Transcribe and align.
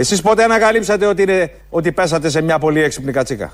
εσείς 0.00 0.22
ποτέ 0.22 0.42
ανακαλύψατε 0.42 1.06
ότι 1.06 1.24
πέσατε. 1.24 1.50
Ότι 1.70 1.92
πέσατε 1.92 2.28
σε 2.28 2.42
μια 2.42 2.58
πολύ 2.58 2.82
έξυπνη 2.82 3.12
κατσίκα; 3.12 3.52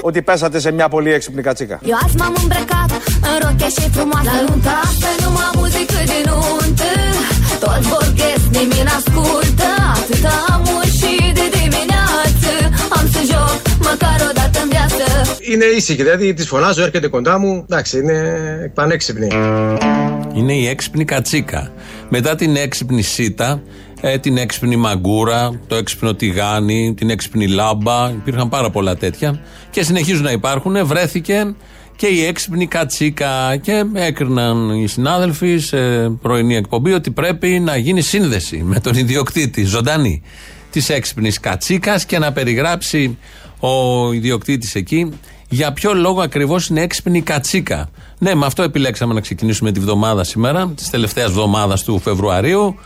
Ότι 0.00 0.22
πέσατε 0.22 0.58
σε 0.58 0.70
μια 0.70 0.88
πολύ 0.88 1.12
έξυπνη 1.12 1.42
κατσίκα; 1.42 1.80
Ότι 1.80 1.90
πέσατε 1.92 2.18
σε 2.18 5.10
μια 5.10 5.28
πολύ 5.28 5.52
έξυπνη. 14.32 14.77
Είναι 15.50 15.64
ήσυχη, 15.64 16.02
δηλαδή 16.02 16.34
της 16.34 16.46
φωνάζω, 16.46 16.82
έρχεται 16.82 17.08
κοντά 17.08 17.38
μου. 17.38 17.64
Εντάξει, 17.70 17.98
είναι 17.98 18.72
πανέξυπνη. 18.74 19.28
Είναι 20.34 20.52
η 20.52 20.66
έξυπνη 20.66 21.04
κατσίκα. 21.04 21.72
Μετά 22.08 22.34
την 22.34 22.56
έξυπνη 22.56 23.02
σίτα, 23.02 23.62
ε, 24.00 24.18
την 24.18 24.36
έξυπνη 24.36 24.76
μαγκούρα, 24.76 25.60
το 25.66 25.74
έξυπνο 25.74 26.14
τηγάνι, 26.14 26.94
την 26.96 27.10
έξυπνη 27.10 27.48
λάμπα, 27.48 28.10
υπήρχαν 28.10 28.48
πάρα 28.48 28.70
πολλά 28.70 28.96
τέτοια 28.96 29.40
και 29.70 29.82
συνεχίζουν 29.82 30.24
να 30.24 30.30
υπάρχουν. 30.30 30.86
Βρέθηκε 30.86 31.54
και 31.96 32.06
η 32.06 32.24
έξυπνη 32.24 32.66
κατσίκα 32.66 33.56
και 33.56 33.84
έκριναν 33.94 34.70
οι 34.70 34.86
συνάδελφοι 34.86 35.58
σε 35.58 36.08
πρωινή 36.08 36.56
εκπομπή 36.56 36.92
ότι 36.92 37.10
πρέπει 37.10 37.48
να 37.48 37.76
γίνει 37.76 38.00
σύνδεση 38.00 38.62
με 38.64 38.80
τον 38.80 38.94
ιδιοκτήτη 38.94 39.64
ζωντανή 39.64 40.22
της 40.70 40.88
έξυπνης 40.88 41.40
κατσίκας 41.40 42.04
και 42.04 42.18
να 42.18 42.32
περιγράψει 42.32 43.18
ο 43.60 44.12
ιδιοκτήτης 44.12 44.74
εκεί 44.74 45.12
για 45.48 45.72
ποιο 45.72 45.94
λόγο 45.94 46.20
ακριβώς 46.20 46.66
είναι 46.66 46.80
έξυπνη 46.80 47.18
η 47.18 47.22
κατσίκα; 47.22 47.90
Ναι, 48.18 48.34
με 48.34 48.46
αυτό 48.46 48.62
επιλέξαμε 48.62 49.14
να 49.14 49.20
ξεκινήσουμε 49.20 49.72
τη 49.72 49.80
βδομάδα 49.80 50.24
σήμερα, 50.24 50.72
της 50.76 50.90
τελευταίας 50.90 51.28
εβδομάδα 51.28 51.78
του 51.84 51.98
Φεβρουαρίου 51.98 52.78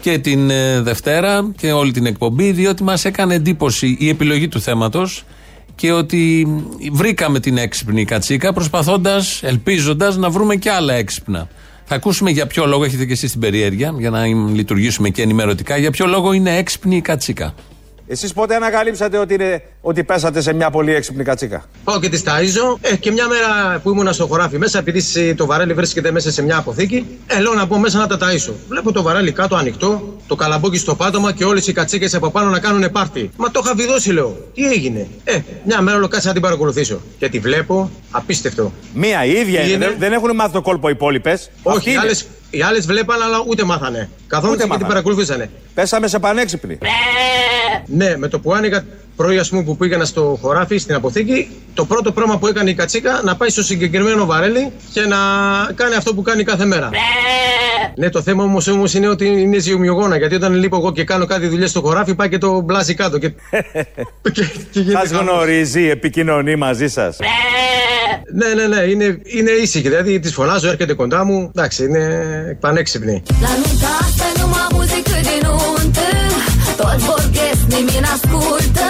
και 0.00 0.18
την 0.18 0.50
ε, 0.50 0.80
Δευτέρα 0.80 1.50
και 1.56 1.72
όλη 1.72 1.92
την 1.92 2.06
εκπομπή, 2.06 2.50
διότι 2.52 2.82
μας 2.82 3.04
έκανε 3.04 3.34
εντύπωση 3.34 3.96
η 4.00 4.08
επιλογή 4.08 4.48
του 4.48 4.60
θέματος 4.60 5.24
και 5.74 5.92
ότι 5.92 6.46
βρήκαμε 6.92 7.40
την 7.40 7.58
έξυπνη 7.58 8.04
κατσίκα 8.04 8.52
προσπαθώντας, 8.52 9.42
ελπίζοντας 9.42 10.16
να 10.16 10.30
βρούμε 10.30 10.56
και 10.56 10.70
άλλα 10.70 10.94
έξυπνα. 10.94 11.48
Θα 11.84 11.94
ακούσουμε 11.94 12.30
για 12.30 12.46
ποιο 12.46 12.66
λόγο, 12.66 12.84
έχετε 12.84 13.04
και 13.04 13.12
εσείς 13.12 13.30
την 13.30 13.40
περιέργεια, 13.40 13.94
για 13.98 14.10
να 14.10 14.26
λειτουργήσουμε 14.26 15.08
και 15.08 15.22
ενημερωτικά, 15.22 15.76
για 15.76 15.90
ποιο 15.90 16.06
λόγο 16.06 16.32
είναι 16.32 16.56
έξυπνη 16.56 16.96
η 16.96 17.00
κατσίκα. 17.00 17.54
Εσείς 18.06 18.32
πότε 18.32 18.54
ανακαλύψατε 18.54 19.18
ότι, 19.18 19.34
είναι, 19.34 19.62
ότι 19.80 20.04
πέσατε 20.04 20.40
σε 20.40 20.52
μια 20.52 20.70
πολύ 20.70 20.94
έξυπνη 20.94 21.24
κατσίκα. 21.24 21.64
Πάω 21.84 22.00
και 22.00 22.08
τη 22.08 22.22
ταΐζω. 22.24 22.76
Ε, 22.80 22.96
και 22.96 23.10
μια 23.10 23.26
μέρα 23.28 23.78
που 23.82 23.90
ήμουνα 23.90 24.12
στο 24.12 24.26
χωράφι 24.26 24.58
μέσα, 24.58 24.78
επειδή 24.78 25.00
σ- 25.00 25.34
το 25.36 25.46
βαρέλι 25.46 25.72
βρίσκεται 25.74 26.10
μέσα 26.10 26.30
σε 26.32 26.42
μια 26.42 26.56
αποθήκη, 26.56 27.06
ε, 27.26 27.40
λέω 27.40 27.54
να 27.54 27.64
μπω 27.64 27.78
μέσα 27.78 27.98
να 27.98 28.06
τα 28.06 28.16
ταΐσω. 28.20 28.52
Βλέπω 28.68 28.92
το 28.92 29.02
βαρέλι 29.02 29.32
κάτω 29.32 29.56
ανοιχτό, 29.56 30.16
το 30.26 30.34
καλαμπόκι 30.36 30.78
στο 30.78 30.94
πάτωμα 30.94 31.32
και 31.32 31.44
όλες 31.44 31.66
οι 31.66 31.72
κατσίκες 31.72 32.14
από 32.14 32.30
πάνω 32.30 32.50
να 32.50 32.58
κάνουν 32.58 32.90
πάρτι. 32.92 33.30
Μα 33.36 33.50
το 33.50 33.60
είχα 33.64 33.74
βιδώσει, 33.74 34.12
λέω. 34.12 34.36
Τι 34.54 34.68
έγινε; 34.70 35.06
Ε, 35.24 35.38
μια 35.64 35.80
μέρα 35.80 35.98
λέω 35.98 36.08
κάτσε 36.08 36.26
να 36.26 36.32
την 36.32 36.42
παρακολουθήσω. 36.42 37.00
Και 37.18 37.28
τη 37.28 37.38
βλέπω, 37.38 37.90
απίστευτο. 38.10 38.72
Μία 38.94 39.24
η 39.24 39.30
ίδια 39.30 39.60
είναι. 39.60 39.72
Είναι. 39.72 39.86
Δεν, 39.86 39.94
δεν 39.98 40.12
έχουν 40.12 40.34
μάθει 40.34 40.52
το 40.52 40.60
κόλπο 40.62 40.88
οι 40.88 40.92
υπόλοιπες; 40.94 41.50
Όχι, 41.62 41.90
οι 41.92 41.96
άλλες, 41.96 42.26
οι 42.50 42.62
άλλες 42.62 42.86
βλέπαν, 42.86 43.22
αλλά 43.22 43.44
ούτε 43.48 43.64
μάθανε. 43.64 44.10
Καθόλου 44.26 44.52
Ούτε 44.52 44.56
και 44.62 44.68
την 44.68 44.72
μάθανε. 44.72 44.88
παρακολουθήσανε. 44.88 45.50
Πέσαμε 45.74 46.08
σε 46.08 46.18
πανέξυπνη. 46.18 46.78
Ναι, 47.86 48.16
με 48.16 48.28
το 48.28 48.40
που 48.40 48.52
άνοιγα 48.54 48.84
πρωί, 49.18 49.38
ας 49.38 49.48
πούμε, 49.48 49.62
που 49.62 49.76
πήγαινα 49.76 50.04
στο 50.04 50.38
χωράφι, 50.42 50.76
στην 50.78 50.94
αποθήκη, 50.94 51.50
το 51.74 51.84
πρώτο 51.84 52.12
πράγμα 52.12 52.38
που 52.38 52.46
έκανε 52.46 52.70
η 52.70 52.74
κατσίκα 52.74 53.20
να 53.24 53.36
πάει 53.36 53.48
στο 53.48 53.62
συγκεκριμένο 53.62 54.26
βαρέλι 54.26 54.72
και 54.92 55.00
να 55.00 55.16
κάνει 55.74 55.94
αυτό 55.94 56.14
που 56.14 56.22
κάνει 56.22 56.42
κάθε 56.44 56.64
μέρα. 56.64 56.90
ναι, 57.96 58.08
το 58.10 58.22
θέμα 58.22 58.42
όμως 58.44 58.68
όμως 58.68 58.94
είναι 58.94 59.08
ότι 59.08 59.26
είναι 59.26 59.58
ζυγομιογόνα. 59.58 60.16
Γιατί 60.16 60.34
όταν 60.34 60.54
λείπω 60.54 60.76
εγώ 60.76 60.92
και 60.92 61.04
κάνω 61.04 61.26
κάτι 61.26 61.46
δουλειά 61.46 61.66
στο 61.66 61.80
χωράφι, 61.80 62.14
πάει 62.14 62.28
και 62.28 62.38
το 62.38 62.60
μπλάζει 62.60 62.94
κάτω. 62.94 63.18
Και, 63.18 63.28
και, 64.32 64.44
και 64.72 64.80
γίνεται 64.80 64.98
Σας 65.06 65.10
χαμός. 65.16 65.32
γνωρίζει, 65.34 65.88
επικοινωνεί 65.88 66.56
μαζί 66.56 66.88
σας. 66.88 67.16
Ναι, 68.34 68.54
ναι, 68.54 68.76
ναι, 68.76 68.82
είναι, 68.82 69.04
είναι 69.24 69.50
ήσυχη. 69.50 69.88
Δηλαδή 69.88 70.20
της 70.20 70.32
φωνάζω, 70.32 70.68
έρχεται 70.68 70.94
κοντά 70.94 71.24
μου. 71.24 71.50
Εντάξει, 71.54 71.84
είναι 71.84 72.02
πανέξυπνη. 72.60 73.22
La 73.28 73.32
nunta 73.62 73.90
asta 74.02 74.26
nu 74.40 74.46
m-am 74.52 74.68
muzică 74.76 75.16
de 75.28 75.36
nuntă 75.46 76.06
Toți 76.80 77.04
vorbesc, 77.10 77.62
nimeni 77.74 78.00
n-ascultă 78.04 78.87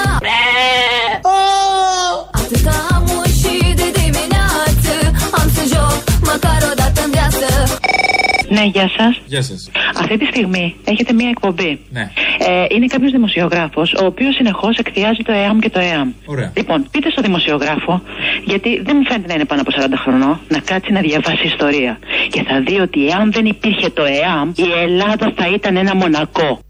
Ναι, 8.58 8.64
γεια 8.64 8.90
σας. 8.96 9.20
Γεια 9.26 9.42
σας. 9.42 9.70
Αυτή 10.00 10.18
τη 10.18 10.24
στιγμή 10.24 10.76
έχετε 10.84 11.12
μία 11.12 11.28
εκπομπή. 11.28 11.80
Ναι. 11.90 12.10
Ε, 12.38 12.64
είναι 12.74 12.86
κάποιος 12.86 13.12
δημοσιογράφος, 13.12 13.92
ο 13.92 14.04
οποίος 14.04 14.34
συνεχώς 14.34 14.78
εκθιάζει 14.78 15.22
το 15.22 15.32
ΕΑΜ 15.32 15.58
και 15.58 15.70
το 15.70 15.78
ΕΑΜ. 15.78 16.12
Ωραία. 16.24 16.52
Λοιπόν, 16.56 16.86
πείτε 16.90 17.10
στο 17.10 17.22
δημοσιογράφο, 17.22 18.02
γιατί 18.44 18.82
δεν 18.82 18.96
μου 18.96 19.04
φαίνεται 19.04 19.26
να 19.26 19.34
είναι 19.34 19.44
πάνω 19.44 19.60
από 19.60 19.70
40 19.70 19.96
χρονών, 19.96 20.40
να 20.48 20.58
κάτσει 20.58 20.92
να 20.92 21.00
διαβάσει 21.00 21.46
ιστορία. 21.46 21.98
Και 22.30 22.42
θα 22.42 22.60
δει 22.60 22.80
ότι 22.80 23.08
εάν 23.08 23.32
δεν 23.32 23.44
υπήρχε 23.46 23.90
το 23.90 24.04
ΕΑΜ, 24.04 24.52
η 24.56 24.80
Ελλάδα 24.82 25.32
θα 25.36 25.48
ήταν 25.54 25.76
ένα 25.76 25.94
μονακό. 25.94 26.60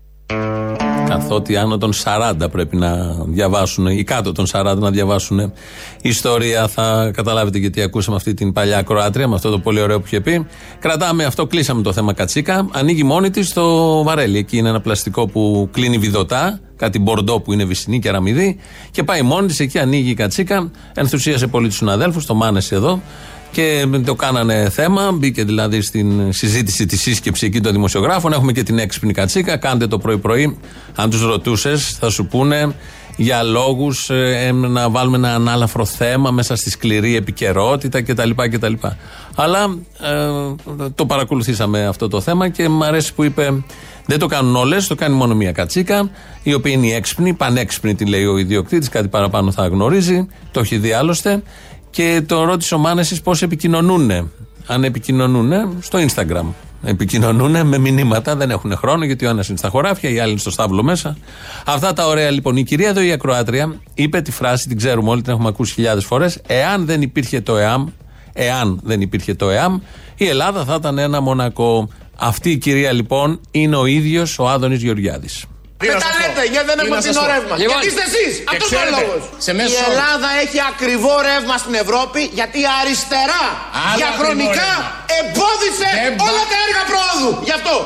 Καθότι 1.09 1.57
άνω 1.57 1.79
των 1.79 1.93
40 2.05 2.33
πρέπει 2.51 2.77
να 2.77 3.15
διαβάσουν 3.27 3.87
ή 3.87 4.05
κάτω 4.05 4.33
των 4.33 4.47
40 4.53 4.77
να 4.79 4.91
διαβάσουν 4.91 5.53
ιστορία. 6.03 6.69
Θα 6.69 7.11
καταλάβετε 7.15 7.59
γιατί 7.59 7.83
ακούσαμε 7.83 8.17
αυτή 8.17 8.35
την 8.35 8.53
παλιά 8.53 8.83
Κροάτρια 8.83 9.29
με 9.29 9.35
αυτό 9.35 9.51
το 9.51 9.59
πολύ 9.59 9.81
ωραίο 9.81 10.01
που 10.01 10.07
είχε 10.07 10.21
πει. 10.21 10.47
Κρατάμε 10.79 11.25
αυτό, 11.25 11.47
κλείσαμε 11.47 11.83
το 11.83 11.93
θέμα 11.93 12.13
Κατσίκα. 12.13 12.69
Ανοίγει 12.73 13.05
μόνη 13.05 13.31
της 13.31 13.53
το 13.53 14.03
βαρέλι. 14.03 14.39
Εκεί 14.39 14.57
είναι 14.57 14.69
ένα 14.69 14.81
πλαστικό 14.81 15.27
που 15.27 15.69
κλείνει 15.73 15.99
βιδωτά, 15.99 16.61
κάτι 16.77 16.99
μπορντό 16.99 17.41
που 17.41 17.53
είναι 17.53 17.65
βυσινή 17.65 17.99
και 17.99 18.09
αραμιδί. 18.09 18.59
Και 18.91 19.03
πάει 19.03 19.23
μόνη 19.23 19.47
της, 19.47 19.61
εκεί 19.61 19.79
ανοίγει 19.79 20.11
η 20.11 20.15
Κατσίκα. 20.15 20.71
Ενθουσίασε 20.95 21.47
πολύ 21.47 21.69
τους 21.69 21.77
συναδέλφους, 21.77 22.27
το 22.27 22.35
μάνεση 22.35 22.75
εδώ. 22.75 23.01
Και 23.59 23.87
το 24.05 24.15
κάνανε 24.15 24.71
θέμα, 24.71 25.13
μπήκε 25.13 25.45
δηλαδή 25.45 25.81
στην 25.81 26.33
συζήτηση 26.33 26.87
της 26.87 27.01
σύσκεψης 27.01 27.49
εκεί 27.49 27.61
των 27.61 27.73
δημοσιογράφων. 27.73 28.33
Έχουμε 28.33 28.53
και 28.53 28.63
την 28.63 28.79
έξυπνη 28.79 29.13
κατσίκα. 29.13 29.57
Κάντε 29.57 29.87
το 29.87 29.99
πρωί-πρωί. 29.99 30.59
Αν 30.95 31.11
τους 31.11 31.23
ρωτούσες, 31.23 31.97
θα 32.01 32.11
σου 32.11 32.27
πούνε 32.27 32.75
για 33.17 33.43
λόγους 33.43 34.11
να 34.53 34.91
βάλουμε 34.91 35.17
ένα 35.17 35.35
ανάλαφρο 35.35 35.85
θέμα 35.85 36.31
μέσα 36.31 36.57
στη 36.57 36.71
σκληρή 36.71 37.17
επικαιρότητα 37.17 38.03
κτλ. 38.03 38.31
κτλ. 38.51 38.73
Αλλά 39.35 39.79
ε, 40.01 40.89
το 40.95 41.07
παρακολουθήσαμε 41.07 41.87
αυτό 41.87 42.09
το 42.09 42.21
θέμα 42.21 42.49
και 42.49 42.69
μου 42.69 42.85
αρέσει 42.85 43.15
που 43.15 43.25
είπε. 43.25 43.65
Δεν 44.07 44.19
το 44.19 44.27
κάνουν 44.27 44.57
όλες, 44.57 44.87
το 44.87 44.95
κάνει 44.95 45.15
μόνο 45.15 45.35
μία 45.35 45.53
κατσίκα, 45.53 46.11
η 46.43 46.55
οποία 46.55 46.73
είναι 46.73 46.87
η 46.87 46.93
έξυπνη, 46.93 47.33
πανέξυπνη 47.35 47.95
τη 47.95 48.07
λέει 48.07 48.25
ο 48.25 48.39
ιδιοκτήτης, 48.39 48.89
κάτι 48.89 49.09
παραπάνω 49.09 49.53
θα 49.53 49.67
γνωρίζει, 49.67 50.27
το 50.51 50.61
έχει 50.61 50.79
δει 50.79 50.93
άλλωστε. 50.93 51.43
Και 51.91 52.23
το 52.27 52.45
ρώτησε 52.45 52.75
ο 52.75 52.79
Μάνεσης 52.79 53.21
πώς 53.21 53.43
επικοινωνούν. 53.43 54.31
Αν 54.67 54.85
επικοινωνούν 54.85 55.77
στο 55.81 55.99
Instagram. 55.99 56.45
Επικοινωνούν 56.83 57.67
με 57.67 57.79
μηνύματα, 57.79 58.37
δεν 58.37 58.51
έχουν 58.51 58.77
χρόνο 58.77 59.05
γιατί 59.05 59.27
ο 59.27 59.29
ένας 59.29 59.49
είναι 59.49 59.59
στα 59.59 59.69
χωράφια, 59.69 60.11
οι 60.11 60.19
άλλοι 60.19 60.31
είναι 60.31 60.41
στο 60.41 60.51
στάβλο 60.51 60.83
μέσα. 60.83 61.17
Αυτά 61.67 61.93
τα 61.93 62.07
ωραία 62.07 62.31
λοιπόν. 62.31 62.57
Η 62.57 62.63
κυρία 62.63 62.89
εδώ 62.89 63.01
η 63.01 63.13
Ακροάτρια 63.13 63.75
είπε 63.95 64.21
τη 64.21 64.31
φράση, 64.31 64.69
την 64.69 64.77
ξέρουμε 64.77 65.11
όλοι, 65.11 65.23
την 65.23 65.33
έχουμε 65.33 65.49
ακούσει 65.49 65.73
χιλιάδες 65.73 66.05
φορές. 66.05 66.41
Εάν 66.47 66.87
δεν 66.87 67.03
υπήρχε 67.03 67.41
το 67.41 67.57
ΕΑΜ, 67.57 67.87
εάν 68.33 68.81
δεν 68.83 69.01
υπήρχε 69.01 69.35
το 69.35 69.51
ΕΑΜ, 69.51 69.79
η 70.17 70.27
Ελλάδα 70.27 70.65
θα 70.65 70.75
ήταν 70.75 70.99
ένα 70.99 71.21
μονακό. 71.21 71.89
Αυτή 72.17 72.51
η 72.51 72.57
κυρία 72.59 72.93
λοιπόν 72.93 73.41
είναι 73.51 73.77
ο 73.77 73.87
ίδιος 73.87 74.39
ο 74.39 74.49
Άδωνης 74.49 74.83
Γεωργιάδης. 74.83 75.45
Δεν 75.87 75.99
τα 76.05 76.11
λέτε, 76.19 76.43
γιατί 76.53 76.67
δεν 76.71 76.79
έχουμε 76.83 77.01
φθηνό 77.01 77.25
ρεύμα. 77.33 77.55
Γιατί 77.63 77.87
είστε 77.91 78.05
εσείς. 78.11 78.33
Αυτός 78.53 78.69
είναι 78.71 78.87
ο 78.89 78.95
λόγο. 78.97 79.15
Η 79.75 79.77
Ελλάδα 79.89 80.29
έχει 80.45 80.59
ακριβό 80.73 81.15
ρεύμα 81.29 81.57
στην 81.63 81.75
Ευρώπη 81.85 82.21
γιατί 82.39 82.57
η 82.67 82.69
αριστερά 82.81 83.45
διαχρονικά 83.99 84.71
εμπόδισε 85.19 85.91
όλα 86.29 86.43
τα 86.51 86.57
έργα 86.67 86.83
πρόοδου. 86.91 87.31
Γι' 87.49 87.57
αυτό. 87.59 87.77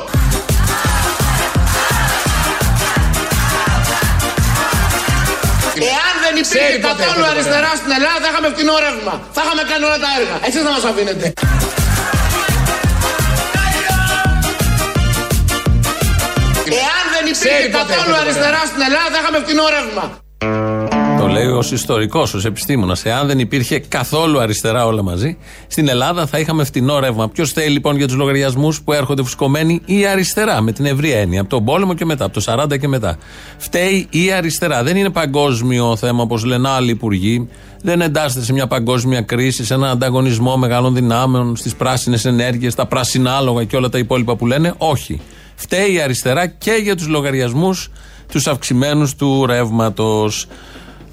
Εάν 5.93 6.15
δεν 6.25 6.35
υπήρχε 6.43 6.79
καθόλου 6.89 7.25
αριστερά 7.33 7.73
στην 7.81 7.91
Ελλάδα, 7.99 8.19
θα 8.25 8.29
είχαμε 8.31 8.49
φθηνό 8.55 8.75
ρεύμα. 8.87 9.15
Θα 9.37 9.41
είχαμε 9.45 9.63
κάνει 9.71 9.85
όλα 9.89 9.99
τα 10.05 10.11
έργα. 10.19 10.35
Εσείς 10.47 10.63
θα 10.67 10.71
μας 10.77 10.85
αφήνετε. 10.91 11.27
Υπήρχε 17.33 17.69
καθόλου 17.69 18.17
αριστερά 18.17 18.63
στην 18.67 18.83
Ελλάδα, 18.89 19.09
θα 19.13 19.19
είχαμε 19.21 19.39
φθηνό 19.45 19.63
ρεύμα. 19.75 20.05
Το 21.21 21.29
λέει 21.29 21.47
ως 21.47 21.73
ιστορικός, 21.73 22.35
ως 22.35 22.45
επιστήμονας. 22.45 23.05
Εάν 23.05 23.27
δεν 23.27 23.39
υπήρχε 23.39 23.79
καθόλου 23.79 24.41
αριστερά 24.41 24.87
όλα 24.87 25.03
μαζί, 25.03 25.37
στην 25.67 25.89
Ελλάδα 25.89 26.27
θα 26.27 26.39
είχαμε 26.39 26.65
φτηνό 26.65 27.01
ρεύμα. 27.01 27.29
Ποιος 27.29 27.53
θέλει 27.53 27.69
λοιπόν 27.69 27.97
για 27.97 28.07
τους 28.07 28.17
λογαριασμούς 28.17 28.83
που 28.83 28.93
έρχονται 28.93 29.23
φουσκωμένοι 29.23 29.83
η 29.85 30.07
αριστερά, 30.07 30.61
με 30.61 30.73
την 30.73 30.85
ευρία 30.85 31.19
έννοια, 31.19 31.41
από 31.41 31.51
τον 31.51 31.65
πόλεμο 31.65 31.95
και 31.95 32.05
μετά, 32.05 32.25
από 32.25 32.41
το 32.41 32.65
40 32.73 32.79
και 32.79 32.89
μετά. 32.89 33.17
Φταίει 33.59 34.07
η 34.11 34.33
αριστερά. 34.33 34.83
Δεν 34.83 34.97
είναι 34.97 35.11
παγκόσμιο 35.11 35.97
θέμα 35.97 36.23
όπως 36.23 36.45
λένε 36.45 36.69
άλλοι 36.69 36.91
υπουργοί. 36.91 37.49
Δεν 37.83 38.01
εντάσσεται 38.01 38.45
σε 38.45 38.53
μια 38.53 38.67
παγκόσμια 38.67 39.21
κρίση, 39.21 39.65
σε 39.65 39.75
έναν 39.75 39.91
ανταγωνισμό 39.91 40.57
μεγάλων 40.57 40.95
δυνάμεων, 40.95 41.57
στις 41.57 41.75
πράσινες 41.75 42.25
ενέργειες, 42.25 42.73
στα 42.73 42.87
πράσινα 42.87 43.37
άλογα 43.37 43.65
και 43.65 43.77
όλα 43.77 43.89
τα 43.89 43.99
υπόλοιπα 43.99 44.37
που 44.37 44.47
λένε. 44.47 44.75
Όχι. 44.77 45.21
Φταίει 45.63 45.93
η 45.93 46.01
αριστερά 46.01 46.47
και 46.47 46.73
για 46.83 46.97
τους 46.97 47.07
λογαριασμούς 47.09 47.91
τους 48.29 48.47
αυξημένους 48.47 49.15
του 49.15 49.47
ρεύματος. 49.47 50.47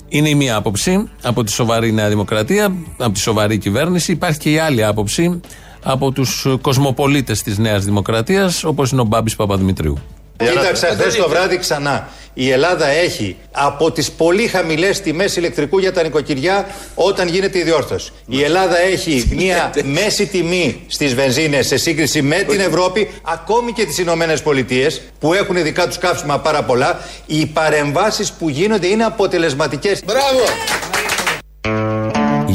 Είναι 0.07 0.29
η 0.29 0.35
μία 0.35 0.55
άποψη 0.55 1.09
από 1.21 1.43
τη 1.43 1.51
σοβαρή 1.51 1.91
Νέα 1.91 2.09
Δημοκρατία, 2.09 2.73
από 2.97 3.11
τη 3.11 3.19
σοβαρή 3.19 3.57
κυβέρνηση. 3.57 4.11
Υπάρχει 4.11 4.39
και 4.39 4.51
η 4.51 4.57
άλλη 4.57 4.83
άποψη 4.83 5.39
από 5.83 6.11
τους 6.11 6.47
κοσμοπολίτες 6.61 7.41
της 7.43 7.57
Νέας 7.57 7.85
Δημοκρατίας, 7.85 8.63
όπως 8.63 8.91
είναι 8.91 9.01
ο 9.01 9.03
Μπάμπης 9.03 9.35
Παπαδημητρίου. 9.35 9.97
Κοίταξα 10.47 10.87
χθες 10.87 11.15
το 11.15 11.29
βράδυ 11.29 11.57
ξανά. 11.57 12.07
Η 12.33 12.51
Ελλάδα 12.51 12.87
έχει 12.87 13.37
από 13.51 13.91
τις 13.91 14.11
πολύ 14.11 14.47
χαμηλές 14.47 15.01
τιμές 15.01 15.35
ηλεκτρικού 15.35 15.79
για 15.79 15.93
τα 15.93 16.03
νοικοκυριά 16.03 16.67
όταν 16.95 17.27
γίνεται 17.27 17.57
η 17.57 17.63
διόρθωση. 17.63 18.11
Η 18.27 18.43
Ελλάδα 18.43 18.79
έχει 18.79 19.31
μια 19.35 19.71
μέση 19.83 20.25
τιμή 20.25 20.83
στις 20.87 21.15
βενζίνες 21.15 21.67
σε 21.67 21.77
σύγκριση 21.77 22.21
με 22.21 22.35
την 22.35 22.59
Ευρώπη, 22.59 23.11
ακόμη 23.23 23.71
και 23.71 23.85
τις 23.85 23.97
Ηνωμένες 23.97 24.41
Πολιτείες, 24.41 25.01
που 25.19 25.33
έχουν 25.33 25.63
δικά 25.63 25.87
τους 25.87 25.97
καύσιμα 25.97 26.39
πάρα 26.39 26.63
πολλά. 26.63 26.99
Οι 27.25 27.45
παρεμβάσεις 27.45 28.31
που 28.31 28.49
γίνονται 28.49 28.87
είναι 28.87 29.03
αποτελεσματικές. 29.03 30.03
Μπράβο! 30.05 30.43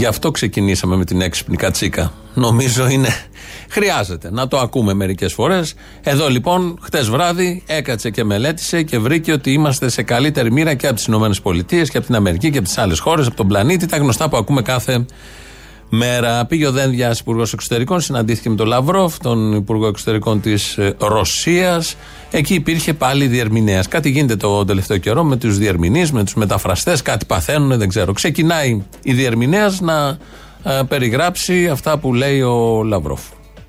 Γι' 0.04 0.10
αυτό 0.10 0.30
ξεκινήσαμε 0.30 0.96
με 0.96 1.04
την 1.04 1.20
έξυπνη 1.20 1.56
κατσίκα. 1.56 2.12
Νομίζω 2.34 2.88
είναι. 2.88 3.08
Χρειάζεται 3.68 4.30
να 4.30 4.48
το 4.48 4.58
ακούμε 4.58 4.94
μερικές 4.94 5.32
φορές. 5.32 5.74
Εδώ 6.02 6.28
λοιπόν, 6.28 6.78
χτες 6.82 7.08
βράδυ 7.08 7.62
έκατσε 7.66 8.10
και 8.10 8.24
μελέτησε 8.24 8.82
και 8.82 8.98
βρήκε 8.98 9.32
ότι 9.32 9.52
είμαστε 9.52 9.88
σε 9.88 10.02
καλύτερη 10.02 10.52
μοίρα 10.52 10.74
και 10.74 10.86
από 10.86 10.96
τις 10.96 11.06
ΗΠΑ 11.06 11.62
και 11.66 11.96
από 11.96 12.06
την 12.06 12.14
Αμερική 12.14 12.50
και 12.50 12.58
από 12.58 12.66
τις 12.66 12.78
άλλες 12.78 12.98
χώρες, 12.98 13.26
από 13.26 13.36
τον 13.36 13.48
πλανήτη. 13.48 13.86
Τα 13.86 13.96
γνωστά 13.96 14.28
που 14.28 14.36
ακούμε 14.36 14.62
κάθε 14.62 15.06
μέρα. 15.94 16.46
Πήγε 16.46 16.66
ο 16.66 16.72
Δένδιας, 16.72 17.18
Υπουργός 17.18 17.52
Εξωτερικών, 17.52 18.00
συναντήθηκε 18.00 18.50
με 18.50 18.56
τον 18.56 18.66
Λαυρόφ, 18.66 19.18
τον 19.18 19.54
Υπουργό 19.54 19.86
Εξωτερικών 19.86 20.40
της 20.40 20.78
Ρωσίας. 20.98 21.96
Εκεί 22.30 22.54
υπήρχε 22.54 22.94
πάλι 22.94 23.26
διερμηνέας. 23.26 23.88
Κάτι 23.88 24.10
γίνεται 24.10 24.36
το 24.36 24.64
τελευταίο 24.64 24.96
καιρό 24.96 25.24
με 25.24 25.36
τους 25.36 25.58
διερμηνείς, 25.58 26.12
με 26.12 26.24
τους 26.24 26.34
μεταφραστές, 26.34 27.02
κάτι 27.02 27.24
παθαίνουν, 27.24 27.78
δεν 27.78 27.88
ξέρω. 27.88 28.12
Ξεκινάει 28.12 28.82
η 29.02 29.12
διερμηνέας 29.12 29.80
να 29.80 30.18
ε, 30.62 30.80
περιγράψει 30.88 31.68
αυτά 31.68 31.98
που 31.98 32.14
λέει 32.14 32.40
ο 32.40 32.82
Λαυρόφ. 32.84 33.20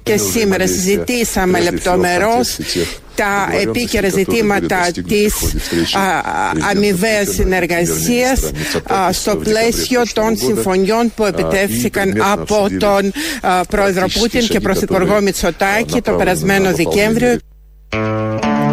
Και 0.05 0.17
σήμερα 0.17 0.67
συζητήσαμε 0.67 1.59
λεπτομερώς 1.59 2.57
τα 3.15 3.47
επίκαιρα 3.61 4.09
ζητήματα 4.09 4.91
της 5.07 5.55
αμοιβαίας 6.71 7.29
συνεργασίας 7.29 8.51
στο 9.11 9.35
πλαίσιο 9.35 10.01
των 10.13 10.37
συμφωνιών 10.37 11.11
που 11.15 11.25
επιτεύχθηκαν 11.25 12.21
από 12.21 12.67
τον 12.79 13.11
πρόεδρο 13.69 14.05
Πούτιν 14.19 14.47
και 14.47 14.59
πρωθυπουργό 14.59 15.21
Μητσοτάκη 15.21 16.01
το 16.01 16.11
περασμένο 16.11 16.73
Δεκέμβριο. 16.73 17.37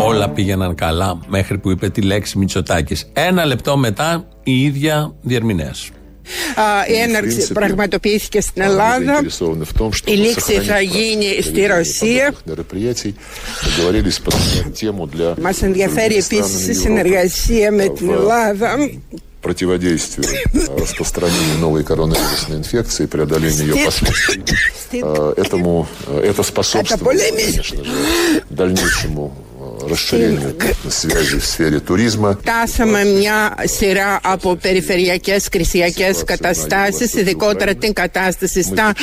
Όλα 0.00 0.30
πήγαιναν 0.30 0.74
καλά 0.74 1.20
μέχρι 1.26 1.58
που 1.58 1.70
είπε 1.70 1.88
τη 1.88 2.02
λέξη 2.02 2.38
Μητσοτάκης. 2.38 3.10
Ένα 3.12 3.44
λεπτό 3.44 3.76
μετά 3.76 4.28
η 4.42 4.62
ίδια 4.62 5.14
διερμηνέας. 5.20 5.90
Η 6.89 6.93
έναρξη 6.93 7.53
πραγματοποιήθηκε 7.53 8.41
στην 8.41 8.61
Ελλάδα. 8.61 9.23
Η 10.05 10.11
λήξη 10.11 10.53
θα 10.53 10.81
γίνει 10.81 11.41
στη 11.41 11.65
Ρωσία. 11.65 12.33
Μας 15.41 15.61
ενδιαφέρει 15.61 16.15
επίσης 16.15 16.67
η 16.67 16.73
συνεργασία 16.73 17.71
με 17.71 17.87
την 17.89 18.09
Ελλάδα 18.09 18.77
противодействию 19.41 20.27
распространению 20.77 21.57
новой 21.59 21.83
коронавирусной 21.83 22.57
инфекции, 22.57 23.05
преодолению 23.05 23.75
ее 23.75 23.85
последствий. 23.85 24.43
Этому 25.37 25.87
это 26.21 26.43
способствует, 26.43 27.21
конечно 27.29 27.63
же, 27.63 27.75
дальнейшему 28.49 29.33
расширению 29.89 30.55
связи 30.89 31.37
в 31.39 31.45
сфере 31.45 31.79
туризма. 31.79 32.37
Φτάσαμε 32.41 33.03
μια 33.03 33.55
σειρά 33.63 34.19
από 34.23 34.55
περιφερειακές 34.55 35.49
κρισιακές 35.49 36.23
καταστάσεις, 36.23 37.13
ειδικότερα 37.13 37.75
την 37.75 37.93
κατάσταση 37.93 38.63
στα 38.63 38.93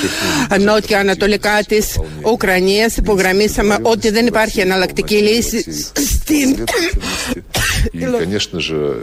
νότια 0.61 0.99
ανατολικά 0.99 1.63
της 1.69 1.99
Ουκρανίας. 2.23 2.97
Υπογραμμίσαμε 2.97 3.79
ότι 3.83 4.11
δεν 4.11 4.27
υπάρχει 4.27 4.61
εναλλακτική 4.61 5.15
λύση 5.15 5.65
στην 5.93 6.65
И, 7.93 8.01
конечно 8.19 8.61
же, 8.61 9.03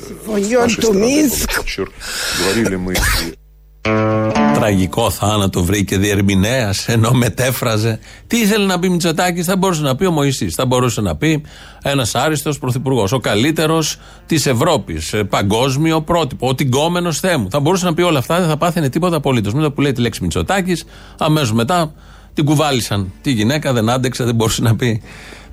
Τραγικό 4.55 5.11
θάνατο 5.11 5.65
βρήκε 5.65 5.99
διερμηνέας 5.99 6.89
ενώ 6.89 7.13
μετέφραζε. 7.13 7.99
Τι 8.27 8.37
ήθελε 8.39 8.67
να 8.67 8.79
πει 8.79 8.89
Μητσοτάκης, 8.89 9.47
θα 9.47 9.57
μπορούσε 9.57 9.83
να 9.83 9.97
πει 9.97 10.07
ο 10.07 10.11
Μωησή. 10.11 10.51
Θα 10.51 10.67
μπορούσε 10.67 11.01
να 11.01 11.17
πει 11.17 11.43
ένας 11.83 12.15
άριστος 12.15 12.59
πρωθυπουργός. 12.59 13.13
Ο 13.13 13.19
καλύτερος 13.19 13.99
της 14.27 14.47
Ευρώπης. 14.47 15.13
Ε, 15.13 15.25
παγκόσμιο 15.25 16.03
πρότυπο. 16.03 16.49
Ο 16.49 16.55
τυγκόμενος 16.55 17.21
θέμου. 17.21 17.51
Θα 17.51 17.61
μπορούσε 17.61 17.85
να 17.85 17.95
πει 17.95 18.03
όλα 18.03 18.19
αυτά, 18.19 18.39
δεν 18.39 18.49
θα 18.49 18.57
πάθαινε 18.57 18.89
τίποτα 18.89 19.17
απολύτως. 19.17 19.53
Μετά 19.53 19.71
που 19.71 19.81
λέει 19.81 19.93
τη 19.93 20.01
λέξη 20.01 20.23
Μητσοτάκης, 20.23 20.85
αμέσως 21.19 21.53
μετά 21.53 21.93
την 22.35 22.45
κουβάλισαν. 22.45 23.13
Τη 23.23 23.31
γυναίκα 23.31 23.73
δεν 23.73 23.91
άντεξε, 23.91 24.25
δεν 24.25 24.35
μπορούσε 24.35 24.63
να 24.63 24.77
πει. 24.77 25.03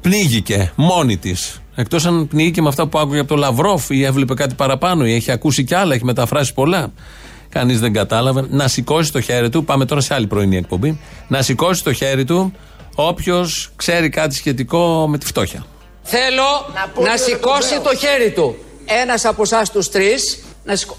Πνίγηκε 0.01 0.71
μόνη 0.75 1.17
της. 1.17 1.61
Εκτός 1.75 2.05
αν 2.05 2.27
πνίγηκε 2.27 2.61
με 2.61 2.67
αυτά 2.67 2.87
που 2.87 2.99
άκουγε 2.99 3.19
από 3.19 3.27
τον 3.27 3.37
Λαυρόφ 3.37 3.89
ή 3.89 4.03
έβλεπε 4.03 4.33
κάτι 4.33 4.55
παραπάνω 4.55 5.05
ή 5.05 5.13
έχει 5.13 5.31
ακούσει 5.31 5.63
κι 5.63 5.75
άλλα, 5.75 5.93
έχει 5.93 6.05
μεταφράσει 6.05 6.53
πολλά. 6.53 6.91
Κανείς 7.53 7.79
δεν 7.79 7.93
κατάλαβε. 7.93 8.45
Να 8.49 8.67
σηκώσει 8.67 9.11
το 9.11 9.21
χέρι 9.21 9.49
του. 9.49 9.63
Πάμε 9.65 9.85
τώρα 9.85 10.01
σε 10.01 10.13
άλλη 10.13 10.27
πρωινή 10.27 10.57
εκπομπή. 10.57 10.99
Να 11.27 11.41
σηκώσει 11.41 11.83
το 11.83 11.93
χέρι 11.93 12.25
του 12.25 12.53
όποιος 12.95 13.71
ξέρει 13.75 14.09
κάτι 14.09 14.35
σχετικό 14.35 15.07
με 15.07 15.17
τη 15.17 15.25
φτώχεια. 15.25 15.65
Θέλω 16.03 16.43
να, 16.73 17.09
να 17.09 17.17
σηκώσει 17.17 17.79
το 17.83 17.95
χέρι 17.95 18.31
του. 18.31 18.55
Ένας 18.85 19.25
από 19.25 19.41
εσάς 19.41 19.71
τους 19.71 19.89
τρεις, 19.89 20.43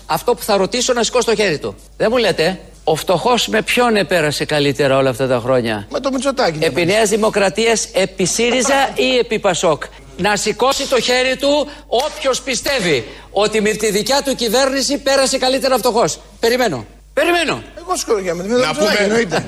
αυτό 0.06 0.34
που 0.34 0.42
θα 0.42 0.56
ρωτήσω, 0.56 0.92
να 0.92 1.02
σηκώσει 1.02 1.26
το 1.26 1.34
χέρι 1.34 1.58
του. 1.58 1.74
Δεν 1.96 2.08
μου 2.10 2.16
λέτε. 2.16 2.60
Ο 2.84 2.94
φτωχός 2.94 3.48
με 3.48 3.62
ποιον 3.62 3.96
επέρασε 3.96 4.44
καλύτερα 4.44 4.96
όλα 4.96 5.10
αυτά 5.10 5.26
τα 5.26 5.40
χρόνια; 5.44 5.86
Με 5.90 6.00
το 6.00 6.10
Μητσοτάκι. 6.12 6.58
Επί 6.60 6.84
Νέας 6.84 7.08
Δημοκρατίας, 7.08 7.88
επί 7.92 8.24
ΣΥΡΙΖΑ 8.24 8.90
ή 8.94 9.16
επί 9.18 9.38
ΠΑΣΟΚ 9.38 9.82
να 10.16 10.36
σηκώσει 10.36 10.88
το 10.88 11.00
χέρι 11.00 11.36
του 11.36 11.68
όποιος 11.86 12.40
πιστεύει 12.40 13.04
ότι 13.30 13.60
με 13.60 13.70
τη 13.70 13.90
δικιά 13.90 14.22
του 14.24 14.34
κυβέρνηση 14.34 14.98
πέρασε 14.98 15.38
καλύτερα 15.38 15.78
φτωχός. 15.78 16.18
Περιμένω. 16.44 16.84
Περιμένω. 17.12 17.62
Εγώ 17.78 17.96
σκοριά 17.96 18.34
με 18.34 18.42
Να 18.42 18.74
πούμε. 18.74 19.38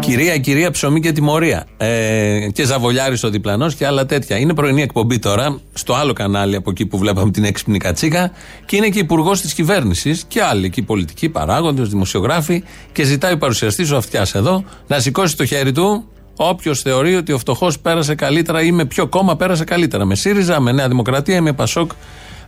Κυρία, 0.00 0.38
κυρία, 0.38 0.70
ψωμί 0.70 1.00
και 1.00 1.12
τιμωρία. 1.12 1.66
Ε, 1.76 2.48
και 2.52 2.64
Ζαβολιάρης 2.64 3.24
ο 3.24 3.30
διπλανός 3.30 3.74
και 3.74 3.86
άλλα 3.86 4.06
τέτοια. 4.06 4.38
Είναι 4.38 4.54
πρωινή 4.54 4.82
εκπομπή 4.82 5.18
τώρα, 5.18 5.60
στο 5.72 5.94
άλλο 5.94 6.12
κανάλι 6.12 6.56
από 6.56 6.70
εκεί 6.70 6.86
που 6.86 6.98
βλέπαμε 6.98 7.30
την 7.30 7.44
έξυπνη 7.44 7.78
κατσίκα. 7.78 8.30
Και 8.66 8.76
είναι 8.76 8.88
και 8.88 8.98
υπουργός 8.98 9.40
της 9.40 9.54
κυβέρνησης 9.54 10.24
και 10.28 10.42
άλλοι 10.42 10.66
εκεί 10.66 10.82
πολιτικοί 10.82 11.28
παράγοντες, 11.28 11.88
δημοσιογράφοι. 11.88 12.62
Και 12.92 13.02
ζητάει 13.02 13.32
ο 13.32 13.38
παρουσιαστής 13.38 13.90
ο 13.90 13.96
Αυτιάς 13.96 14.34
εδώ 14.34 14.64
να 14.86 14.98
σηκώσει 15.00 15.36
το 15.36 15.44
χέρι 15.44 15.72
του 15.72 16.08
Όποιος 16.36 16.80
θεωρεί 16.80 17.16
ότι 17.16 17.32
ο 17.32 17.38
φτωχός 17.38 17.80
πέρασε 17.80 18.14
καλύτερα 18.14 18.62
ή 18.62 18.72
με 18.72 18.84
ποιο 18.84 19.06
κόμμα 19.06 19.36
πέρασε 19.36 19.64
καλύτερα. 19.64 20.04
Με 20.04 20.14
ΣΥΡΙΖΑ, 20.14 20.60
με 20.60 20.72
Νέα 20.72 20.88
Δημοκρατία 20.88 21.36
ή 21.36 21.40
με 21.40 21.52
ΠΑΣΟΚ 21.52 21.90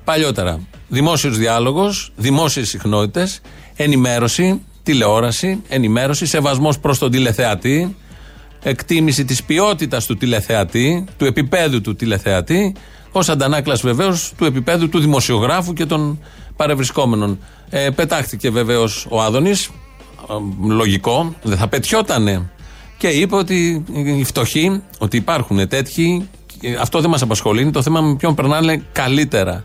παλιότερα. 0.07 0.61
Δημόσιος 0.89 1.39
διάλογος, 1.39 2.13
δημόσιες 2.17 2.69
συχνότητες, 2.69 3.41
ενημέρωση, 3.77 4.61
τηλεόραση, 4.83 5.63
ενημέρωση, 5.69 6.27
σεβασμός 6.27 6.79
προς 6.79 6.99
τον 6.99 7.11
τηλεθεατή, 7.11 7.97
εκτίμηση 8.63 9.25
της 9.25 9.43
ποιότητας 9.43 10.07
του 10.07 10.17
τηλεθεατή, 10.17 11.05
του 11.17 11.25
επίπεδου 11.25 11.81
του 11.81 11.97
τηλεθεατή, 11.97 12.75
ως 13.13 13.29
αντανάκλας 13.29 13.81
βεβαίως 13.81 14.33
του 14.37 14.45
επίπεδου 14.45 14.89
του 14.89 14.99
δημοσιογράφου 14.99 15.73
και 15.73 15.87
των 15.87 16.19
παρευρισκόμενων. 16.57 17.39
Ε, 17.71 17.91
πετάχτηκε 17.91 18.51
βεβαίως 18.51 19.07
ο 19.11 19.23
Άδωνης, 19.23 19.71
λογικό, 20.67 21.35
δεν 21.43 21.57
θα 21.57 21.69
πετιότανε 21.69 22.51
και 22.99 23.09
είπε 23.09 23.35
ότι 23.35 23.85
οι 24.19 24.25
φτωχοί, 24.25 24.83
ότι 24.99 25.17
υπάρχουν 25.17 25.69
τέτοιοι, 25.69 26.29
αυτό 26.81 27.01
δεν 27.01 27.11
μας 27.11 27.23
απασχολεί, 27.23 27.63
είναι 27.63 27.71
το 27.71 27.83
θέμα 27.83 28.01
με 28.01 28.17
ποιον 28.17 28.35
περνάνε 28.35 28.83
καλύτερα. 28.93 29.65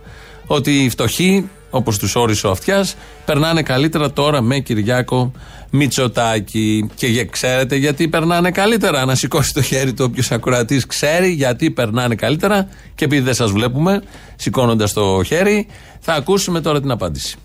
Ότι 0.53 0.83
οι 0.83 0.89
φτωχοί 0.89 1.49
όπως 1.69 1.97
τους 1.97 2.15
όρισε 2.15 2.47
ο 2.47 2.49
Αυτιάς, 2.49 2.95
περνάνε 3.25 3.61
καλύτερα 3.61 4.11
τώρα 4.11 4.41
με 4.41 4.59
Κυριάκο 4.59 5.31
Μητσοτάκη. 5.69 6.89
Και 6.95 7.25
ξέρετε 7.25 7.75
γιατί 7.75 8.07
περνάνε 8.07 8.51
καλύτερα; 8.51 9.05
Να 9.05 9.15
σηκώσει 9.15 9.53
το 9.53 9.61
χέρι 9.61 9.93
του 9.93 10.05
όποιος 10.09 10.31
ακροατής 10.31 10.85
ξέρει 10.85 11.29
γιατί 11.29 11.71
περνάνε 11.71 12.15
καλύτερα. 12.15 12.67
Και 12.95 13.05
επειδή 13.05 13.21
δεν 13.21 13.33
σας 13.33 13.51
βλέπουμε 13.51 14.01
σηκώνοντας 14.35 14.93
το 14.93 15.23
χέρι, 15.23 15.67
θα 15.99 16.13
ακούσουμε 16.13 16.61
τώρα 16.61 16.81
την 16.81 16.91
απάντηση. 16.91 17.35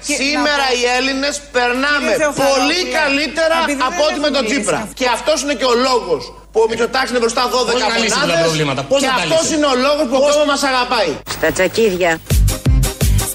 Σήμερα 0.00 0.66
οι 0.78 0.84
Έλληνες 0.98 1.40
περνάμε 1.52 2.12
πολύ 2.44 2.80
καλύτερα 2.98 3.58
από 3.88 4.00
ό,τι 4.10 4.20
με 4.20 4.30
τον 4.30 4.44
Τσίπρα. 4.44 4.88
Και 4.94 5.06
αυτός 5.12 5.42
είναι 5.42 5.54
και 5.54 5.64
ο 5.64 5.74
λόγος 5.88 6.22
που 6.52 6.60
ο 6.64 6.66
Μητσοτάκης 6.70 7.10
είναι 7.10 7.18
μπροστά 7.18 7.42
12 7.48 7.50
μονάδες. 7.72 8.12
Και 9.02 9.10
αυτός 9.18 9.50
είναι 9.50 9.66
ο 9.66 9.76
λόγος 9.86 10.06
που 10.08 10.16
ο 10.16 10.20
κόσμος 10.20 10.46
μας 10.46 10.62
αγαπάει. 10.62 11.12
Στα 11.30 11.52
τσακίδια. 11.52 12.20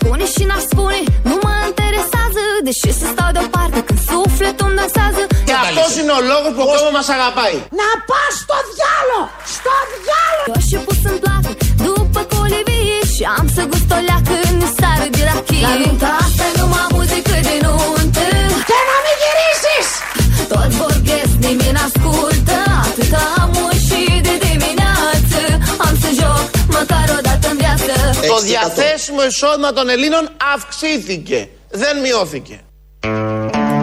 Spune 0.01 0.25
și 0.35 0.43
n-aș 0.49 0.63
spune, 0.73 0.99
nu 1.31 1.37
mă 1.45 1.53
interesează 1.71 2.43
Deși 2.69 2.91
să 3.01 3.07
stau 3.15 3.31
deoparte 3.37 3.79
când 3.87 4.01
sufletul 4.11 4.67
îmi 4.69 4.77
dansează 4.81 5.23
Και 5.49 5.55
αυτό 5.65 5.85
είναι 6.01 6.15
ο 6.19 6.23
λόγο 6.33 6.49
που 6.55 6.63
ο 6.67 6.69
κόσμο 6.73 6.91
μα 6.99 7.03
αγαπάει. 7.17 7.57
Να 7.81 7.89
πα 8.09 8.23
στο 8.41 8.57
διάλο! 8.71 9.21
Στο 9.55 9.75
διάλο! 9.93 10.43
Eu 10.53 10.61
și 10.69 10.77
pus 10.87 11.01
în 11.11 11.17
placă 11.25 11.51
după 11.87 12.21
colivie 12.35 13.01
Și 13.15 13.23
am 13.39 13.47
să 13.57 13.63
gust 13.71 13.91
o 13.97 13.99
leacă 14.09 14.35
în 14.51 14.59
sară 14.79 15.07
de 15.15 15.23
rachie 15.29 15.65
La 15.67 15.73
nunta 15.83 16.11
asta 16.25 16.43
e 16.51 16.53
numai 16.61 16.87
muzică 16.97 17.37
de 17.49 17.55
nuntă 17.65 18.10
Διαθέσιμο 28.42 29.26
εισόδημα 29.26 29.74
των 29.74 29.90
Ελλήνων 29.90 30.30
αυξήθηκε. 30.54 31.50
Δεν 31.70 32.00
μειώθηκε. 32.00 32.60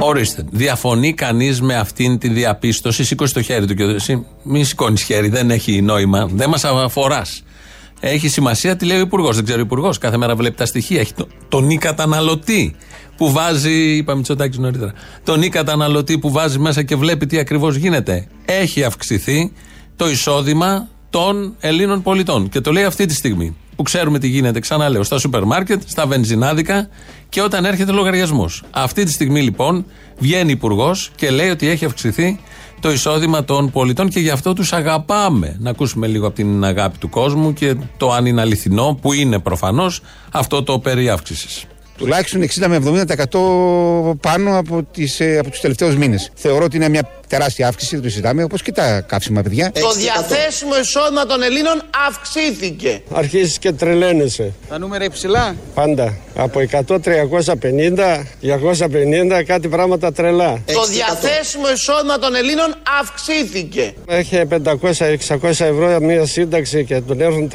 Ορίστε. 0.01 0.45
Διαφωνεί 0.51 1.15
κανείς 1.15 1.61
με 1.61 1.77
αυτήν 1.77 2.19
τη 2.19 2.29
διαπίστωση; 2.29 3.05
Σήκωσε 3.05 3.35
το 3.35 3.43
χέρι 3.43 3.67
του 3.67 3.75
και 3.75 3.83
εσύ 3.83 4.27
μην 4.43 4.65
σηκώνεις 4.65 5.03
χέρι. 5.03 5.29
Δεν 5.29 5.51
έχει 5.51 5.83
νόημα. 5.83 6.29
Δεν 6.33 6.49
μας 6.49 6.65
αφοράς. 6.65 7.43
Έχει 8.01 8.29
σημασία 8.29 8.77
τι 8.77 8.85
λέει 8.85 8.97
ο 8.97 9.01
Υπουργός. 9.01 9.37
Δεν 9.37 9.45
ξέρω 9.45 9.59
ο 9.59 9.63
Υπουργός. 9.63 9.99
Κάθε 9.99 10.17
μέρα 10.17 10.37
βλέπει 10.37 10.57
τα 10.57 10.67
στοιχεία. 10.67 11.01
Έχει 11.01 11.15
το, 11.15 11.29
τον 11.49 11.71
ή 11.71 11.79
καταναλωτή 11.79 12.77
που 13.17 13.33
βάζει. 13.33 13.97
Είπα 13.97 14.15
Μητσοτάκης 14.15 14.59
νωρίτερα. 14.59 14.93
Τον 15.25 15.43
ή 15.43 15.49
καταναλωτή 15.49 16.19
που 16.19 16.31
βάζει 16.31 16.59
μέσα 16.59 16.83
και 16.83 16.97
βλέπει 16.97 17.27
τι 17.27 17.39
ακριβώς 17.39 17.77
γίνεται. 17.77 18.27
Έχει 18.45 18.85
αυξηθεί 18.85 19.53
το 19.97 20.09
εισόδημα 20.09 20.89
των 21.11 21.55
Ελλήνων 21.61 22.03
πολιτών. 22.03 22.49
Και 22.49 22.61
το 22.61 22.73
λέει 22.73 22.85
αυτή 22.85 23.07
τη 23.07 23.15
στιγμή. 23.15 23.57
Που 23.79 23.85
ξέρουμε 23.85 24.19
τι 24.19 24.29
γίνεται, 24.29 24.61
ξαναλέω, 24.61 25.03
στα 25.03 25.19
σούπερ 25.19 25.45
μάρκετ, 25.45 25.83
στα 25.87 26.07
βενζινάδικα 26.07 26.89
και 27.29 27.43
όταν 27.43 27.65
έρχεται 27.65 27.93
λογαριασμός. 27.93 28.63
Αυτή 28.71 29.05
τη 29.05 29.13
στιγμή 29.13 29.43
λοιπόν 29.43 29.85
βγαίνει 30.19 30.51
υπουργός 30.51 31.11
και 31.15 31.31
λέει 31.31 31.49
ότι 31.49 31.69
έχει 31.69 31.85
αυξηθεί 31.85 32.41
το 32.81 32.91
εισόδημα 32.91 33.45
των 33.45 33.71
πολιτών 33.71 34.09
και 34.09 34.21
γι' 34.21 34.31
αυτό 34.31 34.53
τους 34.53 34.73
αγαπάμε. 34.73 35.57
Να 35.59 35.71
ακούσουμε 35.71 36.07
λίγο 36.07 36.27
από 36.27 36.37
την 36.37 36.65
αγάπη 36.65 36.99
του 36.99 37.09
κόσμου 37.09 37.53
και 37.53 37.75
το 37.97 38.13
αν 38.13 38.27
είναι 38.27 38.41
αληθινό, 38.41 38.99
που 39.03 39.13
είναι 39.13 39.39
προφανώς 39.39 40.01
αυτό 40.33 40.63
το 40.63 40.79
περί 40.79 41.09
αύξησης. 41.09 41.65
Τουλάχιστον 41.97 42.43
60 42.43 42.69
με 42.69 42.77
70% 42.77 44.17
πάνω 44.21 44.59
από, 44.59 44.83
τις, 44.93 45.21
ε, 45.21 45.39
από 45.39 45.51
τους 45.51 45.61
τελευταίους 45.61 45.97
μήνες. 45.97 46.31
Θεωρώ 46.35 46.65
ότι 46.65 46.77
είναι 46.77 46.89
μια 46.89 47.18
τεράστια 47.29 47.69
αύξηση, 47.69 47.95
δεν 47.95 48.05
το 48.05 48.11
συζητάμε, 48.11 48.43
όπως 48.43 48.63
και 48.63 48.73
τα 48.73 49.01
καύσιμα 49.01 49.43
παιδιά. 49.43 49.73
Το 49.81 49.93
διαθέσιμο 49.93 50.79
εισόδημα 50.79 51.27
των 51.27 51.43
Ελλήνων 51.43 51.83
αυξήθηκε. 52.09 53.03
Αρχίζεις 53.13 53.59
και 53.59 53.73
τρελαίνεσαι. 53.73 54.53
Τα 54.69 54.79
νούμερα 54.79 55.05
υψηλά. 55.05 55.57
Πάντα. 55.75 56.17
Από 56.37 56.61
100, 56.61 57.01
350, 57.01 58.27
250, 58.41 59.43
κάτι 59.47 59.69
πράγματα 59.69 60.13
τρελά. 60.13 60.63
Το 60.67 60.85
διαθέσιμο 60.85 61.71
εισόδημα 61.75 62.19
των 62.19 62.35
Ελλήνων 62.35 62.75
αυξήθηκε. 63.01 63.93
Έχει 64.09 64.43
500-600 64.49 65.41
ευρώ 65.43 66.01
μια 66.01 66.27
σύνταξη 66.27 66.85
και 66.85 67.01
τον 67.01 67.21
έρθουν 67.21 67.51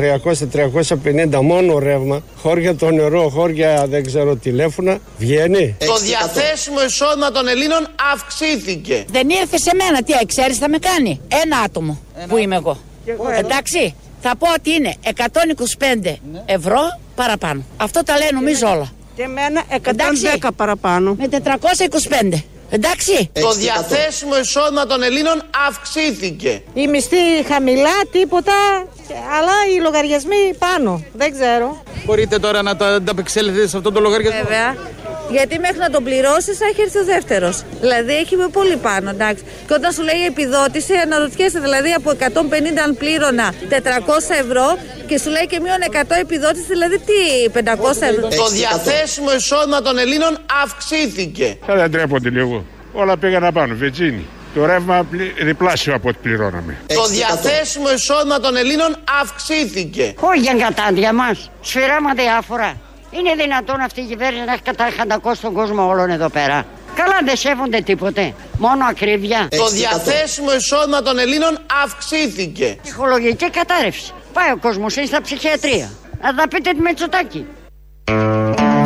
300-350 1.35 1.41
μόνο 1.41 1.79
ρεύμα. 1.79 2.23
Χώρια 2.37 2.75
το 2.75 2.91
νερό, 2.91 3.29
χώρια 3.29 3.85
δεν 3.89 4.05
ξέρω 4.05 4.35
τηλέφωνα. 4.35 4.97
Βγαίνει. 5.17 5.75
Το 5.85 5.97
διαθέσιμο 5.97 6.83
εισόδημα 6.83 7.31
των 7.31 7.47
Ελλήνων 7.47 7.87
αυξήθηκε. 8.13 9.05
Δεν 9.11 9.29
ήρθε 9.29 9.57
σε 9.63 9.71
μένα, 9.75 10.03
τι 10.03 10.25
ξέρεις 10.25 10.57
θα 10.57 10.69
με 10.69 10.77
κάνει. 10.77 11.21
Ένα 11.43 11.57
άτομο 11.57 11.99
που 12.27 12.37
είμαι 12.37 12.55
εγώ. 12.55 12.77
Εντάξει, 13.37 13.95
θα 14.21 14.35
πω 14.35 14.47
ότι 14.57 14.73
είναι 14.73 14.95
125 16.03 16.15
ευρώ 16.45 16.81
παραπάνω. 17.15 17.63
Αυτό 17.77 18.03
τα 18.03 18.17
λέει 18.17 18.29
νομίζω 18.33 18.69
όλα. 18.69 18.91
Και 19.15 19.23
εμένα 19.23 19.63
110 20.41 20.47
παραπάνω. 20.55 21.15
Με 21.19 21.27
425. 22.31 22.43
Εντάξει. 22.69 23.29
Το 23.33 23.51
διαθέσιμο 23.53 24.37
εισόδημα 24.37 24.85
των 24.85 25.03
Ελλήνων 25.03 25.41
αυξήθηκε. 25.67 26.61
Η 26.73 26.87
μισθή 26.87 27.43
χαμηλά, 27.47 27.95
τίποτα, 28.11 28.53
αλλά 29.37 29.53
οι 29.75 29.81
λογαριασμοί 29.81 30.53
πάνω. 30.57 31.03
Δεν 31.13 31.31
ξέρω. 31.31 31.83
Μπορείτε 32.05 32.39
τώρα 32.39 32.61
να 32.61 32.75
τα 32.75 32.87
ανταπεξέλθετε 32.87 33.67
σε 33.67 33.77
αυτό 33.77 33.91
το 33.91 33.99
λογαριασμό. 33.99 34.41
Βέβαια. 34.43 34.75
Γιατί 35.37 35.59
μέχρι 35.59 35.77
να 35.77 35.89
τον 35.89 36.03
πληρώσεις 36.03 36.57
θα 36.57 36.65
έχει 36.71 36.81
έρθει 36.81 36.97
ο 36.97 37.05
δεύτερος. 37.05 37.63
Δηλαδή 37.81 38.13
έχει 38.23 38.35
με 38.35 38.47
πολύ 38.47 38.75
πάνω, 38.87 39.09
εντάξει. 39.09 39.43
Και 39.67 39.73
όταν 39.73 39.91
σου 39.91 40.03
λέει 40.03 40.25
επιδότηση, 40.27 40.93
αναρωτιέσαι 41.05 41.59
δηλαδή 41.59 41.91
από 41.99 42.09
150 42.11 42.23
αν 42.85 42.97
πλήρωνα 42.97 43.53
400 43.69 43.73
ευρώ 44.43 44.77
και 45.07 45.17
σου 45.17 45.29
λέει 45.29 45.45
και 45.47 45.59
μείον 45.59 45.77
100 45.91 46.15
επιδότηση, 46.21 46.65
δηλαδή 46.67 46.97
τι 46.99 47.19
500 47.53 47.59
ευρώ. 48.11 48.27
Το 48.43 48.47
διαθέσιμο 48.47 49.33
εισόδημα 49.33 49.81
των 49.81 49.97
Ελλήνων 49.97 50.37
αυξήθηκε. 50.63 51.57
Θα 51.65 51.75
δεν 51.75 51.91
τρέπονται 51.91 52.29
λίγο. 52.29 52.65
Όλα 52.93 53.17
πήγαν 53.17 53.43
απάνω. 53.43 53.75
Βετζίνη. 53.75 54.25
Το 54.55 54.65
ρεύμα 54.65 55.07
πλη- 55.11 55.43
διπλάσιο 55.43 55.95
από 55.95 56.09
ό,τι 56.09 56.17
πληρώναμε. 56.21 56.77
Το 56.95 57.05
διαθέσιμο 57.05 57.91
εισόδημα 57.93 58.39
των 58.39 58.55
Ελλήνων 58.55 58.95
αυξήθηκε. 59.21 60.13
Όχι 60.19 60.39
για 60.39 60.51
εγκατάντια 60.55 61.13
μας. 61.13 61.49
Σφυράμα 61.61 62.13
διάφορα. 62.13 62.73
Είναι 63.17 63.33
δυνατόν 63.43 63.79
αυτή 63.79 64.01
η 64.01 64.05
κυβέρνηση 64.05 64.45
να 64.45 64.53
έχει 64.53 64.61
καταχαντακώσει 64.61 65.41
τον 65.41 65.53
κόσμο 65.53 65.87
όλων 65.87 66.09
εδώ 66.09 66.29
πέρα. 66.29 66.65
Καλά 66.95 67.19
δεν 67.25 67.35
σέβονται 67.35 67.79
τίποτε. 67.81 68.33
Μόνο 68.57 68.85
ακρίβεια. 68.89 69.47
Το 69.49 69.67
διαθέσιμο 69.67 70.55
εισόδημα 70.55 71.01
των 71.01 71.19
Ελλήνων 71.19 71.57
αυξήθηκε. 71.83 72.77
Ψυχολογική 72.83 73.49
κατάρρευση. 73.49 74.11
Πάει 74.33 74.51
ο 74.51 74.57
κόσμος, 74.57 74.95
είναι 74.95 75.05
στα 75.05 75.21
ψυχιατρία. 75.21 75.91
Να 76.21 76.35
τα 76.35 76.47
πείτε 76.47 76.69
τη 76.71 76.79
Μετσοτάκη. 76.79 77.45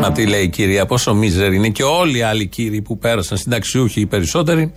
Να 0.01 0.11
τι 0.11 0.27
λέει 0.27 0.43
η 0.43 0.49
κυρία, 0.49 0.85
πόσο 0.85 1.13
μίζερ 1.13 1.53
είναι 1.53 1.69
και 1.69 1.83
όλοι 1.83 2.17
οι 2.17 2.21
άλλοι 2.21 2.47
κύριοι 2.47 2.81
που 2.81 2.97
πέρασαν, 2.97 3.37
συνταξιούχοι 3.37 4.01
οι 4.01 4.05
περισσότεροι, 4.05 4.73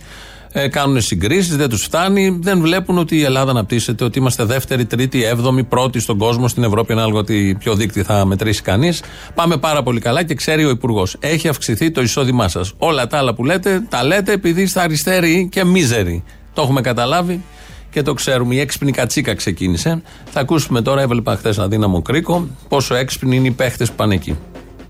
ε, 0.51 0.67
κάνουν 0.67 1.01
συγκρίσεις, 1.01 1.55
δεν 1.55 1.69
τους 1.69 1.83
φτάνει, 1.83 2.39
δεν 2.41 2.61
βλέπουν 2.61 2.97
ότι 2.97 3.17
η 3.17 3.23
Ελλάδα 3.23 3.51
αναπτύσσεται, 3.51 4.03
ότι 4.03 4.19
είμαστε 4.19 4.43
δεύτερη, 4.43 4.85
τρίτη, 4.85 5.23
έβδομη, 5.23 5.63
πρώτη 5.63 5.99
στον 5.99 6.17
κόσμο, 6.17 6.47
στην 6.47 6.63
Ευρώπη, 6.63 6.91
ανάλογα 6.91 7.19
ότι 7.19 7.55
ποιο 7.59 7.75
δίκτυο 7.75 8.03
θα 8.03 8.25
μετρήσει 8.25 8.61
κανείς. 8.61 9.03
Πάμε 9.35 9.57
πάρα 9.57 9.83
πολύ 9.83 9.99
καλά 9.99 10.23
και 10.23 10.33
ξέρει 10.33 10.65
ο 10.65 10.69
Υπουργός. 10.69 11.15
Έχει 11.19 11.47
αυξηθεί 11.47 11.91
το 11.91 12.01
εισόδημά 12.01 12.47
σας. 12.47 12.73
Όλα 12.77 13.07
τα 13.07 13.17
άλλα 13.17 13.33
που 13.33 13.45
λέτε, 13.45 13.83
τα 13.89 14.03
λέτε 14.03 14.31
επειδή 14.31 14.61
είστε 14.61 14.81
αριστεροί 14.81 15.47
και 15.51 15.63
μίζεροι. 15.63 16.23
Το 16.53 16.61
έχουμε 16.61 16.81
καταλάβει 16.81 17.41
και 17.91 18.01
το 18.01 18.13
ξέρουμε. 18.13 18.55
Η 18.55 18.59
έξυπνη 18.59 18.91
κατσίκα 18.91 19.35
ξεκίνησε. 19.35 20.01
Θα 20.31 20.39
ακούσουμε 20.39 20.81
τώρα, 20.81 21.01
έβλεπα 21.01 21.35
χθες 21.35 21.57
ένα 21.57 21.67
δύναμο 21.67 22.01
κρίκο, 22.01 22.47
πόσο 22.67 22.95
έξυπνοι 22.95 23.35
είναι 23.35 23.47
οι 23.47 23.51
παίχτες 23.51 23.89
που 23.89 23.95
πάνε 23.95 24.13
εκεί. 24.13 24.37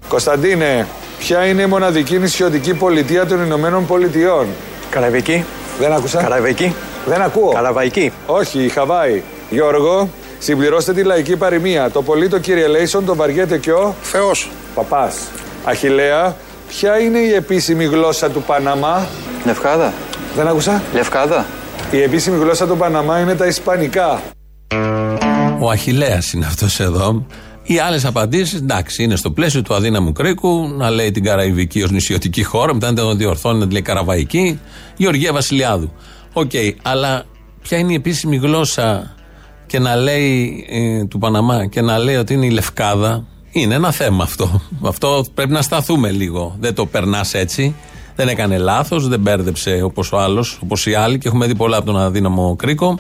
Κωνσταντίνε, 0.08 0.88
ποια 1.20 1.46
είναι 1.46 1.62
η 1.62 1.66
μοναδική 1.66 2.20
νησιωτική 2.20 2.74
πολιτεία 2.74 3.26
των 3.26 3.46
Ηνωμένων 3.46 3.86
Πολιτειών; 3.86 4.46
Καραϊβική. 4.92 5.46
Δεν 5.80 5.94
άκουσα. 5.94 6.22
Καραϊβική. 6.22 6.76
Δεν 7.06 7.22
ακούω. 7.22 7.52
Καραβαϊκή. 7.52 8.12
Όχι, 8.26 8.64
η 8.64 8.70
Χαβάη. 8.70 9.22
Γιώργο, 9.50 10.10
συμπληρώστε 10.40 10.94
τη 10.94 11.04
λαϊκή 11.04 11.38
παροιμία. 11.38 11.90
Το 11.90 12.02
πολύ 12.02 12.28
το 12.28 12.40
κύριε 12.40 12.68
Λέισον 12.68 13.06
το 13.06 13.16
βαριέται 13.16 13.58
και 13.58 13.72
ο... 13.72 13.96
Θεός. 14.02 14.52
Παπάς. 14.76 15.16
Αχιλέα, 15.64 16.36
ποια 16.68 17.00
είναι 17.00 17.20
η 17.20 17.34
επίσημη 17.34 17.86
γλώσσα 17.86 18.30
του 18.30 18.42
Παναμά; 18.42 19.08
Λευκάδα. 19.46 19.94
Δεν 20.36 20.48
άκουσα. 20.48 20.82
Λευκάδα. 20.94 21.46
Η 21.92 22.02
επίσημη 22.02 22.38
γλώσσα 22.38 22.68
του 22.68 22.78
Παναμά 22.78 23.20
είναι 23.20 23.36
τα 23.36 23.46
Ισπανικά. 23.46 24.22
Ο 25.60 25.70
Αχιλλέας 25.70 26.34
είναι 26.34 26.46
αυτός 26.46 26.80
εδώ. 26.80 27.26
Οι 27.64 27.80
άλλες 27.80 28.06
απαντήσεις, 28.06 28.60
εντάξει, 28.60 29.04
είναι 29.04 29.16
στο 29.16 29.32
πλαίσιο 29.32 29.62
του 29.62 29.74
αδύναμου 29.76 30.12
κρίκου, 30.12 30.74
να 30.78 30.90
λέει 30.90 31.12
την 31.12 31.24
Καραϊβική 31.24 31.84
ως 31.84 31.92
νησιωτική 31.92 32.44
χώρα, 32.44 32.74
μετά 32.74 32.92
να 32.92 32.96
τον 32.96 33.18
διορθώνει 33.18 33.60
να 33.60 33.66
τη 33.66 33.72
λέει 33.72 33.82
Καραβαϊκή, 33.82 34.60
Γεωργία 34.98 35.34
Βασιλιάδου. 35.34 35.92
Οκ, 36.34 36.52
αλλά 36.82 37.24
ποια 37.62 37.78
είναι 37.78 37.92
η 37.92 37.96
επίσημη 37.96 38.38
γλώσσα 38.38 39.16
και 39.68 39.80
να 39.80 39.96
λέει 39.96 40.66
ε, 40.70 41.06
του 41.06 41.18
Παναμά 41.18 41.66
και 41.66 41.82
να 41.82 41.98
λέει 41.98 42.16
ότι 42.16 42.34
είναι 42.34 42.46
η 42.46 42.50
Λευκάδα, 42.50 43.26
είναι 43.52 43.76
ένα 43.76 43.92
θέμα 43.92 44.24
αυτό. 44.24 44.62
Αυτό 44.84 45.26
πρέπει 45.34 45.52
να 45.52 45.62
σταθούμε 45.62 46.12
λίγο. 46.12 46.56
Δεν 46.60 46.74
το 46.74 46.86
περνάς 46.86 47.34
έτσι. 47.34 47.76
Δεν 48.16 48.28
έκανε 48.28 48.58
λάθος, 48.58 49.08
δεν 49.08 49.20
μπέρδεψε 49.20 49.82
όπως 49.84 50.12
ο 50.12 50.20
άλλος, 50.20 50.60
όπως 50.64 50.86
οι 50.86 50.94
άλλοι 50.94 51.18
και 51.18 51.28
έχουμε 51.28 51.48
δει 51.48 51.56
πολλά 51.56 51.78
από 51.78 51.86
τον 51.86 52.00
αδύναμο 52.00 52.56
κρίκο. 52.56 53.00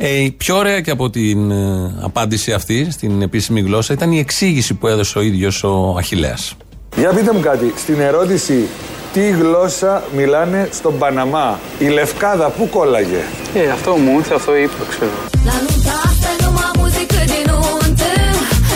Ε, 0.00 0.22
η 0.22 0.30
πιο 0.30 0.56
ωραία 0.56 0.80
και 0.80 0.90
από 0.90 1.10
την 1.10 1.50
ε, 1.50 1.94
απάντηση 2.02 2.52
αυτή 2.52 2.90
στην 2.90 3.22
επίσημη 3.22 3.60
γλώσσα 3.60 3.92
ήταν 3.92 4.12
η 4.12 4.18
εξήγηση 4.18 4.74
που 4.74 4.86
έδωσε 4.86 5.18
ο 5.18 5.22
ίδιος 5.22 5.64
ο 5.64 5.94
Αχηλέας. 5.98 6.56
Για 6.96 7.10
πείτε 7.10 7.32
μου 7.32 7.40
κάτι, 7.40 7.72
στην 7.76 8.00
ερώτηση 8.00 8.68
τι 9.12 9.30
γλώσσα 9.30 10.02
μιλάνε 10.16 10.68
στον 10.72 10.98
Παναμά; 10.98 11.58
Η 11.78 11.86
Λευκάδα 11.86 12.48
πού 12.48 12.68
κόλλαγε; 12.68 13.22
Ε, 13.54 13.70
αυτό 13.70 13.90
μου 13.96 14.18
ήρθε, 14.18 14.34
αυτό 14.34 14.56
είπα, 14.56 14.84
ξέρω. 14.88 15.10
La 15.44 15.56
nunta 15.64 15.94
asta 16.08 16.28
e 16.34 16.44
numai 16.44 16.70
muzică 16.78 17.20
de 17.32 17.50
nuntă 17.50 18.10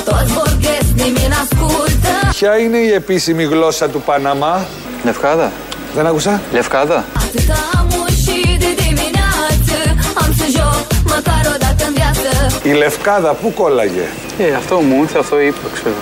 Toți 0.05 0.33
vorbesc, 0.33 0.91
nimeni 0.95 1.29
n-ascultă 1.29 2.13
Ποια 2.31 2.59
είναι 2.59 2.77
η 2.77 2.93
επίσημη 2.93 3.45
γλώσσα 3.45 3.89
του 3.89 4.01
Παναμά; 4.01 4.67
Λευκάδα. 5.05 5.53
Δεν 5.95 6.07
άκουσα. 6.07 6.41
Λευκάδα. 6.53 7.05
Atâta 11.27 11.31
muși 11.31 11.31
de 11.31 11.31
dimineață 11.31 11.31
Am 11.31 11.31
să 11.31 11.31
joc 11.31 11.31
măcar 11.31 11.55
o 11.55 11.59
dată 11.59 11.85
în 11.87 11.95
viață 11.95 12.69
Η 12.69 12.73
Λευκάδα 12.73 13.35
πού 13.35 13.53
κόλλαγε; 13.55 14.07
Ε, 14.39 14.55
αυτό 14.55 14.81
μου 14.81 15.01
ήρθε, 15.01 15.19
αυτό 15.19 15.41
είπα, 15.41 15.59
ξέρω. 15.73 15.95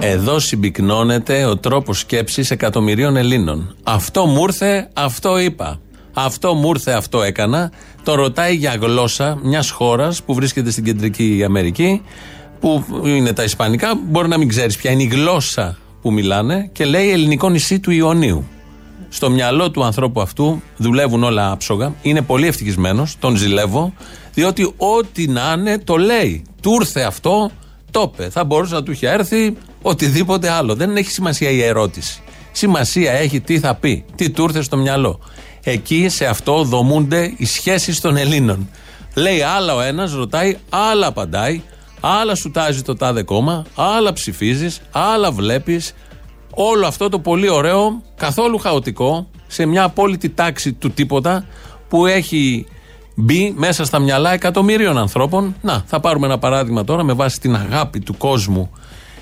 Εδώ 0.00 0.38
συμπυκνώνεται 0.38 1.44
ο 1.44 1.56
τρόπος 1.56 1.98
σκέψης 1.98 2.50
εκατομμυρίων 2.50 3.16
Ελλήνων. 3.16 3.76
Αυτό 3.82 4.26
μου 4.26 4.42
ήρθε, 4.42 4.88
αυτό 4.92 5.38
είπα. 5.38 5.80
Αυτό 6.12 6.54
μου 6.54 6.68
ήρθε, 6.68 6.92
αυτό 6.92 7.22
έκανα. 7.22 7.72
Το 8.02 8.14
ρωτάει 8.14 8.54
για 8.54 8.76
γλώσσα 8.80 9.38
μιας 9.42 9.70
χώρας 9.70 10.22
που 10.22 10.34
βρίσκεται 10.34 10.70
στην 10.70 10.84
κεντρική 10.84 11.42
Αμερική, 11.44 12.02
που 12.60 12.84
είναι 13.04 13.32
τα 13.32 13.42
Ισπανικά. 13.42 13.92
Μπορεί 14.08 14.28
να 14.28 14.38
μην 14.38 14.48
ξέρεις 14.48 14.76
ποια 14.76 14.90
είναι 14.90 15.02
η 15.02 15.06
γλώσσα 15.06 15.78
που 16.02 16.12
μιλάνε 16.12 16.68
και 16.72 16.84
λέει 16.84 17.10
ελληνικό 17.10 17.48
νησί 17.48 17.80
του 17.80 17.90
Ιωνίου. 17.90 18.48
Στο 19.12 19.30
μυαλό 19.30 19.70
του 19.70 19.84
ανθρώπου 19.84 20.20
αυτού 20.20 20.62
δουλεύουν 20.76 21.22
όλα 21.22 21.50
άψογα. 21.50 21.94
Είναι 22.02 22.22
πολύ 22.22 22.46
ευτυχισμένος, 22.46 23.16
τον 23.18 23.36
ζηλεύω, 23.36 23.92
διότι 24.34 24.74
ό,τι 24.76 25.26
να 25.26 25.54
είναι 25.58 25.78
το 25.78 25.96
λέει. 25.96 26.44
Του 26.62 26.76
ήρθε 26.80 27.02
αυτό, 27.02 27.50
το 27.90 28.12
είπε. 28.12 28.30
Θα 28.30 28.44
μπορούσε 28.44 28.74
να 28.74 28.82
του 28.82 28.90
είχε 28.90 29.08
έρθει 29.08 29.56
οτιδήποτε 29.82 30.50
άλλο. 30.50 30.74
Δεν 30.74 30.96
έχει 30.96 31.10
σημασία 31.10 31.50
η 31.50 31.62
ερώτηση. 31.62 32.22
Σημασία 32.52 33.12
έχει 33.12 33.40
τι 33.40 33.58
θα 33.58 33.74
πει, 33.74 34.04
τι 34.14 34.30
του 34.30 34.42
ήρθε 34.42 34.62
στο 34.62 34.76
μυαλό. 34.76 35.20
Εκεί 35.62 36.08
σε 36.08 36.26
αυτό 36.26 36.62
δομούνται 36.62 37.34
οι 37.36 37.44
σχέσεις 37.44 38.00
των 38.00 38.16
Ελλήνων. 38.16 38.70
Λέει 39.14 39.40
άλλα 39.40 39.74
ο 39.74 39.80
ένας, 39.80 40.12
ρωτάει, 40.12 40.56
άλλα 40.68 41.06
απαντάει, 41.06 41.62
άλλα 42.00 42.34
σου 42.34 42.50
τάζει 42.50 42.82
το 42.82 42.96
τάδε 42.96 43.22
κόμμα, 43.22 43.64
άλλα 43.74 44.12
ψηφίζεις, 44.12 44.80
άλλα 44.90 45.30
βλέπεις. 45.32 45.94
Όλο 46.54 46.86
αυτό 46.86 47.08
το 47.08 47.18
πολύ 47.18 47.48
ωραίο, 47.48 48.02
καθόλου 48.16 48.58
χαοτικό, 48.58 49.26
σε 49.46 49.66
μια 49.66 49.84
απόλυτη 49.84 50.28
τάξη 50.28 50.72
του 50.72 50.90
τίποτα 50.90 51.44
που 51.88 52.06
έχει 52.06 52.66
μπει 53.14 53.54
μέσα 53.56 53.84
στα 53.84 53.98
μυαλά 53.98 54.32
εκατομμύριων 54.32 54.98
ανθρώπων. 54.98 55.54
Να, 55.62 55.82
θα 55.86 56.00
πάρουμε 56.00 56.26
ένα 56.26 56.38
παράδειγμα 56.38 56.84
τώρα 56.84 57.02
με 57.02 57.12
βάση 57.12 57.40
την 57.40 57.54
αγάπη 57.54 58.00
του 58.00 58.16
κόσμου 58.16 58.70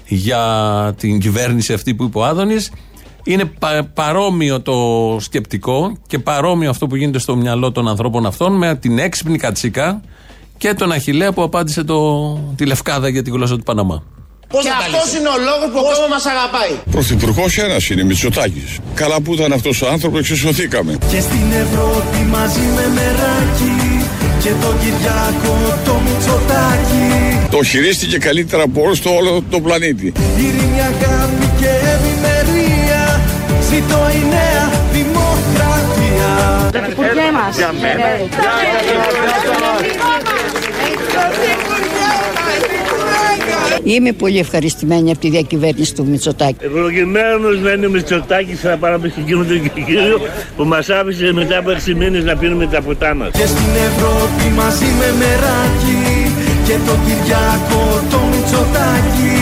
για 0.06 0.94
την 0.98 1.20
κυβέρνηση 1.20 1.72
αυτή 1.72 1.94
που 1.94 2.04
είπε 2.04 2.18
ο 2.18 2.24
Άδωνης. 2.24 2.72
Είναι 3.24 3.44
πα- 3.44 3.90
παρόμοιο 3.94 4.60
το 4.60 4.76
σκεπτικό 5.20 5.96
και 6.06 6.18
παρόμοιο 6.18 6.70
αυτό 6.70 6.86
που 6.86 6.96
γίνεται 6.96 7.18
στο 7.18 7.36
μυαλό 7.36 7.72
των 7.72 7.88
ανθρώπων 7.88 8.26
αυτών 8.26 8.52
με 8.52 8.74
την 8.74 8.98
έξυπνη 8.98 9.38
κατσίκα 9.38 10.00
και 10.58 10.74
τον 10.74 10.92
Αχιλέα 10.92 11.32
που 11.32 11.42
απάντησε 11.42 11.84
το, 11.84 12.32
τη 12.56 12.66
Λευκάδα 12.66 13.08
για 13.08 13.22
τη 13.22 13.30
γλώσσα 13.30 13.56
του 13.56 13.62
Παναμά. 13.62 14.02
Πώς 14.52 14.64
και 14.64 14.70
αυτός 14.82 15.08
είναι 15.16 15.30
ο 15.36 15.38
λόγος 15.48 15.68
που 15.72 15.78
ο 15.82 15.84
κόσμος 15.88 16.08
μας 16.14 16.24
αγαπάει. 16.32 16.72
Πρωθυπουργό 16.90 17.44
ένα 17.66 17.78
είναι, 17.90 18.02
Μητσοτάκη. 18.10 18.64
Καλά 18.94 19.20
που 19.20 19.30
ήταν 19.34 19.52
αυτό 19.58 19.70
ο 19.84 19.86
άνθρωπο, 19.94 20.18
εξισωθήκαμε. 20.18 20.92
Και 21.12 21.20
στην 21.28 21.46
Ευρώπη 21.64 22.18
μαζί 22.36 22.64
με 22.76 22.84
μεράκι 22.96 23.76
και 24.42 24.52
τον 24.62 24.74
Κυριάκο 24.80 25.54
το 25.84 25.94
Μητσοτάκι 26.04 27.06
Το 27.50 27.62
χειρίστηκε 27.62 28.18
καλύτερα 28.18 28.62
από 28.62 28.80
όλου 28.84 28.96
το 29.02 29.10
όλο 29.10 29.42
το 29.50 29.60
πλανήτη. 29.60 30.12
Ειρήνη, 30.36 30.80
αγάπη 30.90 31.46
και 31.60 31.70
ευημερία 31.94 33.02
Ζήτω 33.68 34.00
η 34.20 34.22
νέα 34.28 34.70
δημοκρατία 34.92 36.30
Το 36.72 36.78
Υπουργέ 36.90 37.30
μας. 37.32 37.56
Για 37.56 37.72
μένα. 37.80 38.06
Είμαι 43.94 44.12
πολύ 44.12 44.38
ευχαριστημένη 44.38 45.10
από 45.10 45.18
τη 45.18 45.30
διακυβέρνηση 45.30 45.94
του 45.94 46.06
Μητσοτάκη. 46.06 46.56
Ευλογημένος 46.64 47.60
να 47.60 47.70
είναι 47.70 47.86
ο 47.86 47.90
Μητσοτάκης 47.90 48.60
θα 48.60 48.76
πάμε 48.76 49.08
στον 49.08 49.24
κύριο 49.24 49.44
τον 49.44 49.84
κύριο 49.84 50.20
που 50.56 50.64
μας 50.64 50.88
άφησε 50.88 51.32
μετά 51.32 51.58
από 51.58 51.70
6 51.86 51.94
μήνες 51.94 52.24
να 52.24 52.36
πίνουμε 52.36 52.66
τα 52.66 52.82
ποτά 52.82 53.14
μας. 53.14 53.30
Και 53.32 53.46
στην 53.46 53.72
Ευρώπη 53.88 54.54
μαζί 54.56 54.84
με 54.98 55.08
μεράκι 55.18 55.98
και 56.66 56.76
τον 56.86 56.98
Κυριάκο 57.04 58.02
το 58.10 58.18
Μητσοτάκι 58.30 59.36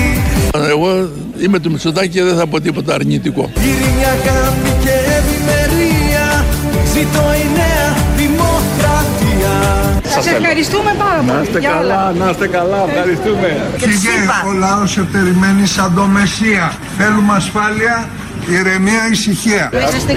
Εγώ 0.69 1.09
είμαι 1.43 1.59
του 1.59 1.71
Μητσοτάκη 1.71 2.09
και 2.09 2.23
δεν 2.23 2.37
θα 2.37 2.47
πω 2.47 2.61
τίποτα 2.61 2.95
αρνητικό. 2.95 3.51
Ειρήνη, 3.57 4.05
αγάπη 4.05 4.71
και 4.85 4.95
ευημερία 5.19 6.45
Ζήτω 6.93 7.23
η 7.43 7.47
νέα 7.55 7.77
δημοκρατία 7.77 7.96
Σας 10.17 10.27
ευχαριστούμε 10.27 10.91
πάρα 10.99 11.21
πολύ. 11.21 11.33
Να 11.33 11.43
είστε 11.43 11.59
για 11.59 11.71
όλα. 11.71 11.95
καλά, 11.95 12.13
να 12.21 12.31
είστε 12.31 12.47
καλά, 12.57 12.79
ευχαριστούμε. 12.89 13.49
Φύγε, 13.77 14.17
ο 14.49 14.53
λαός 14.65 14.91
σε 14.91 15.03
περιμένει 15.13 15.67
σαν 15.67 15.95
το 15.95 16.05
Μεσσία. 16.17 16.67
Θέλουμε 16.99 17.33
ασφάλεια, 17.41 18.09
ηρεμία, 18.57 19.03
ησυχία. 19.13 19.65
Να 19.73 19.79
είσαστε 19.79 20.13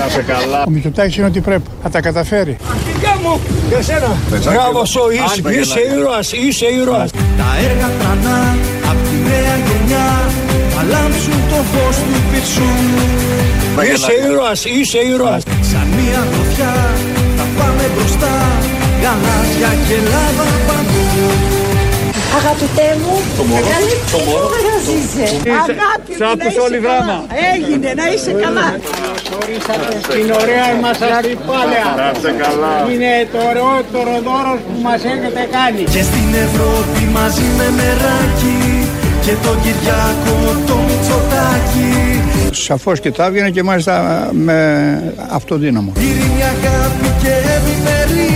Να 0.00 0.06
είστε 0.08 0.22
καλά. 0.32 0.60
Ο 0.66 0.70
Μητσοτάκης 0.70 1.16
είναι 1.16 1.26
ότι 1.26 1.40
πρέπει. 1.40 1.68
Θα 1.82 1.88
τα 1.90 2.00
καταφέρει. 2.00 2.56
Αρχικά 2.74 3.12
μου, 3.22 3.40
για 3.68 3.82
σένα 3.82 4.10
Μπράβο 4.52 4.84
σου, 4.84 5.00
είσαι, 5.16 5.60
είσαι 5.60 5.80
ήρωας, 5.96 6.32
είσαι 6.32 6.66
ήρωας 6.80 7.10
Τα 7.10 7.48
έργα 7.68 7.88
τρανά 7.98 8.56
απ' 8.90 9.02
τη 9.08 9.16
νέα 9.28 9.54
γενιά 9.66 10.08
Θα 10.74 10.82
λάμψουν 10.90 11.40
το 11.50 11.58
φως 11.70 11.96
του 11.96 12.20
πυρσού 12.30 12.72
Είσαι 13.92 14.12
ήρωας, 14.28 14.64
είσαι 14.64 14.98
ήρωας 14.98 15.42
Σαν 15.70 15.86
μία 15.96 16.20
γροθιά 16.32 16.74
θα 17.36 17.44
πάμε 17.58 17.84
μπροστά 17.94 18.34
Γαλάζια 19.02 19.70
και 19.86 19.96
λάβα 20.12 20.46
παντού 20.68 21.04
Αγαπητέ 22.40 22.88
μου, 23.02 23.14
Το 23.38 23.42
μωρό, 23.50 23.66
καλή 23.72 23.96
το 24.12 24.18
μωρό, 24.28 24.74
ζήσε. 24.86 25.26
το- 25.32 25.50
Είσαι- 25.56 25.76
Αγάπη 25.76 26.10
σ' 26.16 26.20
μου, 26.20 26.26
άκουσα 26.32 26.58
να 26.58 26.64
όλη 26.66 26.78
είσαι 26.78 26.86
δράμα. 26.86 27.04
καλά. 27.06 27.18
Έγινε, 27.52 27.88
να 28.00 28.04
είσαι 28.12 28.32
καλά. 28.44 28.68
Την 30.14 30.28
ωραία 30.42 30.66
μας 30.84 30.98
αστυπάλαια. 31.16 31.88
Να 32.00 32.06
είστε 32.14 32.30
καλά. 32.44 32.72
Είναι 32.92 33.12
το 33.32 33.38
ωραιότερο 33.50 34.12
δώρος 34.28 34.58
που 34.66 34.74
μας 34.86 35.00
έχετε 35.12 35.42
κάνει. 35.56 35.82
Και 35.94 36.02
στην 36.10 36.28
Ευρώπη 36.46 37.02
μαζί 37.18 37.46
με 37.58 37.66
μεράκι 37.78 38.58
Και 39.24 39.34
τον 39.44 39.56
Κυριάκο 39.64 40.34
το 40.68 40.74
Μητσοτάκι 40.86 41.90
Σαφώς 42.66 42.96
και 43.04 43.10
τα 43.16 43.24
έβγαινε 43.28 43.50
και 43.56 43.62
μάλιστα 43.68 43.94
με 44.46 44.58
αυτοδύναμο. 45.38 45.90
Ειρήνη, 46.08 46.42
αγάπη 46.54 47.08
και 47.22 47.32
ευημερία 47.56 48.35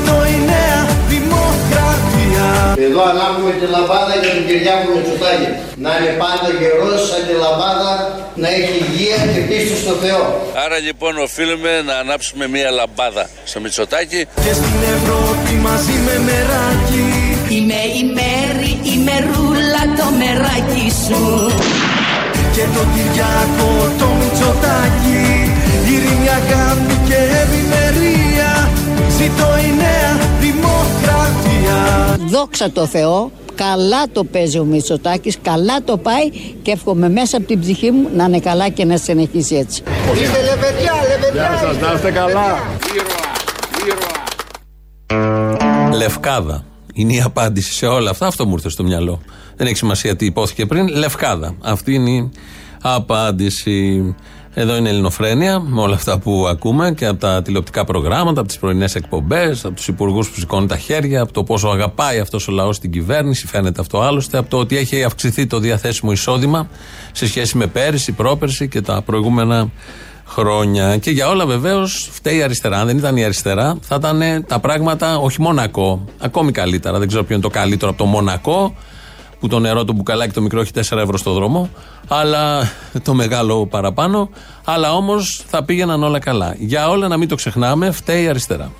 Ζήτω 0.00 0.18
η 0.36 0.38
νέα 0.52 0.80
δημοκρατία 1.12 2.46
Εδώ 2.86 3.02
ανάβουμε 3.12 3.52
τη 3.60 3.66
λαμπάδα 3.74 4.14
για 4.22 4.30
τον 4.34 4.46
Κυριάκο 4.46 4.88
Μητσοτάκη. 4.96 5.48
Να 5.84 5.90
είναι 5.96 6.12
πάντα 6.22 6.48
γερός 6.60 7.00
σαν 7.08 7.22
τη 7.26 7.34
λαμπάδα, 7.44 7.92
να 8.42 8.48
έχει 8.56 8.74
υγεία 8.86 9.20
και 9.32 9.40
πίστη 9.48 9.76
στο 9.84 9.94
Θεό. 10.02 10.22
Άρα 10.64 10.78
λοιπόν 10.86 11.12
οφείλουμε 11.26 11.72
να 11.88 11.94
ανάψουμε 12.02 12.44
μία 12.54 12.70
λαμπάδα 12.78 13.24
στο 13.50 13.58
Μητσοτάκι. 13.62 14.20
Και 14.44 14.52
στην 14.60 14.80
Ευρώπη 14.96 15.52
μαζί 15.68 15.96
με 16.06 16.14
μεράκι 16.28 17.04
Είμαι 17.54 17.80
η 18.00 18.02
Μέρη, 18.18 18.72
η 18.92 18.94
Μερούλα, 19.06 19.82
το 19.98 20.06
μεράκι 20.20 20.86
σου 21.04 21.22
Και 22.54 22.64
τον 22.74 22.86
Κυριάκο 22.94 23.68
το 24.00 24.08
Μητσοτάκι 24.18 25.22
Ειρήνη, 25.92 26.28
αγάπη 26.40 26.99
Δόξα 32.30 32.70
τω 32.70 32.86
Θεώ, 32.86 33.30
καλά 33.54 34.08
το 34.12 34.24
παίζει 34.24 34.58
ο 34.58 34.64
Μητσοτάκης, 34.64 35.38
καλά 35.42 35.82
το 35.84 35.96
πάει 35.96 36.30
και 36.62 36.70
εύχομαι 36.70 37.08
μέσα 37.08 37.36
από 37.36 37.46
την 37.46 37.60
ψυχή 37.60 37.90
μου 37.90 38.08
να 38.14 38.24
είναι 38.24 38.40
καλά 38.40 38.68
και 38.68 38.84
να 38.84 38.96
συνεχίσει 38.96 39.54
έτσι. 39.54 39.82
Είστε 40.22 40.42
λεβεδιά, 40.42 40.92
λεβεδιά 41.08 41.32
Γεια 41.32 41.58
σας, 41.58 41.78
να 41.78 41.92
είστε 41.92 42.10
καλά. 42.10 42.58
Λευκάδα. 45.96 46.64
Είναι 46.94 47.12
η 47.12 47.20
απάντηση 47.20 47.72
σε 47.72 47.86
όλα 47.86 48.10
αυτά. 48.10 48.26
Αυτό 48.26 48.46
μου 48.46 48.52
ήρθε 48.52 48.68
στο 48.68 48.82
μυαλό. 48.82 49.20
Δεν 49.56 49.66
έχει 49.66 49.76
σημασία 49.76 50.16
τι 50.16 50.26
υπόθηκε 50.26 50.66
πριν. 50.66 50.88
Λευκάδα. 50.88 51.54
Αυτή 51.60 51.94
είναι 51.94 52.10
η 52.10 52.30
απάντηση. 52.82 54.14
Εδώ 54.54 54.76
είναι 54.76 54.88
η 54.88 54.92
Ελληνοφρένεια, 54.92 55.60
με 55.60 55.80
όλα 55.80 55.94
αυτά 55.94 56.18
που 56.18 56.46
ακούμε 56.48 56.92
και 56.96 57.06
από 57.06 57.20
τα 57.20 57.42
τηλεοπτικά 57.42 57.84
προγράμματα, 57.84 58.40
από 58.40 58.48
τις 58.48 58.58
πρωινές 58.58 58.94
εκπομπές, 58.94 59.64
από 59.64 59.74
τους 59.74 59.88
υπουργούς 59.88 60.30
που 60.30 60.40
σηκώνουν 60.40 60.68
τα 60.68 60.76
χέρια, 60.76 61.20
από 61.22 61.32
το 61.32 61.44
πόσο 61.44 61.68
αγαπάει 61.68 62.18
αυτός 62.18 62.48
ο 62.48 62.52
λαός 62.52 62.78
την 62.78 62.90
κυβέρνηση, 62.90 63.46
φαίνεται 63.46 63.80
αυτό 63.80 64.00
άλλωστε, 64.00 64.38
από 64.38 64.50
το 64.50 64.58
ότι 64.58 64.76
έχει 64.76 65.04
αυξηθεί 65.04 65.46
το 65.46 65.58
διαθέσιμο 65.58 66.12
εισόδημα 66.12 66.68
σε 67.12 67.26
σχέση 67.26 67.56
με 67.56 67.66
πέρυσι, 67.66 68.12
πρόπερσι 68.12 68.68
και 68.68 68.80
τα 68.80 69.02
προηγούμενα 69.02 69.70
χρόνια. 70.26 70.96
Και 70.96 71.10
για 71.10 71.28
όλα 71.28 71.46
βεβαίως 71.46 72.08
φταίει 72.12 72.36
η 72.36 72.42
αριστερά. 72.42 72.80
Αν 72.80 72.86
δεν 72.86 72.98
ήταν 72.98 73.16
η 73.16 73.24
αριστερά, 73.24 73.76
θα 73.80 73.94
ήταν 73.94 74.44
τα 74.46 74.58
πράγματα 74.58 75.16
όχι 75.16 75.40
Μονακό, 75.40 76.04
ακόμη 76.18 76.52
καλύτερα. 76.52 76.98
Δεν 76.98 77.08
ξέρω 77.08 77.24
ποιο 77.24 77.34
είναι 77.34 77.44
το 77.44 77.50
καλύτερο 77.50 77.90
από 77.90 77.98
το 77.98 78.04
Μονακό, 78.04 78.74
που 79.40 79.48
το 79.48 79.58
νερό, 79.58 79.84
το 79.84 79.92
μπουκαλάκι 79.92 80.32
το 80.32 80.40
μικρό 80.40 80.60
έχει 80.60 80.70
4 80.74 80.96
ευρώ 80.96 81.16
στο 81.16 81.32
δρόμο, 81.32 81.70
αλλά 82.08 82.72
το 83.02 83.14
μεγάλο 83.14 83.66
παραπάνω. 83.66 84.30
Αλλά 84.64 84.92
όμως 84.92 85.42
θα 85.48 85.64
πήγαιναν 85.64 86.02
όλα 86.02 86.18
καλά. 86.18 86.54
Για 86.58 86.88
όλα 86.88 87.08
να 87.08 87.16
μην 87.16 87.28
το 87.28 87.34
ξεχνάμε, 87.34 87.90
φταίει 87.90 88.22
η 88.22 88.28
αριστερά. 88.28 88.70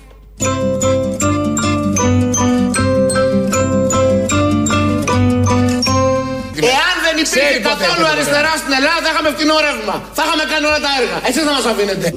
Εάν 6.73 6.95
δεν 7.05 7.15
υπήρχε 7.23 7.59
καθόλου 7.63 8.05
αριστερά 8.11 8.53
στην 8.61 8.73
Ελλάδα, 8.79 8.99
θα 9.05 9.09
είχαμε 9.13 9.29
φτηνό 9.35 9.55
ρεύμα. 9.65 9.95
Θα 10.13 10.23
είχαμε 10.25 10.43
κάνει 10.51 10.65
όλα 10.65 10.79
τα 10.85 10.91
έργα. 10.99 11.17
Εσείς 11.27 11.43
θα 11.43 11.51
μας 11.51 11.65
αφήνετε. 11.65 12.13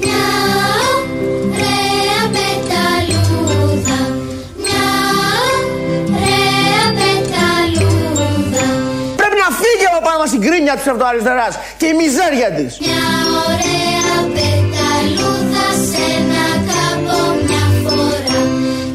Μας 10.24 10.32
η 10.32 10.38
γκρίνια 10.44 10.74
της 10.78 10.86
αυτοαριστεράς 10.92 11.54
και 11.80 11.86
η 11.92 11.94
μιζέρια 12.00 12.48
της. 12.58 12.70
μια 12.84 13.04
ωραία 13.48 14.14
πεταλούδα 14.34 15.66
σε 15.88 16.02
ένα 16.18 16.44
κάμπο 16.70 17.18
μια 17.46 17.64
φορά. 17.82 18.40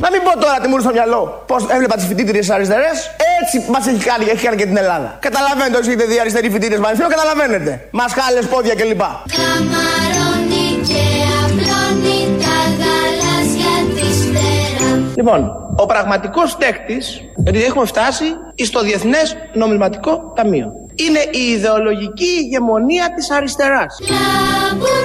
Να 0.04 0.10
μην 0.14 0.22
πω 0.26 0.32
τώρα 0.44 0.58
τι 0.62 0.68
μου 0.70 0.76
ήρθε 0.78 0.88
στο 0.88 0.96
μυαλό. 0.98 1.22
Πώς 1.50 1.62
έβλεπα 1.76 1.96
τις 2.00 2.06
φοιτήτριες 2.10 2.50
αριστερές. 2.56 2.98
Έτσι 3.40 3.56
μας 3.74 3.84
έχει 3.90 4.02
κάνει, 4.10 4.24
έχει 4.34 4.44
κάνει 4.46 4.58
και 4.62 4.68
την 4.72 4.78
Ελλάδα. 4.84 5.10
Καταλαβαίνετε 5.28 5.78
όσοι 5.80 5.90
έχετε 5.90 6.06
δει 6.12 6.20
αριστεροί 6.24 6.48
φοιτήτρε 6.56 6.78
πανεπιστήμιο, 6.84 7.12
καταλαβαίνετε. 7.16 7.72
Μασχάλε, 8.00 8.40
πόδια 8.54 8.76
κλπ. 8.80 9.04
Καμαρώνει 9.40 10.68
και 10.90 11.04
απλώνει 11.44 12.20
τα 12.44 12.58
γαλάζια 12.80 13.76
της 13.96 14.18
πέρα. 14.34 14.90
Λοιπόν, 15.20 15.40
ο 15.84 15.86
πραγματικός 15.86 16.50
τέκτη, 16.62 16.98
γιατί 17.44 17.60
έχουμε 17.70 17.86
φτάσει 17.86 18.26
στο 18.70 18.80
Διεθνές 18.88 19.26
Νομισματικό 19.54 20.34
Ταμείο. 20.36 20.68
Είναι 21.06 21.24
η 21.32 21.44
ιδεολογική 21.56 22.32
ηγεμονία 22.44 23.14
της 23.16 23.32
αριστεράς. 23.32 23.98
Λάμπουν 24.14 25.04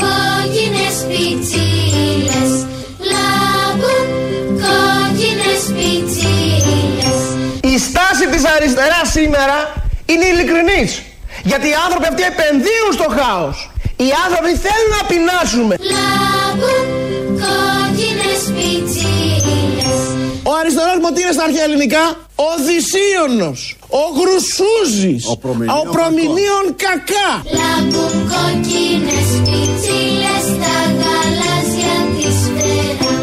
κόκκινες 0.00 0.96
πιτσίλες 1.08 2.50
Λάμπουν 3.12 4.08
κόκκινες 4.64 5.62
πιτσίλες 5.76 7.18
Η 7.74 7.78
στάση 7.78 8.24
της 8.32 8.44
αριστεράς 8.54 9.08
σήμερα 9.10 9.58
είναι 10.06 10.24
ειλικρινής. 10.24 11.02
Γιατί 11.50 11.66
οι 11.68 11.76
άνθρωποι 11.84 12.06
αυτοί 12.10 12.22
επενδύουν 12.32 12.90
στο 12.98 13.06
χάος. 13.16 13.70
Οι 13.96 14.10
άνθρωποι 14.24 14.52
θέλουν 14.64 14.90
να 14.98 15.02
πεινάσουμε. 15.10 15.74
Λάμπουν 15.94 16.86
κόκκινες 17.42 18.42
πιτσίλες 18.56 19.75
Ο 20.50 20.52
αριστερός 20.60 20.98
μου 21.02 21.10
τι 21.14 21.20
είναι 21.22 21.34
στα 21.36 21.44
αρχαία 21.48 21.64
ελληνικά; 21.68 22.04
Ο 22.48 22.50
Δυσίωνος, 22.66 23.60
ο 24.02 24.04
Γρουσούζης, 24.18 25.22
ο, 25.32 25.36
Προμηνίων 25.94 26.64
κακά. 26.84 27.28
Λάμπουν 27.58 28.14
κόκκινες 28.32 29.28
πιτσίλες 29.46 30.44
στα 30.54 30.76
γαλάζια 31.00 31.94
της 32.16 32.38
πέρα 32.56 33.14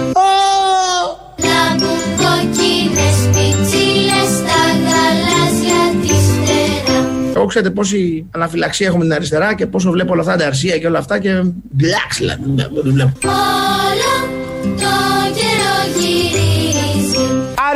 Λάμπουν 1.47 2.01
κόκκινες 2.23 3.17
πιτσίλες 3.33 4.29
στα 4.39 4.61
γαλάζια 4.85 5.81
της 6.01 6.25
πέρα 6.45 6.97
Εγώ 7.35 7.45
ξέρετε 7.45 7.69
πόση 7.69 8.25
αναφυλαξία 8.31 8.87
έχουμε 8.87 9.03
την 9.03 9.13
αριστερά 9.13 9.55
και 9.55 9.65
πόσο 9.67 9.91
βλέπω 9.91 10.11
όλα 10.11 10.21
αυτά 10.21 10.35
τα 10.35 10.45
αρσία 10.45 10.77
και 10.77 10.87
όλα 10.87 10.99
αυτά 10.99 11.19
και 11.19 11.41
μπλάξ 11.71 12.17
δηλαδή, 12.17 12.43
δεν 12.55 12.93
βλέπω. 12.93 13.11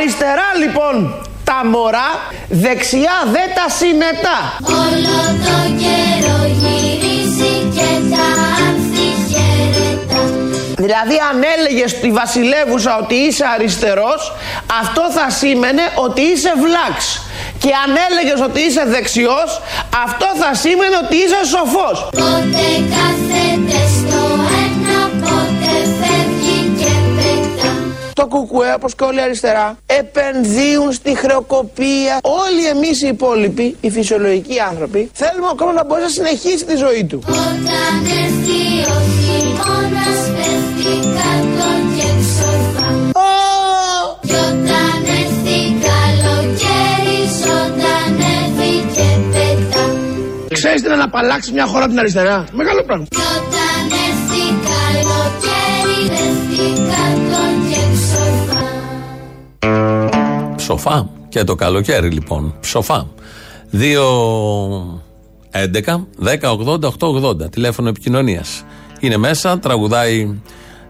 Αριστερά 0.07 0.49
λοιπόν 0.63 1.25
τα 1.43 1.65
μωρά, 1.65 2.09
δεξιά 2.49 3.17
δε 3.33 3.43
τα 3.57 3.67
συνετά. 3.79 4.39
Όλο 4.85 5.19
το 5.47 5.59
καιρό 5.81 6.39
γυρίζει 6.61 7.55
και 7.75 7.89
τα 8.11 8.27
άνθη 8.65 9.07
χαιρετά 9.29 10.21
Δηλαδή 10.75 11.15
αν 11.29 11.37
έλεγες 11.57 11.91
στη 11.91 12.11
βασιλεύουσα 12.11 12.97
ότι 12.97 13.15
είσαι 13.15 13.45
αριστερός, 13.55 14.33
αυτό 14.81 15.03
θα 15.11 15.29
σήμαινε 15.29 15.81
ότι 15.95 16.21
είσαι 16.21 16.53
βλάξ. 16.63 17.21
Και 17.59 17.71
αν 17.83 17.91
έλεγες 18.07 18.39
ότι 18.47 18.59
είσαι 18.61 18.83
δεξιός, 18.85 19.61
αυτό 20.05 20.27
θα 20.41 20.53
σήμαινε 20.53 20.95
ότι 21.03 21.15
είσαι 21.15 21.41
σοφός. 21.53 21.97
Πότε 22.21 22.65
κάθεται 22.93 23.79
στο 23.97 24.37
Το 28.19 28.25
κουκουέ, 28.25 28.73
όπως 28.73 28.95
και 28.95 29.03
όλοι 29.03 29.21
αριστερά, 29.21 29.77
επενδύουν 29.86 30.91
στη 30.91 31.15
χρεοκοπία. 31.15 32.19
Όλοι 32.21 32.65
εμείς 32.73 33.01
οι 33.01 33.08
υπόλοιποι, 33.08 33.75
οι 33.82 33.89
φυσιολογικοί 33.89 34.60
άνθρωποι, 34.69 35.10
θέλουμε 35.13 35.47
ακόμα 35.51 35.71
να 35.71 35.84
μπορεί 35.86 36.01
να 36.01 36.08
συνεχίσει 36.08 36.65
τη 36.65 36.75
ζωή 36.75 37.06
του. 37.06 37.23
Όταν 37.27 37.95
έρθει 38.23 38.62
ο 38.95 38.97
χειμώνας 39.21 40.19
πέφτει 40.38 40.95
κάτω 41.17 41.69
και 41.95 42.08
ψοφά 42.21 42.89
Κι 44.27 44.34
όταν 44.49 45.01
έρθει 45.21 45.60
καλοκαίρι 45.88 47.19
ζωντανεύει 47.41 48.73
και 48.95 49.08
πετά 49.32 49.86
Ξέρεις 50.53 50.82
τι 50.82 50.88
είναι 50.88 50.95
να 50.95 51.03
απαλλάξεις 51.03 51.51
μια 51.51 51.65
χώρα 51.65 51.84
από 51.84 51.89
την 51.89 51.99
αριστερά; 51.99 52.45
Μεγάλο 52.51 52.84
πράγμα. 52.84 53.06
Κι 53.10 53.17
όταν 53.36 53.84
έρθει 54.08 54.43
καλοκαίρι 54.69 55.99
πέφτει 56.10 56.82
κάτω 56.91 57.56
Ψοφά. 60.67 61.10
Και 61.30 61.43
το 61.43 61.56
καλοκαίρι 61.56 62.10
λοιπόν. 62.10 62.56
Ψοφά. 62.60 63.08
2 63.71 63.77
11 65.51 66.06
10 66.23 66.39
80 66.41 66.80
880. 66.99 67.51
Τηλέφωνο 67.51 67.89
επικοινωνίας. 67.89 68.63
Είναι 68.99 69.17
μέσα, 69.17 69.60
τραγουδάει 69.60 70.39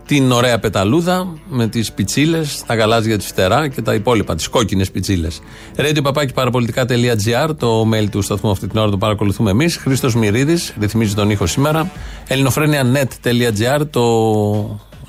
την 0.05 0.31
ωραία 0.31 0.59
πεταλούδα 0.59 1.27
με 1.49 1.67
τις 1.67 1.91
πιτσίλες, 1.91 2.63
τα 2.65 2.75
γαλάζια 2.75 3.17
της 3.17 3.27
φτερά 3.27 3.67
και 3.67 3.81
τα 3.81 3.93
υπόλοιπα, 3.93 4.35
τις 4.35 4.47
κόκκινες 4.47 4.91
πιτσίλες. 4.91 5.39
Radio 5.75 5.99
παπάκι 6.03 6.33
παραπολιτικά.gr, 6.33 7.49
το 7.57 7.89
mail 7.93 8.09
του 8.09 8.21
σταθμού 8.21 8.51
αυτή 8.51 8.67
την 8.67 8.79
ώρα 8.79 8.89
το 8.89 8.97
παρακολουθούμε 8.97 9.51
εμείς. 9.51 9.77
Χρήστος 9.77 10.15
Μυρίδης, 10.15 10.73
ρυθμίζει 10.79 11.13
τον 11.13 11.29
ήχο 11.29 11.45
σήμερα. 11.45 11.91
ελληνοφρένια.net.gr, 12.27 13.81
το 13.89 14.01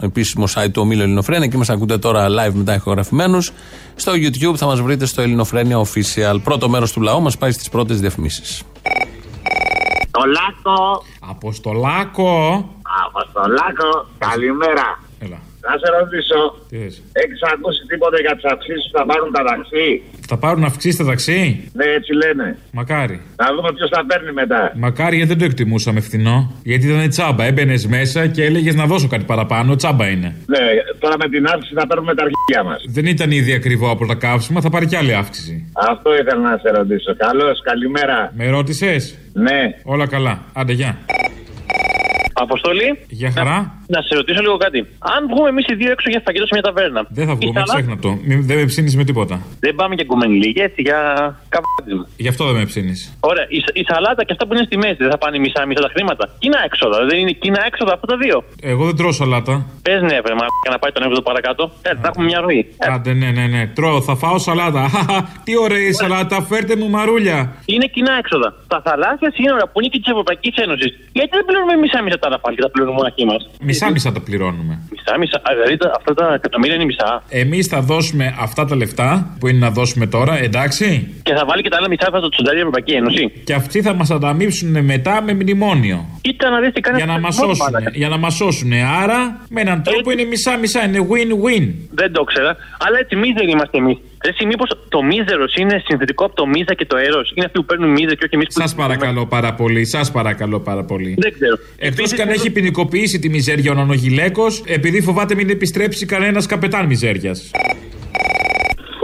επίσημο 0.01 0.45
site 0.55 0.71
του 0.73 0.83
ομίλου 0.83 1.03
Ελληνοφρένια. 1.03 1.45
Εκεί 1.45 1.57
μας 1.57 1.71
ακούτε 1.71 1.99
τώρα 1.99 2.27
live 2.29 2.53
μετά 2.53 2.75
ηχογραφημένους. 2.75 3.53
Στο 3.95 4.13
YouTube 4.13 4.57
θα 4.57 4.67
μας 4.67 4.81
βρείτε 4.81 5.07
στο 5.07 5.23
Ελληνοφρένια 5.23 5.77
Official. 5.79 6.37
Πρώτο 6.45 6.69
μέρος 6.69 6.93
του 6.93 7.01
λαού 7.01 7.23
μας 7.23 7.37
πάει 7.37 7.53
στις 7.53 7.69
πρώτες 7.69 8.01
διαφημίσεις. 8.01 8.63
Το 10.11 10.21
Λάκο. 10.25 11.03
Αποστολάκο. 11.21 12.65
Αποστολάκο. 13.07 14.07
Καλημέρα. 14.19 15.03
Έλα. 15.19 15.39
Να 15.69 15.75
σε 15.83 15.89
ρωτήσω. 15.99 16.41
Τι 16.71 16.77
θες; 16.83 16.95
Έχεις 17.23 17.41
ακούσει 17.53 17.81
τίποτε 17.91 18.19
για 18.25 18.35
τις 18.37 18.45
αυξήσεις 18.53 18.85
που 18.91 18.99
θα 18.99 19.05
πάρουν 19.11 19.31
τα 19.37 19.43
ταξί; 19.51 19.87
Θα 20.31 20.37
πάρουν 20.45 20.65
αυξήσεις 20.65 20.99
τα 21.01 21.05
ταξί; 21.05 21.71
Ναι, 21.79 21.85
έτσι 21.99 22.13
λένε. 22.23 22.47
Μακάρι. 22.79 23.17
Να 23.43 23.47
δούμε 23.55 23.71
ποιος 23.77 23.91
θα 23.95 24.01
παίρνει 24.09 24.33
μετά. 24.33 24.73
Μακάρι 24.85 25.15
γιατί 25.17 25.31
δεν 25.33 25.39
το 25.39 25.45
εκτιμούσαμε 25.45 26.01
φθηνό. 26.01 26.37
Γιατί 26.63 26.87
ήταν 26.89 27.09
τσάμπα. 27.09 27.45
Έμπαινες 27.45 27.87
μέσα 27.87 28.27
και 28.27 28.45
έλεγες 28.45 28.75
να 28.75 28.87
δώσω 28.87 29.09
κάτι 29.09 29.25
παραπάνω. 29.25 29.77
Τσάμπα 29.77 30.07
είναι. 30.09 30.29
Ναι, 30.47 30.59
τώρα 30.99 31.17
με 31.19 31.29
την 31.29 31.47
αύξηση 31.47 31.75
θα 31.75 31.87
παίρνουμε 31.87 32.15
τα 32.15 32.23
αρχεία 32.29 32.63
μας. 32.71 32.85
Δεν 32.89 33.07
ήταν 33.07 33.31
ήδη 33.31 33.53
ακριβό 33.53 33.91
από 33.91 34.07
τα 34.07 34.15
καύσιμα, 34.15 34.61
θα 34.61 34.71
πάρει 34.71 34.87
κι 34.87 34.97
άλλη 34.97 35.15
αύξηση. 35.15 35.73
Αυτό 35.91 36.15
ήθελα 36.15 36.41
να 36.51 36.59
σε 36.63 36.71
ρωτήσω. 36.71 37.17
Καλώς, 37.17 37.61
καλημέρα. 37.63 38.33
Με 38.37 38.49
ρώτησες; 38.49 39.19
Ναι. 39.33 39.61
Όλα 39.83 40.07
καλά. 40.07 40.43
Άντε, 40.53 40.73
γεια. 40.73 40.99
Αποστολή. 42.33 42.99
Για 43.09 43.31
χαρά. 43.31 43.78
Να 43.95 44.01
σε 44.07 44.13
ρωτήσω 44.21 44.41
λίγο 44.47 44.57
κάτι. 44.65 44.79
Αν 45.15 45.21
βγούμε 45.31 45.49
εμείς 45.49 45.65
οι 45.71 45.75
δύο 45.81 45.91
έξω 45.91 46.09
για 46.11 46.21
φαγητό 46.27 46.45
σε 46.47 46.55
μια 46.57 46.63
ταβέρνα. 46.69 47.01
Δεν 47.19 47.27
θα 47.29 47.35
βγούμε, 47.39 47.51
η 47.51 47.53
σαλά- 47.63 47.75
ξέχνα 47.77 47.97
το. 48.05 48.11
Μην- 48.29 48.43
Δεν 48.49 48.57
με 48.61 48.65
ψήνεις 48.71 48.97
με 49.01 49.05
τίποτα. 49.05 49.37
Δεν 49.65 49.75
πάμε 49.81 49.95
για 49.99 50.05
κουμενιλίγια 50.11 50.65
έτσι 50.69 50.81
για 50.89 50.99
καβάτισμα. 51.55 52.05
Γι' 52.25 52.29
αυτό 52.33 52.43
δεν 52.49 52.55
με 52.61 52.65
ψήνεις. 52.71 52.99
Ωραία, 53.21 53.47
η, 53.49 53.59
η 53.81 53.85
σαλάτα 53.91 54.23
και 54.27 54.33
αυτά 54.35 54.45
που 54.47 54.53
είναι 54.55 54.65
στη 54.69 54.77
μέση 54.83 54.97
δεν 55.05 55.11
θα 55.11 55.19
πάνε 55.19 55.39
μισά-μισά 55.39 55.81
τα 55.87 55.91
χρήματα. 55.95 56.25
Κοινά 56.39 56.59
έξοδα, 56.69 56.99
δεν 57.09 57.17
είναι 57.19 57.33
κοινά 57.45 57.61
έξοδα 57.71 57.93
αυτά 57.97 58.07
τα 58.13 58.17
δύο. 58.25 58.37
Εγώ 58.73 58.83
δεν 58.89 58.97
τρώω 58.97 59.13
σαλάτα. 59.21 59.55
Πες 59.83 60.01
ναι, 60.09 60.17
βρε 60.25 60.35
μα 60.41 60.45
να 60.75 60.79
πάει 60.83 60.93
τον 60.97 61.03
έβδομο 61.07 61.23
παρακάτω. 61.31 61.63
Ε, 61.83 61.91
θα 62.03 62.07
έχουμε 62.11 62.25
μια 62.31 62.41
ροή. 62.41 62.61
Ε, 62.79 62.93
Άντε, 62.95 63.13
ναι, 63.13 63.31
ναι, 63.39 63.47
ναι. 63.55 63.63
Τρώω, 63.79 64.01
θα 64.09 64.15
φάω 64.23 64.39
σαλάτα. 64.39 64.83
Χαχα, 64.95 65.19
Τι 65.45 65.53
ωραία 65.65 65.83
η 65.87 65.93
σαλάτα, 65.93 66.37
φέρτε 66.51 66.75
μου 66.77 66.89
μαρούλια. 66.97 67.39
είναι 67.65 67.87
κοινά 67.95 68.13
έξοδα. 68.23 68.49
Τα 68.69 68.83
θαλάσσια 68.85 69.31
σύνορα 69.39 69.65
που 69.69 69.77
είναι 69.81 69.89
και 69.93 69.99
της 70.03 70.11
Ευρωπαϊκής 70.15 70.55
Ένωσης. 70.65 70.91
Γιατί 71.19 71.31
δεν 71.39 71.45
πληρώνουμε 71.47 71.77
μισά-μισά 71.85 72.19
τα 72.19 72.27
άλλα 72.29 72.39
πάλι 72.45 72.55
και 72.57 72.63
τα 72.63 72.71
πληρώνουμε 72.71 72.97
μοναχοί 73.01 73.25
μας; 73.31 73.41
Μισά-μισά 73.79 74.13
τα 74.13 74.21
πληρώνουμε. 74.21 74.79
Μισά-μισά, 75.09 75.39
α, 75.49 75.51
δηλαδή 75.59 75.77
τα- 75.77 75.93
αυτά 75.99 76.13
τα 76.15 76.35
εκατομμύρια 76.35 76.75
είναι 76.75 76.85
μισά. 76.85 77.23
Εμείς 77.29 77.67
θα 77.67 77.81
δώσουμε 77.81 78.35
αυτά 78.41 78.65
τα 78.65 78.77
λεφτά 78.77 79.37
που 79.39 79.47
είναι 79.49 79.59
να 79.59 79.71
δώσουμε 79.71 80.07
τώρα, 80.07 80.39
εντάξει; 80.43 80.87
Και 81.23 81.35
θα 81.35 81.45
βάλει 81.49 81.63
και 81.63 81.69
τα 81.69 81.77
άλλα 81.77 81.89
μισά 81.89 82.09
θα 82.13 82.21
το 82.21 82.29
τσουντάρει 82.29 82.57
η 82.57 82.61
Ευρωπαϊκή 82.61 82.93
Ένωση. 82.93 83.25
Και 83.45 83.55
αυτοί 83.55 83.83
θα 83.83 83.95
μας 83.95 84.11
ανταμείψουν 84.11 84.85
μετά 84.85 85.23
με 85.23 85.33
μνημόνιο. 85.35 85.99
Κοίτα 86.21 86.51
να 86.51 86.61
δεις 86.61 86.73
τι 86.73 86.81
κάνει 86.81 86.97
Για 86.97 87.07
να 87.07 87.13
αυτό 87.13 87.27
μας 87.27 87.37
το 87.37 87.43
μόνο, 87.43 87.55
σώσουν. 87.55 87.73
μαλάκα. 87.73 87.91
Για 88.01 88.09
να 88.09 88.17
μας 88.17 88.35
σώσουν. 88.35 88.73
Άρα 89.03 89.19
με 89.49 89.61
έναν 89.61 89.83
τρόπο 89.83 90.11
είναι 90.11 90.25
μισά-μισά. 90.25 90.85
Είναι 90.87 91.01
win-win. 91.11 91.65
Δεν 91.91 92.13
το 92.13 92.23
ξέρα. 92.25 92.57
Αλλά 92.87 92.97
έτσι 93.03 93.17
εμεί 93.17 93.29
δεν 93.39 93.49
είμαστε 93.49 93.77
εμείς. 93.79 93.99
Εσύ, 94.23 94.47
μήπως 94.47 94.69
το 94.89 95.03
μίζερος 95.03 95.55
είναι 95.61 95.83
συνθετικό 95.87 96.25
από 96.25 96.35
το 96.35 96.47
μίζα 96.47 96.75
και 96.75 96.87
το 96.87 96.97
έρος; 96.97 97.33
Είναι 97.35 97.45
αυτοί 97.47 97.59
που 97.59 97.65
παίρνουν 97.65 97.91
μίζα 97.91 98.15
και 98.15 98.25
όχι 98.25 98.35
εμείς 98.35 98.47
που. 98.47 98.61
Σας 98.61 98.75
παρακαλώ 98.75 99.27
πάρα 99.27 99.55
πολύ, 99.55 99.85
σας 99.87 100.11
παρακαλώ 100.11 100.61
πάρα 100.61 100.85
πολύ. 100.85 101.15
Δεν 101.19 101.33
ξέρω. 101.33 101.57
Εκτός 101.79 102.13
και 102.15 102.23
αν 102.23 102.29
έχει 102.29 102.51
ποινικοποιήσει 102.51 103.19
τη 103.19 103.29
μιζέρια 103.29 103.71
ο 103.73 103.75
νονογυλαίκο, 103.75 104.45
επειδή 104.67 104.98
φοβάται 105.01 105.35
μην 105.35 105.51
επιστρέψει 105.51 106.07
κανένας 106.07 106.47
καπετάν 106.47 106.87
μιζέριας. 106.87 107.51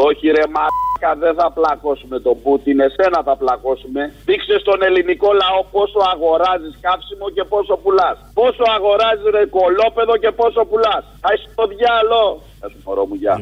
Όχι 0.09 0.27
ρε 0.37 0.47
μαλάκα, 0.55 1.11
δεν 1.25 1.35
θα 1.41 1.49
πλακώσουμε 1.57 2.17
τον 2.27 2.37
Πούτιν, 2.43 2.81
εσένα 2.87 3.19
θα 3.29 3.35
πλακώσουμε. 3.37 4.03
Δείξε 4.29 4.55
στον 4.65 4.79
ελληνικό 4.89 5.29
λαό 5.43 5.61
πόσο 5.77 6.01
αγοράζεις 6.13 6.75
κάψιμο 6.87 7.27
και 7.35 7.45
πόσο 7.53 7.75
πουλάς. 7.83 8.17
Πόσο 8.41 8.65
αγοράζεις 8.77 9.27
ρε 9.35 9.45
κολόπεδο 9.57 10.15
και 10.23 10.31
πόσο 10.41 10.61
πουλάς. 10.71 11.05
Θα 11.23 11.31
είσαι 11.35 11.49
το 11.59 11.65
διάλο. 11.73 12.23
Θα 12.61 12.67
σου 12.71 12.79
μωρό 12.85 13.05
μου, 13.09 13.17
γεια. 13.23 13.35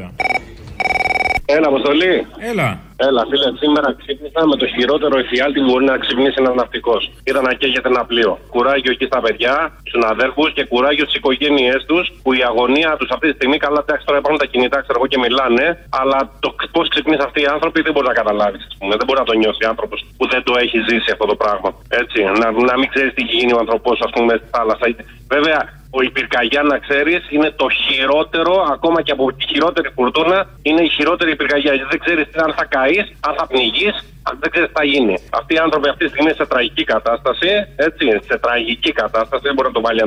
Έλα, 1.47 1.67
Αποστολή. 1.69 2.27
Έλα. 2.51 2.69
Έλα, 3.09 3.23
φίλε, 3.31 3.49
σήμερα 3.63 3.89
ξύπνησα 4.01 4.43
με 4.51 4.57
το 4.57 4.67
χειρότερο 4.75 5.15
εφιάλτη 5.19 5.59
που 5.61 5.69
μπορεί 5.71 5.85
να 5.85 5.97
ξυπνήσει 6.05 6.37
ένας 6.43 6.55
ναυτικός. 6.61 7.03
Είδα 7.25 7.41
να 7.49 7.53
καίγεται 7.61 7.89
ένα 7.95 8.05
πλοίο. 8.11 8.33
Κουράγιο 8.55 8.93
εκεί 8.97 9.07
στα 9.11 9.21
παιδιά, 9.25 9.55
στους 9.89 10.05
αδέρφους 10.13 10.53
και 10.57 10.65
κουράγιο 10.65 11.05
στις 11.05 11.17
οικογένειές 11.21 11.81
τους 11.89 12.05
που 12.23 12.33
η 12.33 12.43
αγωνία 12.51 12.91
τους 12.99 13.11
αυτή 13.15 13.27
τη 13.29 13.35
στιγμή, 13.39 13.57
καλά, 13.65 13.81
εντάξει 13.85 14.05
τώρα 14.07 14.19
υπάρχουν 14.19 14.41
τα 14.45 14.49
κινητά, 14.53 14.79
ξέρω 14.85 14.97
εγώ 15.01 15.07
και 15.13 15.19
μιλάνε, 15.25 15.67
αλλά 16.01 16.19
το 16.45 16.49
πώς 16.75 16.89
ξυπνήσει 16.89 17.23
αυτοί 17.29 17.41
οι 17.43 17.49
άνθρωποι 17.57 17.79
δεν 17.87 17.93
μπορεί 17.93 18.07
να 18.13 18.17
καταλάβεις. 18.21 18.63
Δεν 19.01 19.07
μπορεί 19.07 19.19
να 19.25 19.29
το 19.31 19.35
νιώσει 19.41 19.65
άνθρωπος 19.73 19.99
που 20.17 20.25
δεν 20.33 20.43
το 20.49 20.53
έχει 20.65 20.79
ζήσει 20.89 21.11
αυτό 21.17 21.27
το 21.33 21.37
πράγμα. 21.43 21.71
Έτσι, 22.01 22.19
να, 22.41 22.47
να 22.71 22.75
μην 22.79 22.89
ξέρεις 22.93 23.11
τι 23.15 23.23
έχει 23.25 23.37
γίνει 23.41 23.53
ο 23.57 23.59
ανθρωπό, 23.65 23.91
ας 24.07 24.11
πούμε, 24.15 24.33
στη 24.41 24.49
θάλασσα. 24.55 24.87
Βέβαια, 25.35 25.61
ο 25.97 26.03
η 26.03 26.11
πυρκαγιά, 26.11 26.63
να 26.63 26.79
ξέρεις, 26.79 27.21
είναι 27.31 27.51
το 27.51 27.67
χειρότερο, 27.83 28.55
ακόμα 28.75 29.03
και 29.03 29.13
από 29.13 29.33
τη 29.33 29.45
χειρότερη 29.47 29.89
φουρτούνα, 29.95 30.39
είναι 30.63 30.83
η 30.83 30.89
χειρότερη 30.89 31.37
πυρκαγιά. 31.37 31.73
Γιατί 31.75 31.91
δεν 31.95 32.01
ξέρεις 32.05 32.27
αν 32.45 32.55
θα 32.59 32.65
καείς, 32.65 33.07
αν 33.27 33.33
θα 33.39 33.47
πνιγείς, 33.47 33.95
αν 34.29 34.35
δεν 34.41 34.51
ξέρεις 34.51 34.69
τι 34.69 34.75
θα 34.81 34.85
γίνει. 34.85 35.15
Αυτοί 35.39 35.55
οι 35.55 35.59
άνθρωποι 35.67 35.89
αυτή 35.89 36.05
τη 36.05 36.11
στιγμή 36.11 36.31
είναι 36.31 36.39
σε 36.43 36.47
τραγική 36.53 36.85
κατάσταση, 36.85 37.51
έτσι, 37.77 38.05
σε 38.29 38.39
τραγική 38.45 38.93
κατάσταση. 38.93 39.43
Δεν 39.49 39.55
μπορεί 39.55 39.69
να 39.69 39.75
το 39.75 39.81
βάλει 39.87 40.01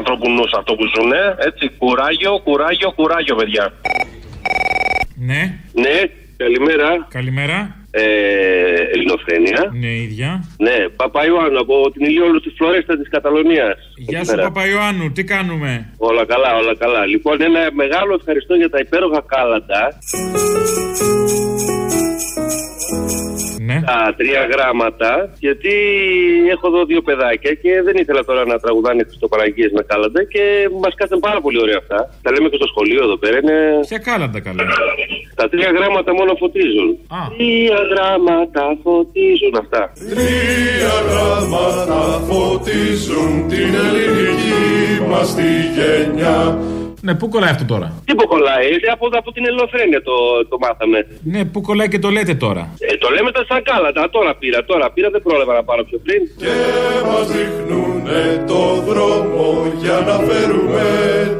ανθρώπου 0.00 0.28
νου 0.30 0.44
αυτό 0.60 0.74
που 0.74 0.84
ζουν, 0.94 1.12
έτσι. 1.48 1.64
Κουράγιο, 1.78 2.32
κουράγιο, 2.44 2.90
κουράγιο, 2.98 3.34
παιδιά. 3.34 3.72
Ναι. 5.28 5.42
Ναι, 5.72 5.96
καλημέρα. 6.36 7.06
Καλημέρα. 7.08 7.81
Ε, 7.94 8.02
Ελληνοφρένεια. 8.92 9.70
Ναι, 9.80 9.92
ίδια. 10.06 10.44
Ναι, 10.58 10.88
Παπαϊωάννου 10.96 11.58
από 11.58 11.90
την 11.92 12.04
Ηλιόλου 12.06 12.40
της 12.40 12.52
Φλωρέστα 12.56 12.98
της 12.98 13.08
Καταλωνίας. 13.08 13.78
Γεια 13.96 14.24
σου, 14.24 14.34
Παπαϊωάννου, 14.36 15.12
τι 15.12 15.24
κάνουμε; 15.24 15.92
Όλα 15.96 16.24
καλά, 16.26 16.56
όλα 16.56 16.74
καλά. 16.76 17.06
Λοιπόν, 17.06 17.42
ένα 17.42 17.60
μεγάλο 17.72 18.14
ευχαριστώ 18.14 18.54
για 18.54 18.70
τα 18.70 18.78
υπέροχα 18.78 19.24
κάλαντα. 19.26 19.98
Τα 23.86 24.14
τρία 24.18 24.42
γράμματα, 24.52 25.10
γιατί 25.38 25.74
έχω 26.54 26.66
εδώ 26.70 26.84
δύο 26.84 27.02
παιδάκια 27.08 27.52
και 27.62 27.72
δεν 27.86 27.96
ήθελα 28.02 28.24
τώρα 28.24 28.42
να 28.52 28.56
τραγουδάνε 28.58 29.02
Χριστοπαραγγείε 29.08 29.68
με 29.76 29.82
κάλαντα 29.90 30.22
και 30.32 30.42
μας 30.82 30.94
κάθαν 30.94 31.18
πάρα 31.18 31.40
πολύ 31.40 31.58
ωραία 31.64 31.78
αυτά. 31.82 31.98
Τα 32.22 32.30
λέμε 32.32 32.48
και 32.48 32.58
στο 32.62 32.66
σχολείο 32.72 33.02
εδώ 33.02 33.16
πέρα. 33.22 33.36
Είναι... 33.42 33.58
Ποια 33.88 33.98
κάλαντα 33.98 34.40
καλά. 34.40 34.62
Τα 35.34 35.48
τρία 35.48 35.70
γράμματα 35.76 36.10
μόνο 36.20 36.32
φωτίζουν. 36.42 36.88
Τρία 37.36 37.80
γράμματα 37.92 38.62
φωτίζουν 38.82 39.54
αυτά. 39.62 39.82
Τρία 40.12 40.94
γράμματα 41.08 42.00
φωτίζουν 42.28 43.30
την 43.52 43.70
ελληνική 43.84 44.62
μας 45.10 45.28
τη 45.34 45.50
γενιά. 45.76 46.40
Ναι, 47.06 47.14
πού 47.14 47.28
κολλάει 47.28 47.50
αυτό 47.50 47.64
τώρα; 47.64 47.88
Τι 48.04 48.14
που 48.14 48.26
κολλάει, 48.32 48.66
είναι 48.74 48.90
από, 48.96 49.06
από 49.22 49.32
την 49.32 49.42
Ελληνοφρένεια 49.48 50.02
το, 50.02 50.14
το 50.50 50.56
μάθαμε. 50.64 50.98
Ναι, 51.32 51.44
πού 51.44 51.60
κολλάει 51.60 51.88
και 51.88 51.98
το 51.98 52.10
λέτε 52.16 52.34
τώρα. 52.34 52.62
Ε, 52.78 52.96
το 52.96 53.08
λέμε 53.14 53.30
τα 53.36 53.44
σαν 53.48 53.62
κάλαντα. 53.62 54.10
Τώρα 54.10 54.34
πήρα, 54.40 54.64
τώρα 54.64 54.90
πήρα, 54.94 55.08
δεν 55.10 55.22
πρόλαβα 55.22 55.52
να 55.54 55.64
πάρω 55.68 55.82
πιο 55.84 55.98
πριν. 56.04 56.20
Και 56.42 56.54
μας 57.08 57.26
δείχνουνε 57.32 58.44
το 58.46 58.62
δρόμο 58.88 59.46
για 59.82 59.96
να 60.08 60.16
φέρουμε 60.26 60.84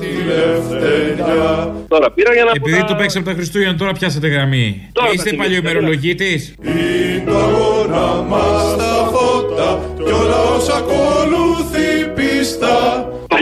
τη 0.00 0.10
ελευθερία. 0.24 1.74
Τώρα 1.88 2.10
πήρα 2.10 2.32
για 2.34 2.44
να 2.44 2.50
Επειδή 2.54 2.84
το 2.84 2.94
παίξαμε 2.94 3.24
τα 3.24 3.32
Χριστούγεννα, 3.32 3.76
τώρα 3.76 3.92
πιάσατε 3.92 4.28
γραμμή. 4.28 4.88
Τώρα 4.92 5.10
Είστε 5.12 5.30
θα 5.30 5.36
παλιωμερολογήτη. 5.36 6.56
Είναι 6.62 7.22
το 7.26 7.36
αγώνα 7.36 8.06
μας 8.30 8.76
τα 8.76 8.92
φώτα 9.12 9.68
κι 9.96 10.12
όλα 10.20 10.40
όσα 10.56 10.76
ακολουθεί 10.76 11.72
πίστα. 11.72 11.81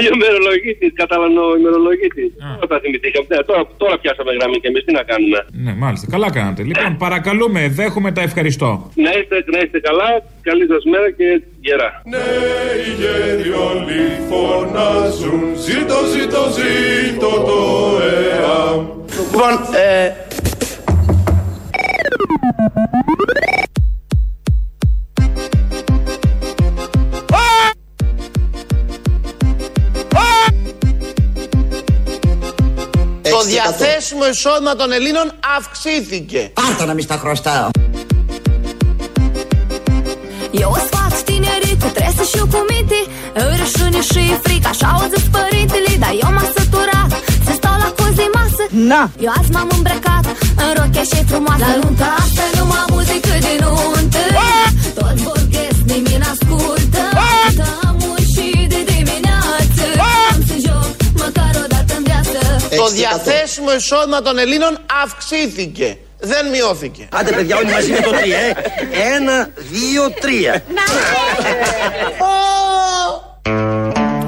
Παλιό 0.00 0.12
ημερολογίτης, 0.20 0.90
καταλαβαίνω 1.02 1.42
ημερολογίτης. 1.60 2.28
Τώρα 2.54 2.66
τα 2.72 2.78
θυμηθήκαμε. 2.82 3.26
Ναι, 3.32 3.38
τώρα, 3.50 3.62
τώρα 3.82 3.94
πιάσαμε 4.02 4.30
γραμμή 4.38 4.58
και 4.62 4.68
εμείς 4.72 4.82
τι 4.86 4.92
να 5.00 5.02
κάνουμε. 5.10 5.38
Ναι, 5.64 5.72
μάλιστα. 5.84 6.06
Καλά 6.14 6.28
κάνατε. 6.38 6.60
Λοιπόν, 6.70 6.90
παρακαλούμε, 7.04 7.60
δέχομαι 7.78 8.10
τα 8.16 8.22
ευχαριστώ. 8.28 8.70
Να 9.04 9.10
είστε, 9.18 9.36
να 9.54 9.58
είστε 9.62 9.78
καλά, 9.88 10.08
καλή 10.48 10.64
σας 10.72 10.82
μέρα 10.92 11.08
και 11.18 11.26
γερά. 11.66 11.90
Ναι, 12.12 12.24
οι 12.86 12.90
γέροι 13.00 13.50
όλοι 13.70 14.00
φωνάζουν 14.30 15.42
Ζήτω, 15.66 15.98
ζήτω, 16.14 16.42
ζήτω 16.58 17.30
το 17.48 17.58
ΕΑΜ 18.12 18.80
Λοιπόν, 19.20 19.52
ε, 19.84 20.12
στα 37.02 37.16
χρωστάω. 37.16 37.68
Eu 40.64 40.72
sfat 40.86 41.22
tineritul, 41.22 41.90
trebuie 41.96 42.14
să 42.16 42.24
știu 42.30 42.46
cu 42.52 42.60
minte 42.70 42.98
Râșâni 43.58 44.02
și 44.10 44.22
frică, 44.42 44.68
așa 44.68 44.88
au 44.96 45.02
zis 45.12 45.24
părintele 45.36 45.92
Dar 46.02 46.12
eu 46.22 46.30
m-am 46.36 46.48
săturat 46.56 47.10
să 47.46 47.52
stau 47.58 47.76
la 47.82 47.88
cozi 47.98 48.16
de 48.20 48.26
masă 48.34 48.64
Na. 48.90 49.02
Eu 49.26 49.32
azi 49.38 49.50
m-am 49.54 49.68
îmbrăcat 49.76 50.24
în 50.64 50.70
rochea 50.78 51.04
și 51.10 51.18
frumoasă 51.30 51.64
La 51.64 51.72
nunta 51.82 52.08
asta 52.24 52.44
nu 52.56 52.64
m-am 52.70 52.86
muzică 52.94 53.34
de 53.46 53.54
nuntă 53.62 54.22
Toți 54.98 55.22
vorbesc, 55.28 55.78
nimeni 55.90 56.20
n-ascultă 56.22 57.02
διαθέσιμο 62.90 63.74
εισόδημα 63.74 64.22
των 64.22 64.38
Ελλήνων 64.38 64.78
αυξήθηκε. 65.02 65.98
Δεν 66.18 66.48
μειώθηκε. 66.48 67.08
Άντε, 67.12 67.32
παιδιά, 67.32 67.56
όλοι 67.56 67.70
μαζί 67.70 67.90
με 67.90 68.00
το 68.00 68.10
τρία, 68.10 68.38
ε; 68.38 68.54
Ένα, 69.16 69.50
δύο, 69.56 70.10
τρία. 70.20 70.62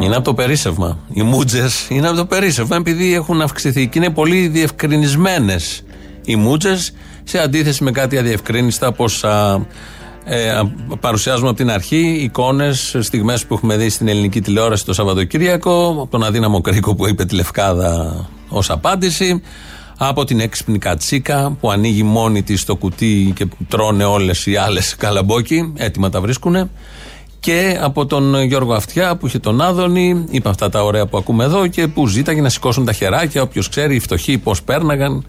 Είναι 0.00 0.16
από 0.16 0.24
το 0.24 0.34
περίσσευμα. 0.34 0.98
Οι 1.12 1.22
μούτζες 1.22 1.86
είναι 1.88 2.08
από 2.08 2.16
το 2.16 2.26
περίσσευμα 2.26 2.76
επειδή 2.76 3.14
έχουν 3.14 3.42
αυξηθεί 3.42 3.86
και 3.86 3.98
είναι 3.98 4.10
πολύ 4.10 4.48
διευκρινισμένες 4.48 5.84
οι 6.24 6.36
μούτζες 6.36 6.92
σε 7.24 7.38
αντίθεση 7.38 7.84
με 7.84 7.90
κάτι 7.90 8.18
αδιευκρίνιστα 8.18 8.86
όπω 8.86 9.04
ε, 10.24 10.62
παρουσιάζουμε 11.00 11.48
από 11.48 11.56
την 11.56 11.70
αρχή 11.70 12.18
εικόνες, 12.22 12.96
στιγμές 13.00 13.46
που 13.46 13.54
έχουμε 13.54 13.76
δει 13.76 13.88
στην 13.88 14.08
ελληνική 14.08 14.40
τηλεόραση 14.40 14.84
το 14.84 14.92
Σαββατοκύριακο, 14.92 15.86
από 15.88 16.06
τον 16.10 16.24
αδύναμο 16.24 16.60
κρίκο 16.60 16.94
που 16.94 17.08
είπε 17.08 17.24
τη 17.24 17.34
Λευκάδα 17.34 18.26
ως 18.48 18.70
απάντηση, 18.70 19.42
από 19.98 20.24
την 20.24 20.40
έξυπνη 20.40 20.78
κατσίκα 20.78 21.56
που 21.60 21.70
ανοίγει 21.70 22.02
μόνη 22.02 22.42
της 22.42 22.64
το 22.64 22.76
κουτί 22.76 23.32
και 23.36 23.46
τρώνε 23.68 24.04
όλες 24.04 24.46
οι 24.46 24.56
άλλες 24.56 24.96
καλαμπόκι, 24.96 25.72
έτοιμα 25.76 26.10
τα 26.10 26.20
βρίσκουνε. 26.20 26.70
Και 27.40 27.78
από 27.80 28.06
τον 28.06 28.42
Γιώργο 28.42 28.74
Αυτιά 28.74 29.16
που 29.16 29.26
είχε 29.26 29.38
τον 29.38 29.60
Άδωνη, 29.60 30.24
είπε 30.30 30.48
αυτά 30.48 30.68
τα 30.68 30.84
ωραία 30.84 31.06
που 31.06 31.16
ακούμε 31.16 31.44
εδώ 31.44 31.66
και 31.66 31.86
που 31.86 32.06
ζήταγε 32.06 32.40
να 32.40 32.48
σηκώσουν 32.48 32.84
τα 32.84 32.92
χεράκια. 32.92 33.42
Όποιος 33.42 33.68
ξέρει, 33.68 33.94
οι 33.94 33.98
φτωχοί 33.98 34.38
πώς 34.38 34.62
πέρναγαν 34.62 35.26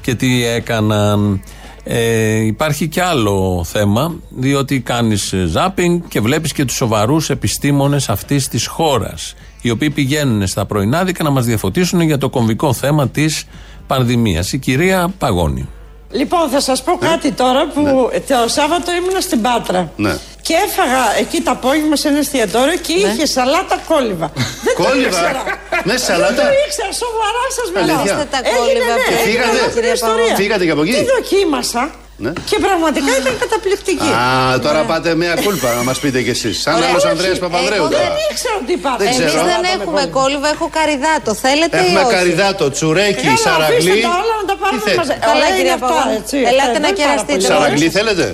και 0.00 0.14
τι 0.14 0.44
έκαναν. 0.44 1.40
Ε, 1.88 2.44
υπάρχει 2.44 2.88
και 2.88 3.02
άλλο 3.02 3.64
θέμα, 3.64 4.14
διότι 4.28 4.80
κάνεις 4.80 5.34
ζάπινγκ 5.46 6.00
και 6.08 6.20
βλέπεις 6.20 6.52
και 6.52 6.64
τους 6.64 6.76
σοβαρούς 6.76 7.30
επιστήμονες 7.30 8.08
αυτής 8.08 8.48
της 8.48 8.66
χώρας, 8.66 9.34
οι 9.62 9.70
οποίοι 9.70 9.90
πηγαίνουν 9.90 10.46
στα 10.46 10.64
πρωινάδικα 10.64 11.24
να 11.24 11.30
μας 11.30 11.44
διαφωτίσουν 11.44 12.00
για 12.00 12.18
το 12.18 12.28
κομβικό 12.28 12.72
θέμα 12.72 13.08
της 13.08 13.44
πανδημίας. 13.86 14.52
Η 14.52 14.58
κυρία 14.58 15.12
Παγώνη. 15.18 15.68
Λοιπόν, 16.10 16.48
θα 16.48 16.60
σας 16.60 16.82
πω 16.82 16.92
κάτι 17.00 17.32
τώρα 17.32 17.66
που 17.66 18.10
το 18.28 18.48
Σάββατο 18.48 18.92
ήμουν 18.92 19.20
στην 19.20 19.40
Πάτρα. 19.40 19.92
Ναι. 19.96 20.16
Και 20.46 20.54
έφαγα 20.66 21.04
εκεί 21.22 21.38
το 21.46 21.50
απόγευμα 21.58 21.96
σε 22.02 22.06
ένα 22.10 22.18
εστιατόριο 22.24 22.76
και 22.86 22.92
είχε 22.92 23.24
σαλάτα 23.34 23.76
κόλυβα. 23.90 24.28
Δεν 24.66 24.72
το 24.76 24.82
Κόλυβα. 24.82 25.06
ήξερα. 25.08 25.42
Ναι, 25.88 25.96
σαλάτα. 26.06 26.42
Δεν 26.42 26.46
το 26.52 26.56
ήξερα, 26.66 26.92
σοβαρά 27.04 27.44
σας 27.58 27.68
μιλάω. 27.74 27.96
Αλήθεια. 27.96 28.14
Έγινε, 28.16 28.34
Τα 28.34 28.40
κόλυβα 28.56 28.94
ναι, 28.98 29.04
που 29.06 29.12
έγινε 29.12 29.26
φύγατε; 29.28 29.56
ολόκληρη 29.58 29.74
Κυρία 29.76 29.92
ιστορία. 29.98 30.14
Παπαδόπουλο. 30.14 30.40
Φύγατε 30.42 30.62
και 30.66 30.72
από 30.76 30.82
εκεί; 30.84 30.92
Τι 31.00 31.04
δοκίμασα 31.14 31.82
Ναι. 32.24 32.32
και 32.50 32.56
πραγματικά 32.66 33.12
ήταν 33.22 33.34
καταπληκτική. 33.44 34.10
Α, 34.20 34.24
τώρα 34.66 34.80
πάτε 34.90 35.08
μια 35.22 35.34
κούλπα 35.44 35.68
να 35.78 35.82
μας 35.88 35.98
πείτε 36.02 36.18
κι 36.26 36.32
εσείς. 36.36 36.54
Σαν 36.64 36.72
Ωραία. 36.76 36.88
άλλος 36.88 37.02
Όχι, 37.04 37.12
Ανδρέας 37.12 37.38
Παπανδρέου 37.44 37.82
εγώ 37.82 37.88
τώρα. 37.94 38.04
Δεν 38.08 38.14
ήξερα 38.30 38.54
ότι 38.62 38.72
υπάρχει. 38.80 39.00
Δεν 39.02 39.10
ξέρω. 39.14 39.30
Εμείς 39.30 39.44
δεν 39.52 39.62
έχουμε 39.76 40.02
κόλυβα, 40.18 40.48
έχω 40.56 40.66
καριδάτο. 40.78 41.30
Θέλετε 41.44 41.74
ή 41.76 41.80
Έχουμε 41.82 42.00
όχι; 42.06 42.12
καριδάτο, 42.16 42.64
τσουρέκι, 42.74 43.26
Καλά, 43.30 43.44
σαραγλί. 43.46 43.76
αφήστε 43.76 44.06
τα 44.08 44.12
όλα 44.22 44.34
να 44.40 44.44
τα 44.50 44.54
πάρουμε 44.62 44.80
Τι 44.82 44.88
θέλετε; 44.88 45.12
μαζί. 45.12 45.24
Καλά, 45.28 45.34
Ωραία 45.36 45.48
είναι 45.48 45.56
κυρία 45.58 45.76
αυτά, 45.78 45.86
Παπαδόπουλο. 45.86 46.18
έτσι. 46.20 46.36
Ελάτε 46.50 46.76
Ε, 46.78 46.84
να 46.84 46.86
δεν 46.86 46.94
κεραστείτε. 46.98 47.38
πάρα 47.46 47.58
πολύ. 47.58 47.60
Σαραγλί 47.62 47.88
θέλετε; 47.98 48.24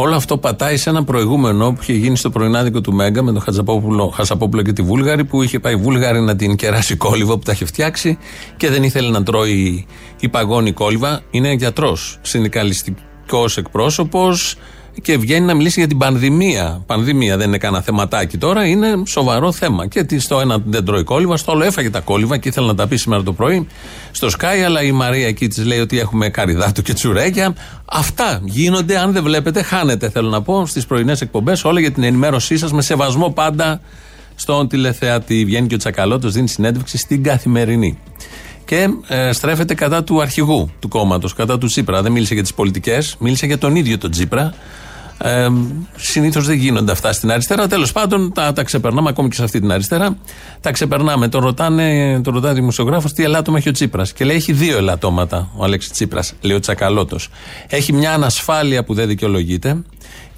Όλο 0.00 0.14
αυτό 0.14 0.38
πατάει 0.38 0.76
σε 0.76 0.90
ένα 0.90 1.04
προηγούμενο 1.04 1.72
που 1.72 1.78
είχε 1.82 1.92
γίνει 1.92 2.16
στο 2.16 2.30
πρωινάδικο 2.30 2.80
του 2.80 2.92
Μέγκα 2.92 3.22
με 3.22 3.32
τον 3.32 3.40
Χατζαπόπουλο, 3.40 4.08
Χασαπόπουλο 4.08 4.62
και 4.62 4.72
τη 4.72 4.82
Βούλγαρη 4.82 5.24
που 5.24 5.42
είχε 5.42 5.58
πάει 5.58 5.72
η 5.72 5.76
Βούλγαρη 5.76 6.20
να 6.20 6.36
την 6.36 6.56
κεράσει 6.56 6.96
κόλυβα 6.96 7.32
που 7.32 7.42
τα 7.44 7.52
είχε 7.52 7.64
φτιάξει 7.64 8.18
και 8.56 8.70
δεν 8.70 8.82
ήθελε 8.82 9.10
να 9.10 9.22
τρώει 9.22 9.86
η 10.20 10.28
παγόνη 10.28 10.72
κόλυβα. 10.72 11.20
Είναι 11.30 11.52
γιατρός, 11.52 12.18
συνδικαλιστικός 12.22 13.56
εκπρόσωπος 13.56 14.56
και 15.02 15.18
βγαίνει 15.18 15.46
να 15.46 15.54
μιλήσει 15.54 15.78
για 15.78 15.88
την 15.88 15.98
πανδημία. 15.98 16.82
Πανδημία 16.86 17.36
δεν 17.36 17.48
είναι 17.48 17.58
κανένα 17.58 17.82
θεματάκι 17.82 18.38
τώρα, 18.38 18.66
είναι 18.66 19.02
σοβαρό 19.06 19.52
θέμα. 19.52 19.86
Και 19.86 20.04
τι 20.04 20.18
στο 20.18 20.40
ένα 20.40 20.58
δεν 20.64 20.84
τρώει 20.84 21.04
κόλυβα, 21.04 21.36
στο 21.36 21.52
άλλο 21.52 21.64
έφαγε 21.64 21.90
τα 21.90 22.00
κόλυβα 22.00 22.36
και 22.36 22.48
ήθελε 22.48 22.66
να 22.66 22.74
τα 22.74 22.86
πει 22.86 22.96
σήμερα 22.96 23.22
το 23.22 23.32
πρωί 23.32 23.66
στο 24.10 24.28
Sky, 24.38 24.62
αλλά 24.64 24.82
η 24.82 24.92
Μαρία 24.92 25.26
εκεί 25.26 25.48
της 25.48 25.64
λέει 25.64 25.78
ότι 25.78 25.98
έχουμε 25.98 26.28
καριδάτο 26.28 26.82
και 26.82 26.92
τσουρέκια. 26.92 27.54
Αυτά 27.84 28.40
γίνονται, 28.44 28.98
αν 28.98 29.12
δεν 29.12 29.22
βλέπετε, 29.22 29.62
χάνετε, 29.62 30.10
θέλω 30.10 30.28
να 30.28 30.42
πω, 30.42 30.66
στις 30.66 30.86
πρωινές 30.86 31.20
εκπομπές, 31.20 31.64
όλα 31.64 31.80
για 31.80 31.92
την 31.92 32.02
ενημέρωσή 32.02 32.56
σας, 32.56 32.72
με 32.72 32.82
σεβασμό 32.82 33.30
πάντα 33.30 33.80
στον 34.34 34.68
τηλεθεατή. 34.68 35.44
Βγαίνει 35.44 35.66
και 35.66 35.74
ο 35.74 35.78
Τσακαλώτος, 35.78 36.32
δίνει 36.32 36.48
συνέντευξη 36.48 36.98
στην 36.98 37.22
καθημερινή. 37.22 37.98
Και 38.64 38.88
ε, 39.08 39.32
στρέφεται 39.32 39.74
κατά 39.74 40.04
του 40.04 40.20
αρχηγού 40.20 40.70
του 40.78 40.88
κόμματος, 40.88 41.34
κατά 41.34 41.58
του 41.58 41.66
Τσίπρα. 41.66 42.02
Δεν 42.02 42.12
μίλησε 42.12 42.34
για 42.34 42.42
τις 42.42 42.54
πολιτικές, 42.54 43.16
μίλησε 43.18 43.46
για 43.46 43.58
τον 43.58 43.76
ίδιο 43.76 43.98
τον 43.98 44.10
Τσίπρα. 44.10 44.54
Ε, 45.18 45.48
Συνήθως 45.96 46.46
δεν 46.46 46.56
γίνονται 46.56 46.92
αυτά 46.92 47.12
στην 47.12 47.30
αριστερά. 47.30 47.66
Τέλος 47.66 47.92
πάντων, 47.92 48.32
τα, 48.32 48.52
τα 48.52 48.62
ξεπερνάμε 48.62 49.08
ακόμη 49.08 49.28
και 49.28 49.34
σε 49.34 49.44
αυτή 49.44 49.60
την 49.60 49.72
αριστερά. 49.72 50.16
Τα 50.60 50.70
ξεπερνάμε. 50.70 51.28
Τον 51.28 51.42
ρωτάνε, 51.42 52.20
τον 52.20 52.34
ρωτάει 52.34 52.52
δημοσιογράφος 52.54 53.12
τι 53.12 53.22
ελάττωμα 53.22 53.58
έχει 53.58 53.68
ο 53.68 53.72
Τσίπρας; 53.72 54.12
Και 54.12 54.24
λέει: 54.24 54.36
Έχει 54.36 54.52
δύο 54.52 54.76
ελαττώματα 54.76 55.48
ο 55.56 55.64
Αλέξη 55.64 55.90
Τσίπρας, 55.90 56.34
λέει 56.40 56.56
ο 56.56 56.60
Τσακαλώτος. 56.60 57.28
Έχει 57.68 57.92
μια 57.92 58.12
ανασφάλεια 58.12 58.84
που 58.84 58.94
δεν 58.94 59.06
δικαιολογείται. 59.06 59.82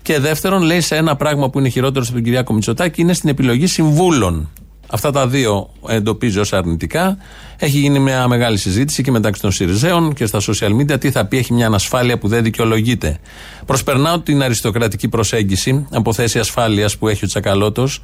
Και 0.02 0.18
δεύτερον, 0.18 0.62
λέει 0.62 0.80
σε 0.80 0.96
ένα 0.96 1.16
πράγμα 1.16 1.50
που 1.50 1.58
είναι 1.58 1.68
χειρότερο 1.68 2.04
από 2.04 2.14
τον 2.14 2.22
Κυριάκο 2.22 2.52
Μητσοτάκη, 2.52 3.00
είναι 3.00 3.12
στην 3.12 3.28
επιλογή 3.28 3.66
συμβούλων. 3.66 4.48
Αυτά 4.92 5.10
τα 5.10 5.26
δύο 5.26 5.70
εντοπίζει 5.88 6.38
ως 6.38 6.52
αρνητικά. 6.52 7.16
Έχει 7.56 7.78
γίνει 7.78 7.98
μια 7.98 8.28
μεγάλη 8.28 8.58
συζήτηση 8.58 9.02
και 9.02 9.10
μεταξύ 9.10 9.40
των 9.40 9.52
Σιριζέων 9.52 10.14
και 10.14 10.26
στα 10.26 10.40
social 10.40 10.80
media 10.80 11.00
τι 11.00 11.10
θα 11.10 11.26
πει 11.26 11.38
έχει 11.38 11.52
μια 11.52 11.66
ανασφάλεια 11.66 12.18
που 12.18 12.28
δεν 12.28 12.42
δικαιολογείται. 12.42 13.18
Προσπερνάω 13.66 14.20
την 14.20 14.42
αριστοκρατική 14.42 15.08
προσέγγιση 15.08 15.86
από 15.90 16.12
θέση 16.12 16.38
ασφάλειας 16.38 16.96
που 16.96 17.08
έχει 17.08 17.24
ο 17.24 17.28
Τσακαλώτος, 17.28 18.02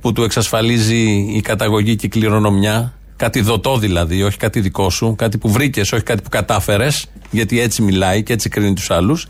που 0.00 0.12
του 0.12 0.22
εξασφαλίζει 0.22 1.26
η 1.36 1.40
καταγωγή 1.40 1.96
και 1.96 2.06
η 2.06 2.08
κληρονομιά. 2.08 2.92
Κάτι 3.16 3.40
δοτό 3.40 3.78
δηλαδή, 3.78 4.22
όχι 4.22 4.36
κάτι 4.36 4.60
δικό 4.60 4.90
σου, 4.90 5.14
κάτι 5.18 5.38
που 5.38 5.50
βρήκες, 5.50 5.92
όχι 5.92 6.02
κάτι 6.02 6.22
που 6.22 6.28
κατάφερες, 6.28 7.06
γιατί 7.30 7.60
έτσι 7.60 7.82
μιλάει 7.82 8.22
και 8.22 8.32
έτσι 8.32 8.48
κρίνει 8.48 8.74
τους 8.74 8.90
άλλους. 8.90 9.26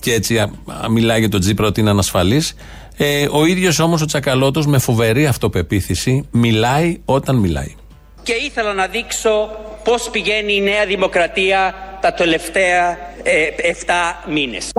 Και 0.00 0.12
έτσι 0.12 0.38
α, 0.38 0.50
α, 0.66 0.90
μιλάει 0.90 1.18
για 1.18 1.28
τον 1.28 1.40
Τζίπρα 1.40 1.66
ότι 1.66 1.80
είναι 1.80 1.90
ανασφαλής. 1.90 2.54
Ε, 2.96 3.26
ο 3.30 3.44
ίδιος 3.44 3.78
όμως 3.78 4.02
ο 4.02 4.04
Τσακαλώτος 4.04 4.66
με 4.66 4.78
φοβερή 4.78 5.26
αυτοπεποίθηση 5.26 6.28
μιλάει 6.30 7.00
όταν 7.04 7.36
μιλάει. 7.36 7.74
Και 8.22 8.32
ήθελα 8.32 8.72
να 8.74 8.86
δείξω 8.86 9.50
πώς 9.84 10.10
πηγαίνει 10.10 10.54
η 10.54 10.60
Νέα 10.60 10.86
Δημοκρατία 10.86 11.74
τα 12.00 12.12
τελευταία 12.12 12.98
ε, 13.22 13.48
7 13.86 14.32
μήνες. 14.32 14.70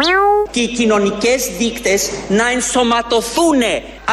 Και 0.51 0.59
οι 0.59 0.67
κοινωνικές 0.67 1.47
δείκτες 1.57 2.09
να 2.29 2.49
ενσωματωθούν 2.51 3.61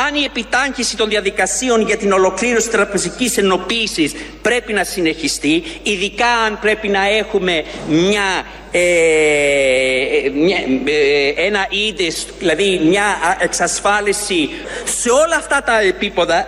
αν 0.07 0.15
η 0.15 0.25
επιτάχυνση 0.25 0.97
των 0.97 1.09
διαδικασίων 1.09 1.87
για 1.87 1.97
την 1.97 2.13
ολοκλήρωση 2.13 2.67
της 2.67 2.77
τραπεζικής 2.77 3.37
ενοποίησης 3.37 4.15
πρέπει 4.43 4.73
να 4.73 4.85
συνεχιστεί, 4.85 5.63
ειδικά 5.83 6.27
αν 6.47 6.59
πρέπει 6.61 6.89
να 6.89 7.09
έχουμε 7.09 7.65
μια, 7.89 7.99
ε, 7.99 8.09
μια 8.09 8.23
ε, 8.33 8.60
ένα 11.37 11.67
είδες, 11.69 12.27
δηλαδή 12.39 12.81
μια 12.85 13.05
εξασφάλιση 13.39 14.49
σε 14.85 15.11
όλα 15.11 15.37
αυτά 15.37 15.63
τα 15.63 15.81
επίπεδα 15.81 16.47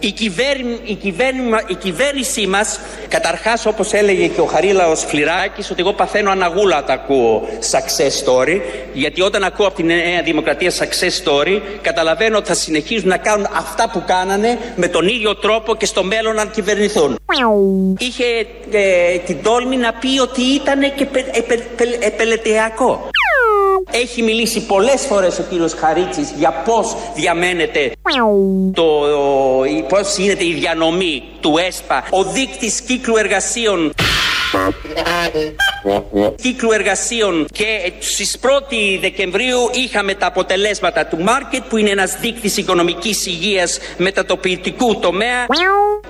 η, 0.00 0.10
κυβέρνη, 0.10 0.78
η, 0.84 0.94
κυβέρνη, 0.94 1.40
η 1.66 1.74
κυβέρνησή 1.74 2.46
μας 2.46 2.80
καταρχάς 3.08 3.66
όπως 3.66 3.92
έλεγε 3.92 4.26
και 4.26 4.40
ο 4.40 4.44
Χαρίλαος 4.44 5.04
Φλιράκης 5.04 5.70
ότι 5.70 5.80
εγώ 5.80 5.92
παθαίνω 5.92 6.30
αναγούλα 6.30 6.78
όταν 6.78 6.98
ακούω 6.98 7.48
success 7.70 8.24
story 8.24 8.60
γιατί 8.92 9.20
όταν 9.20 9.44
ακούω 9.44 9.66
από 9.66 9.76
την 9.76 9.86
Νέα 9.86 10.22
Δημοκρατία 10.24 10.70
success 10.70 11.24
story 11.24 11.60
καταλαβαίνω 11.82 12.38
ότι 12.38 12.48
θα 12.48 12.54
συνεχίζουν 12.54 13.08
να 13.08 13.16
κάνουν 13.16 13.46
αυτά 13.56 13.90
που 13.90 14.02
κάνανε 14.06 14.58
με 14.76 14.88
τον 14.88 15.08
ίδιο 15.08 15.36
τρόπο 15.36 15.74
και 15.74 15.86
στο 15.86 16.02
μέλλον 16.02 16.34
να 16.34 16.46
κυβερνηθούν. 16.46 17.21
Είχε 17.98 18.24
ε, 18.70 19.18
την 19.18 19.42
τόλμη 19.42 19.76
να 19.76 19.92
πει 19.92 20.18
ότι 20.20 20.40
ήταν 20.42 20.94
και 20.94 21.04
πε, 21.06 21.24
επε, 21.32 21.54
πε- 21.76 22.04
επελετειακό. 22.04 23.08
Έχει 23.90 24.22
μιλήσει 24.22 24.66
πολλές 24.66 25.02
φορές 25.06 25.38
ο 25.38 25.42
κύριος 25.50 25.72
Χαρίτσης 25.74 26.32
για 26.38 26.50
πώς 26.64 26.96
διαμένεται 27.14 27.92
το, 28.74 28.84
η- 29.76 29.82
πώς 29.88 30.16
γίνεται 30.16 30.44
η 30.46 30.52
διανομή 30.52 31.22
του 31.40 31.58
ΕΣΠΑ, 31.66 32.04
ο 32.10 32.24
δείκτης 32.24 32.80
κύκλου 32.80 33.16
εργασίων 33.16 33.92
κύκλου 36.42 36.70
εργασίων 36.72 37.46
και 37.52 37.92
στις 37.98 38.38
1 38.42 38.46
Δεκεμβρίου 39.00 39.70
είχαμε 39.72 40.14
τα 40.14 40.26
αποτελέσματα 40.26 41.06
του 41.06 41.18
Μάρκετ 41.22 41.62
που 41.68 41.76
είναι 41.76 41.90
ένας 41.90 42.16
δείκτης 42.20 42.56
οικονομικής 42.56 43.26
υγείας 43.26 43.78
μετατοπιτικού 43.96 44.98
τομέα 44.98 45.46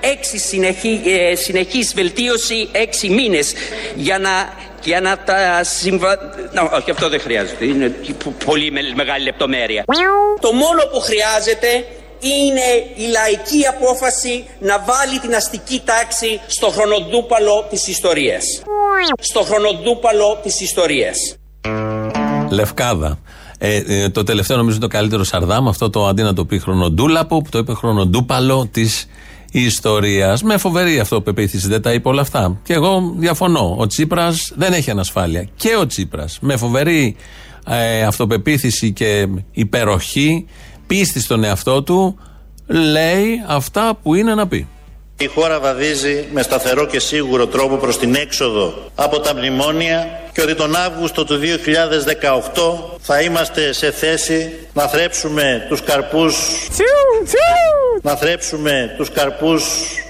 έξι 0.01 0.39
συνεχή, 0.39 1.01
ε, 1.05 1.35
συνεχής 1.35 1.95
βελτίωση 1.95 2.69
έξι 2.73 3.09
μήνες 3.09 3.53
για 3.95 4.19
να 4.19 4.31
για 4.85 5.01
να 5.01 5.19
τα 5.19 5.65
συμβα... 5.65 6.19
Να, 6.53 6.63
όχι, 6.63 6.91
αυτό 6.91 7.09
δεν 7.09 7.21
χρειάζεται. 7.21 7.65
Είναι 7.65 7.89
π- 7.89 8.45
πολύ 8.45 8.71
με- 8.71 8.93
μεγάλη 8.95 9.25
λεπτομέρεια. 9.25 9.85
Το 10.41 10.53
μόνο 10.53 10.83
που 10.93 11.01
χρειάζεται 11.01 11.85
είναι 12.23 12.69
η 12.97 13.11
λαϊκή 13.11 13.67
απόφαση 13.67 14.45
να 14.61 14.79
βάλει 14.79 15.19
την 15.19 15.35
αστική 15.35 15.83
τάξη 15.85 16.41
στο 16.47 16.69
χρονοτούπαλο 16.69 17.67
της 17.71 17.89
ιστορίας. 17.89 18.45
Στο 19.21 19.41
χρονοτούπαλο 19.41 20.41
της 20.43 20.61
ιστορίας. 20.61 21.17
Λευκάδα. 22.51 23.19
Ε, 23.59 23.83
ε, 23.87 24.09
το 24.09 24.23
τελευταίο 24.23 24.57
νομίζω 24.57 24.77
είναι 24.77 24.87
το 24.87 24.93
καλύτερο 24.93 25.25
Σαρδάμ, 25.25 25.69
αυτό 25.69 25.91
το 25.91 26.07
αντί 26.07 26.23
να 26.23 26.33
το 26.33 26.45
πει 26.45 26.59
χρονοτούλαπο, 26.59 27.43
που 27.43 27.49
το 27.51 27.59
είπε 27.59 27.75
χρονοτούπαλο 27.75 28.69
της 28.71 29.07
ιστορίας. 29.53 30.43
Με 30.43 30.57
φοβερή 30.57 30.99
αυτοπεποίθηση 30.99 31.69
δεν 31.69 31.83
τα 31.83 31.93
είπε 31.93 32.09
όλα 32.09 32.21
αυτά. 32.21 32.61
Και 32.63 32.73
εγώ 32.73 33.15
διαφωνώ. 33.17 33.75
Ο 33.79 33.87
Τσίπρας 33.87 34.53
δεν 34.57 34.73
έχει 34.73 34.91
ανασφάλεια. 34.91 35.49
Και 35.57 35.77
ο 35.81 35.87
Τσίπρας 35.87 36.39
με 36.41 36.57
φοβερή 36.57 37.17
ε, 37.67 38.03
αυτοπεποίθηση 38.03 38.93
και 38.93 39.27
υπεροχή, 39.53 40.47
πίστη 40.93 41.21
στον 41.21 41.45
εαυτό 41.45 41.83
του, 41.83 42.19
λέει 42.67 43.45
αυτά 43.47 43.99
που 44.03 44.15
είναι 44.15 44.35
να 44.35 44.49
πει. 44.49 44.69
Η 45.17 45.27
χώρα 45.27 45.61
βαδίζει 45.61 46.25
με 46.33 46.43
σταθερό 46.43 46.87
και 46.87 46.99
σίγουρο 46.99 47.47
τρόπο 47.47 47.77
προς 47.77 47.99
την 47.99 48.15
έξοδο 48.15 48.91
από 48.95 49.21
τα 49.21 49.35
μνημόνια 49.35 50.21
και 50.33 50.41
ότι 50.43 50.55
τον 50.55 50.77
Αύγουστο 50.77 51.25
του 51.25 51.41
2018 51.41 52.99
θα 53.01 53.21
είμαστε 53.21 53.73
σε 53.73 53.91
θέση 53.91 54.53
να 54.73 54.89
θρέψουμε 54.89 55.67
τους 55.69 55.83
καρπούς 55.83 56.37
να 58.03 58.17
θρέψουμε 58.17 58.95
τους 58.97 59.11
καρπούς 59.11 59.63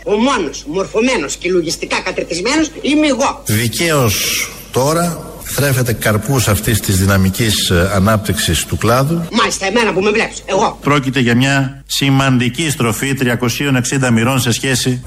Ο 0.05 0.13
μόνος 0.13 0.65
μορφωμένος 0.67 1.37
και 1.37 1.51
λογιστικά 1.51 2.01
κατρετισμένος 2.01 2.71
είμαι 2.81 3.07
εγώ. 3.07 3.43
Δικαίως 3.45 4.49
τώρα 4.73 5.32
θρέφεται 5.45 5.93
καρπούς 5.93 6.49
αυτής 6.49 6.81
της 6.81 6.97
δυναμικής 6.99 7.71
ε, 7.71 7.91
ανάπτυξης 7.95 8.65
του 8.65 8.77
κλάδου 8.77 9.23
Μάλιστα, 9.33 9.67
εμένα 9.67 9.93
που 9.93 10.01
με 10.01 10.11
βλέπεις, 10.11 10.43
εγώ. 10.47 10.79
Πρόκειται 10.81 11.21
για 11.21 11.37
μια 11.37 11.83
σημαντική 11.87 12.71
στροφή 12.71 13.17
360 13.21 14.11
μοιρών 14.13 14.41
σε 14.41 14.53
σχέση 14.53 15.03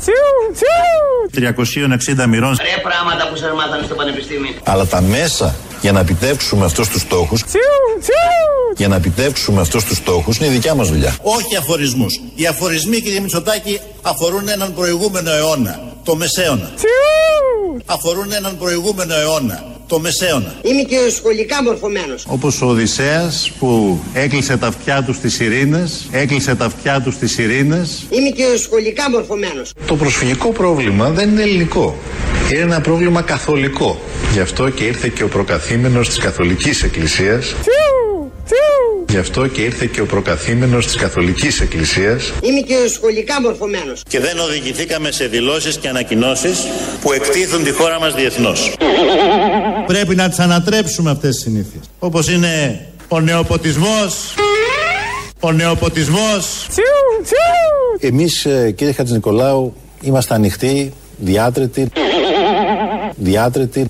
360 1.35 2.25
μοιρών 2.27 2.57
Ρε 2.61 2.81
πράγματα 2.83 3.27
που 3.29 3.35
σας 3.35 3.53
μάθανε 3.55 3.83
στο 3.85 3.95
πανεπιστήμιο. 3.95 4.51
Αλλά 4.63 4.85
τα 4.85 5.01
μέσα 5.01 5.55
για 5.85 5.93
να 5.93 5.99
επιτεύξουμε 5.99 6.65
αυτούς 6.65 6.87
τους 6.87 7.01
στόχους 7.01 7.43
για 8.75 8.87
να 8.87 8.95
επιτεύξουμε 8.95 9.61
αυτούς 9.61 9.83
τους 9.83 9.97
στόχους 9.97 10.37
είναι 10.37 10.47
η 10.47 10.49
δικιά 10.49 10.75
μας 10.75 10.89
δουλειά. 10.89 11.15
Όχι 11.21 11.55
αφορισμούς. 11.55 12.19
Οι 12.35 12.45
αφορισμοί 12.45 13.01
κύριε 13.01 13.19
Μητσοτάκη 13.19 13.79
αφορούν 14.01 14.47
έναν 14.47 14.73
προηγούμενο 14.73 15.31
αιώνα. 15.31 15.79
Το 16.03 16.15
μεσαίωνα. 16.15 16.71
Αφορούν 17.85 18.31
έναν 18.31 18.57
προηγούμενο 18.57 19.15
αιώνα. 19.15 19.63
το 19.87 19.99
μεσαίωνα. 19.99 20.53
Είμαι 20.61 20.81
και 20.81 20.97
σχολικά 21.15 21.63
μορφωμένος. 21.63 22.25
Όπως 22.27 22.61
ο 22.61 22.65
Οδυσσέας 22.65 23.51
που 23.59 23.99
έκλεισε 24.13 24.57
τα 24.57 24.67
αυτιά 24.67 25.03
του 25.03 25.13
στις 25.13 25.39
ειρήνες, 25.39 26.07
έκλεισε 26.11 26.55
τα 26.55 26.65
αυτιά 26.65 27.01
του 27.01 27.11
στις 27.11 27.37
ειρήνες. 27.37 28.05
Είμαι 28.09 28.29
και 28.29 28.57
σχολικά 28.57 29.09
μορφωμένος. 29.09 29.73
Το 29.87 29.95
προσφυγικό 29.95 30.49
πρόβλημα 30.49 31.09
δεν 31.09 31.29
είναι 31.29 31.41
ελληνικό. 31.41 31.95
Είναι 32.51 32.61
ένα 32.61 32.81
πρόβλημα 32.81 33.21
καθολικό. 33.21 33.99
Γι' 34.33 34.39
αυτό 34.39 34.69
και 34.69 34.83
ήρθε 34.83 35.07
και 35.15 35.23
ο 35.23 35.27
προκαθήμενος 35.27 36.07
της 36.07 36.17
Καθολικής 36.17 36.83
Εκκλησίας. 36.83 37.55
Γι' 39.09 39.17
αυτό 39.17 39.47
και 39.47 39.61
ήρθε 39.61 39.85
και 39.85 40.01
ο 40.01 40.05
προκαθήμενος 40.05 40.85
της 40.85 40.95
Καθολικής 40.95 41.61
Εκκλησίας. 41.61 42.33
Είμαι 42.41 42.59
και 42.59 42.75
σχολικά 42.93 43.41
μορφωμένος. 43.41 44.03
Και 44.07 44.19
δεν 44.19 44.39
οδηγηθήκαμε 44.39 45.11
σε 45.11 45.27
δηλώσεις 45.27 45.77
και 45.77 45.87
ανακοινώσεις 45.87 46.65
που 47.01 47.11
εκτίθουν 47.11 47.63
τη 47.63 47.71
χώρα 47.71 47.99
μας 47.99 48.13
διεθνώς. 48.13 48.73
Πρέπει 49.87 50.15
να 50.15 50.29
τις 50.29 50.39
ανατρέψουμε 50.39 51.11
αυτές 51.11 51.35
τις 51.35 51.43
συνήθειες. 51.43 51.83
Όπως 51.99 52.29
είναι 52.29 52.85
ο 53.07 53.19
νεοποτισμός, 53.19 54.33
ο 55.39 55.51
νεοποτισμός. 55.51 56.67
Εμείς 57.99 58.45
ε, 58.45 58.71
κύριε 58.71 58.93
Χατζηνικολάου 58.93 59.75
είμαστε 60.01 60.33
ανοιχτοί, 60.33 60.93
διάτρετοι, 61.17 61.87
διάτρετοι. 63.15 63.87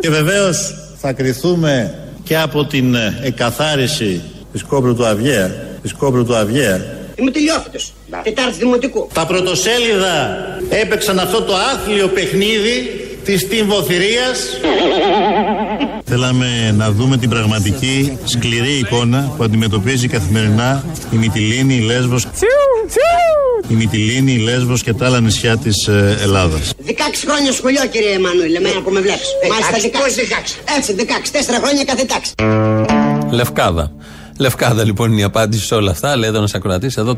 Και 0.00 0.10
βεβαίως 0.10 0.74
θα 0.96 1.12
κριθούμε 1.12 1.94
και 2.22 2.38
από 2.38 2.64
την 2.64 2.94
ε, 2.94 3.18
εκαθάριση 3.22 4.22
της 4.52 4.62
Κόμπρου 4.62 4.94
του 4.94 5.06
Αυγαία, 5.06 5.48
της 5.82 5.92
Κόμπρου 5.92 6.24
του 6.24 6.36
Αυγαία. 6.36 6.96
Είμαι 7.14 7.30
τελειόφυτος. 7.30 7.92
Τετάρτη 8.22 8.58
δημοτικού. 8.58 9.08
Τα 9.12 9.26
πρωτοσέλιδα 9.26 10.38
έπαιξαν 10.68 11.18
αυτό 11.18 11.42
το 11.42 11.54
άθλιο 11.54 12.08
παιχνίδι 12.08 13.07
της 13.28 13.48
τυμβοθυρίας. 13.48 14.60
Θέλαμε 16.04 16.74
να 16.76 16.90
δούμε 16.90 17.16
την 17.16 17.28
πραγματική 17.28 18.18
σκληρή 18.24 18.72
εικόνα 18.78 19.32
που 19.36 19.42
αντιμετωπίζει 19.42 20.08
καθημερινά 20.08 20.84
η 21.12 21.16
Μυτιλίνη, 21.16 21.74
η 21.74 21.80
Λέσβος, 21.80 22.26
η 23.68 23.74
Μυτιλίνη, 23.74 24.32
η 24.32 24.38
Λέσβος 24.38 24.82
και 24.82 24.92
τα 24.92 25.06
άλλα 25.06 25.20
νησιά 25.20 25.56
της 25.56 25.86
ε, 25.86 26.18
Ελλάδας. 26.22 26.72
16 26.86 26.90
χρόνια 27.26 27.52
σχολείο 27.52 27.86
κύριε 27.90 28.12
Εμμανουήλ, 28.14 28.54
εμένα 28.54 28.80
που 28.80 28.90
με 28.90 29.00
βλέπεις. 29.00 29.28
Μάλιστα 29.50 29.88
16. 30.64 30.76
Έτσι 30.78 30.94
16. 30.98 31.02
4 31.02 31.62
χρόνια 31.62 31.84
κάθε 31.84 32.04
τάξη. 32.04 32.32
Λευκάδα. 33.30 33.92
Λευκάδα 34.38 34.84
λοιπόν 34.84 35.12
είναι 35.12 35.20
η 35.20 35.24
απάντηση 35.24 35.66
σε 35.66 35.74
όλα 35.74 35.90
αυτά. 35.90 36.16
Λέει 36.16 36.28
εδώ 36.28 36.38
ένας 36.38 36.54
ακροατής, 36.54 36.96
εδώ 36.96 37.16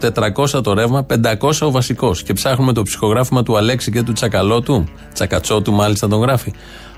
400 0.55 0.63
το 0.63 0.73
ρεύμα, 0.73 1.07
500 1.41 1.51
ο 1.61 1.71
βασικός. 1.71 2.23
Και 2.23 2.33
ψάχνουμε 2.33 2.73
το 2.73 2.83
ψυχογράφημα 2.83 3.43
του 3.43 3.57
Αλέξη 3.57 3.91
και 3.91 4.03
του 4.03 4.13
Τσακαλώτου. 4.13 4.85
Τσακατσότου 5.13 5.73
μάλιστα 5.73 6.09
τον 6.09 6.21
γράφει. 6.21 6.53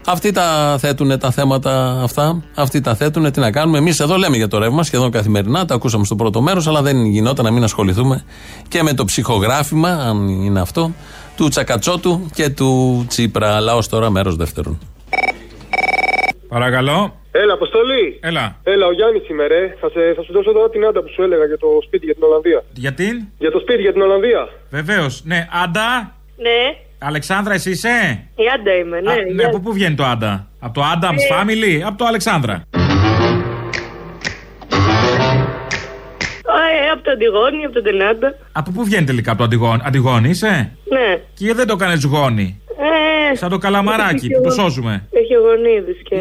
Αυτοί 0.07 0.33
τα 0.33 0.77
θέτουν 0.79 1.19
τα 1.19 1.31
θέματα 1.31 2.01
αυτά. 2.03 2.43
Αυτοί 2.55 2.81
τα 2.81 2.95
θέτουν. 2.95 3.33
Τι 3.33 3.41
να 3.41 3.51
κάνουμε. 3.51 3.79
Εμείς 3.79 4.01
εδώ 4.01 4.17
λέμε 4.17 4.37
για 4.37 4.49
το 4.49 4.59
ρεύμα 4.59 4.83
σχεδόν 4.83 5.11
καθημερινά. 5.11 5.65
Τα 5.65 5.75
ακούσαμε 5.75 6.05
στο 6.05 6.17
πρώτο 6.17 6.41
μέρος, 6.41 6.67
αλλά 6.67 6.83
δεν 6.83 7.05
γινόταν 7.05 7.45
να 7.45 7.51
μην 7.51 7.65
ασχοληθούμε 7.65 8.25
και 8.69 8.83
με 8.83 8.95
το 8.95 9.05
ψυχογράφημα, 9.05 9.89
αν 9.89 10.29
είναι 10.29 10.61
αυτό, 10.61 10.93
του 11.37 11.49
Τσακατσότου 11.49 12.31
και 12.35 12.49
του 12.49 13.05
Τσίπρα. 13.09 13.57
Αλλά 13.57 13.75
ω 13.75 13.81
τώρα 13.91 14.11
μέρος 14.11 14.37
δεύτερον. 14.37 14.79
Παρακαλώ. 16.49 17.22
Έλα, 17.35 17.53
Αποστολή. 17.53 18.19
Έλα. 18.23 18.57
Έλα, 18.63 18.87
ο 18.87 18.93
Γιάννης 18.93 19.29
είμαι, 19.29 19.47
ρε. 19.47 19.77
Θα, 19.81 19.89
σε, 19.91 20.13
θα 20.17 20.23
σου 20.23 20.33
δώσω 20.33 20.53
τώρα 20.53 20.71
την 20.71 20.85
άντα 20.85 21.03
που 21.03 21.09
σου 21.15 21.23
έλεγα 21.23 21.45
για 21.47 21.59
το 21.59 21.67
σπίτι 21.87 22.05
για 22.05 22.15
την 22.15 22.23
Ολλανδία. 22.23 22.65
Γιατί; 22.73 23.29
Για 23.39 23.51
το 23.51 23.59
σπίτι 23.59 23.81
για 23.81 23.93
την 23.93 24.03
Ολλανδία. 24.03 24.49
Βεβαίως. 24.71 25.23
Ναι, 25.25 25.47
Άντα. 25.63 26.15
Ναι, 26.37 26.77
Αλεξάνδρα, 26.99 27.55
εσύ 27.55 27.71
είσαι; 27.71 28.27
η 28.37 28.43
Άντα 28.55 28.75
είμαι, 28.77 29.01
ναι. 29.01 29.13
Α, 29.13 29.15
ναι, 29.15 29.23
γεια 29.23 29.47
από 29.47 29.61
πού 29.61 29.73
βγαίνει 29.73 29.95
το 29.95 30.05
Άντα; 30.05 30.47
Από 30.61 30.75
το 30.75 30.83
Adams 30.95 31.19
Ε. 31.31 31.35
Family, 31.35 31.81
από 31.87 31.99
το 31.99 32.05
Αλεξάνδρα; 32.05 32.53
Α, 32.55 32.63
ε, 36.85 36.89
από 36.93 37.03
το 37.03 37.11
Αντιγόνη, 37.11 37.65
από 37.65 37.75
τον 37.75 37.83
Τενάντα. 37.83 38.35
Από 38.53 38.71
πού 38.71 38.85
βγαίνει 38.85 39.05
τελικά 39.05 39.31
από 39.31 39.39
το 39.39 39.45
Αντιγόνη; 39.45 39.81
Αντιγόνη 39.85 40.29
είσαι; 40.29 40.73
Ναι. 40.89 41.17
Και 41.35 41.45
γιατί 41.45 41.59
δεν 41.59 41.67
το 41.67 41.77
έκανε 41.81 41.99
γόνη; 42.07 42.62
Ε, 43.33 43.37
Σαν 43.37 43.51
το 43.51 43.59
καλαμαράκι 43.59 44.29
που 44.29 44.41
το 44.43 44.51
σώζουμε. 44.51 45.05
Έχει 45.11 45.35
γονίδι 45.35 45.93
και. 46.03 46.15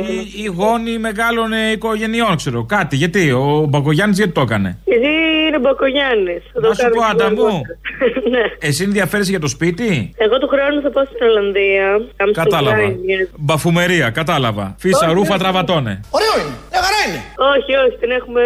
Ή 0.44 0.46
γόνοι 0.46 0.98
μεγάλων 0.98 1.54
ε, 1.54 1.72
οικογενειών, 1.72 2.36
ξέρω. 2.36 2.64
Κάτι. 2.66 2.96
Γιατί; 2.96 3.32
Ο 3.32 3.66
Μπακογιάννης 3.70 4.18
γιατί 4.18 4.32
το 4.32 4.42
έκανε; 4.42 4.78
Γιατί 4.86 5.08
είναι 5.48 5.60
Μπακογιάννης. 5.60 6.44
Να 6.54 6.74
σου 6.74 6.90
πω, 6.96 7.02
Άντα 7.12 7.30
μου. 7.32 7.62
ναι. 8.34 8.40
Εσύ 8.60 8.84
ενδιαφέρεσαι 8.84 9.30
για 9.30 9.40
το 9.40 9.48
σπίτι; 9.48 10.12
Εγώ 10.18 10.38
του 10.38 10.48
χρόνου 10.48 10.82
θα 10.82 10.90
πάω 10.92 11.04
στην 11.06 11.28
Ολλανδία. 11.28 11.86
Amsterdam 12.24 12.32
Κατάλαβα. 12.34 12.82
είναι. 12.82 13.30
Μπαφουμερία, 13.38 14.10
κατάλαβα. 14.10 14.76
Φίσα, 14.80 15.06
Όχι, 15.06 15.14
ρούφα, 15.16 15.34
όχι. 15.34 15.40
τραβατώνε. 15.44 16.00
Ωραίο 16.10 16.34
είναι. 16.46 16.56
Μια 16.72 16.82
χαρά 16.86 17.00
είναι. 17.08 17.22
Όχι, 17.56 17.72
όχι, 17.88 17.98
την 18.00 18.12
έχουμε 18.12 18.42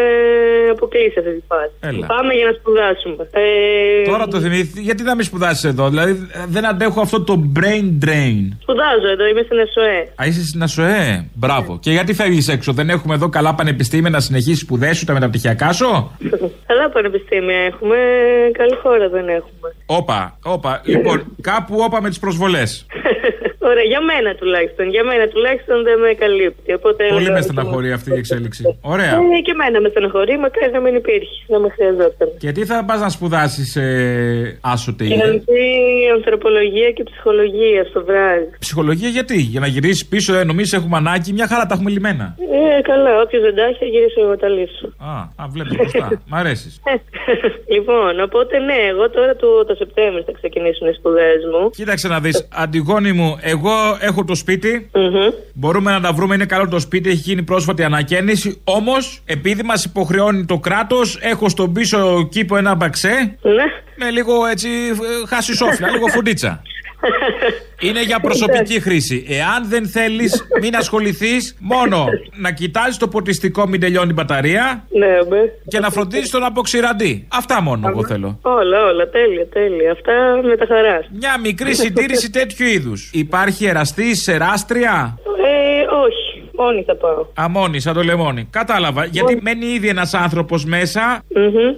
αποκλείσει 0.71 1.19
αυτή 1.19 1.31
τη 1.39 1.43
φάση. 1.47 1.71
Έλα. 1.79 2.05
Πάμε 2.05 2.33
για 2.33 2.45
να 2.45 2.51
σπουδάσουμε. 2.59 3.27
Ε, 3.31 4.09
Τώρα 4.09 4.27
το 4.27 4.39
θυμήθη, 4.39 4.81
γιατί 4.81 5.03
να 5.03 5.15
μην 5.15 5.25
σπουδάσεις 5.25 5.63
εδώ; 5.63 5.89
Δηλαδή 5.89 6.11
ε, 6.31 6.39
δεν 6.47 6.65
αντέχω 6.65 7.01
αυτό 7.01 7.21
το 7.21 7.43
brain 7.59 8.05
drain. 8.05 8.54
Σπουδάζω 8.61 9.07
εδώ, 9.07 9.25
είμαι 9.25 9.41
στην 9.41 9.57
ΕΣΟΕ. 9.57 9.99
Α, 10.21 10.25
είσαι 10.25 10.45
στην 10.45 10.63
ΑΣΟΕ. 10.63 11.29
Μπράβο. 11.33 11.79
Και 11.81 11.91
γιατί 11.91 12.13
φεύγεις 12.13 12.47
έξω, 12.47 12.73
δεν 12.73 12.89
έχουμε 12.89 13.13
εδώ 13.13 13.29
καλά 13.29 13.55
πανεπιστήμια 13.55 14.09
να 14.09 14.19
συνεχίσεις 14.19 14.59
σπουδές 14.59 14.97
σου, 14.97 15.05
τα 15.05 15.13
μεταπτυχιακά 15.13 15.71
σου; 15.71 16.11
Καλά 16.65 16.89
πανεπιστήμια 16.89 17.57
έχουμε, 17.57 17.95
καλή 18.51 18.75
χώρα 18.81 19.09
δεν 19.09 19.29
έχουμε. 19.29 19.75
Όπα, 19.85 20.37
όπα. 20.43 20.81
Λοιπόν, 20.85 21.35
κάπου 21.41 21.75
όπα 21.79 22.01
με 22.01 22.09
τις 22.09 22.19
προσβολές. 22.19 22.85
Ωραία, 23.69 23.83
για 23.93 24.01
μένα 24.09 24.29
τουλάχιστον. 24.41 24.85
Για 24.95 25.03
μένα 25.09 25.23
τουλάχιστον 25.33 25.77
δεν 25.87 25.97
με 26.03 26.11
καλύπτει. 26.23 26.73
Οπότε 26.79 27.01
Πολύ 27.03 27.15
έλεγα 27.19 27.31
με 27.37 27.39
ότι- 27.43 27.47
στεναχωρεί 27.51 27.89
αυτή 27.97 28.09
η 28.15 28.17
εξέλιξη. 28.23 28.61
Ωραία. 28.93 29.13
Ε, 29.37 29.39
και 29.45 29.51
εμένα 29.57 29.77
με 29.83 29.89
στεναχωρεί, 29.93 30.33
μακάρι 30.45 30.71
να 30.77 30.81
μην 30.85 30.95
υπήρχε, 31.01 31.35
να 31.53 31.57
με 31.63 31.69
χρειαζόταν. 31.75 32.27
Και 32.43 32.51
τι 32.55 32.65
θα 32.65 32.77
πας 32.87 32.99
να 33.05 33.09
σπουδάσεις 33.09 33.75
ε, 33.75 34.57
άσοτε 34.73 35.03
είναι. 35.05 35.13
Κοινωνική 35.15 35.63
ανθρωπολογία 36.15 36.89
και 36.91 37.03
ψυχολογία 37.09 37.81
στο 37.89 37.99
βράδυ. 38.07 38.49
Ψυχολογία 38.59 39.09
γιατί, 39.17 39.37
για 39.53 39.59
να 39.59 39.67
γυρίσεις 39.67 40.05
πίσω, 40.05 40.35
ε, 40.35 40.43
νομίζεις 40.43 40.73
έχουμε 40.73 40.97
ανάγκη, 40.97 41.29
μια 41.33 41.47
χαρά 41.47 41.65
τα 41.65 41.73
έχουμε 41.75 41.89
λιμένα. 41.89 42.25
Ε, 42.77 42.81
καλά, 42.81 43.11
όποιος 43.23 43.41
δεν 43.41 43.55
τα 43.55 43.63
έχει, 43.63 43.77
θα 43.79 43.85
γυρίσω 43.85 44.21
εγώ 44.25 44.35
τα 44.37 44.47
λύσω. 44.47 44.85
Α, 45.11 45.13
α 45.43 45.45
βλέπεις 45.53 45.75
μπροστά. 45.77 46.07
Μ' 46.29 46.35
αρέσεις. 46.35 46.81
λοιπόν, 47.75 48.19
οπότε 48.27 48.59
ναι, 48.59 48.77
εγώ 48.89 49.09
τώρα 49.09 49.35
το, 49.35 49.65
το 49.65 49.75
Σεπτέμβριο 49.75 50.23
θα 50.25 50.31
ξεκινήσουν 50.39 50.87
οι 50.89 50.93
σπουδές 50.93 51.39
μου. 51.51 51.69
Κοίταξε 51.69 52.07
να 52.07 52.19
δεις, 52.19 52.47
Αντιγόνη 52.53 53.11
μου, 53.11 53.29
εγώ 53.55 53.97
έχω 53.99 54.23
το 54.23 54.35
σπίτι. 54.35 54.89
Μπορούμε 55.53 55.91
να 55.91 56.01
τα 56.01 56.13
βρούμε, 56.13 56.35
είναι 56.35 56.45
καλό 56.45 56.67
το 56.67 56.79
σπίτι, 56.79 57.09
έχει 57.09 57.17
γίνει 57.17 57.43
πρόσφατη 57.43 57.83
ανακαίνιση. 57.83 58.61
Όμως, 58.63 59.21
επειδή 59.25 59.63
μας 59.63 59.85
υποχρεώνει 59.85 60.45
το 60.45 60.59
κράτος, 60.59 61.17
έχω 61.21 61.49
στον 61.49 61.73
πίσω 61.73 62.27
κήπο 62.31 62.57
ένα 62.57 62.75
μπαξέ. 62.75 63.37
Ναι. 63.41 63.63
Με 63.95 64.09
λίγο 64.09 64.45
έτσι 64.45 64.69
ε, 64.69 65.27
χασισόφλα, 65.27 65.89
λίγο 65.89 66.07
φουντίτσα. 66.07 66.61
Είναι 67.79 68.03
για 68.03 68.19
προσωπική 68.19 68.79
χρήση. 68.79 69.25
Εάν 69.29 69.69
δεν 69.69 69.87
θέλεις, 69.87 70.47
μην 70.61 70.75
ασχοληθείς. 70.75 71.57
Μόνο 71.59 72.05
να 72.31 72.51
κοιτάζεις 72.51 72.97
το 72.97 73.07
ποτιστικό, 73.07 73.67
μην 73.67 73.79
τελειώνει 73.79 74.09
η 74.09 74.13
μπαταρία. 74.13 74.87
Ναι, 74.89 75.07
με. 75.29 75.51
Και 75.67 75.79
να 75.79 75.89
φροντίζεις 75.89 76.29
τον 76.29 76.43
αποξηραντή. 76.43 77.27
Αυτά 77.31 77.61
μόνο 77.61 77.87
εγώ 77.87 78.05
θέλω. 78.05 78.39
Όλα, 78.41 78.83
όλα, 78.83 79.09
τέλεια, 79.09 79.47
τέλεια. 79.47 79.91
Αυτά 79.91 80.13
μετά 80.43 80.65
χαράς. 80.65 81.05
Μια 81.19 81.39
μικρή 81.39 81.75
συντήρηση 81.75 82.29
τέτοιου 82.29 82.65
είδους. 82.67 83.09
Υπάρχει 83.13 83.65
εραστή, 83.65 84.11
εράστρια. 84.25 85.19
Ε, 85.45 85.81
όχι. 86.05 86.24
Μόνη 86.57 86.83
θα 86.83 86.95
πάω. 86.95 87.25
Α, 87.33 87.46
μόνη, 87.46 87.79
σαν 87.79 87.93
το 87.93 88.03
λεμόνι. 88.03 88.47
Κατάλαβα. 88.49 89.05
Γιατί 89.05 89.39
μένει 89.41 89.65
ήδη 89.65 89.87
ένας 89.87 90.13
άνθρωπος 90.13 90.65
μέσα. 90.65 91.23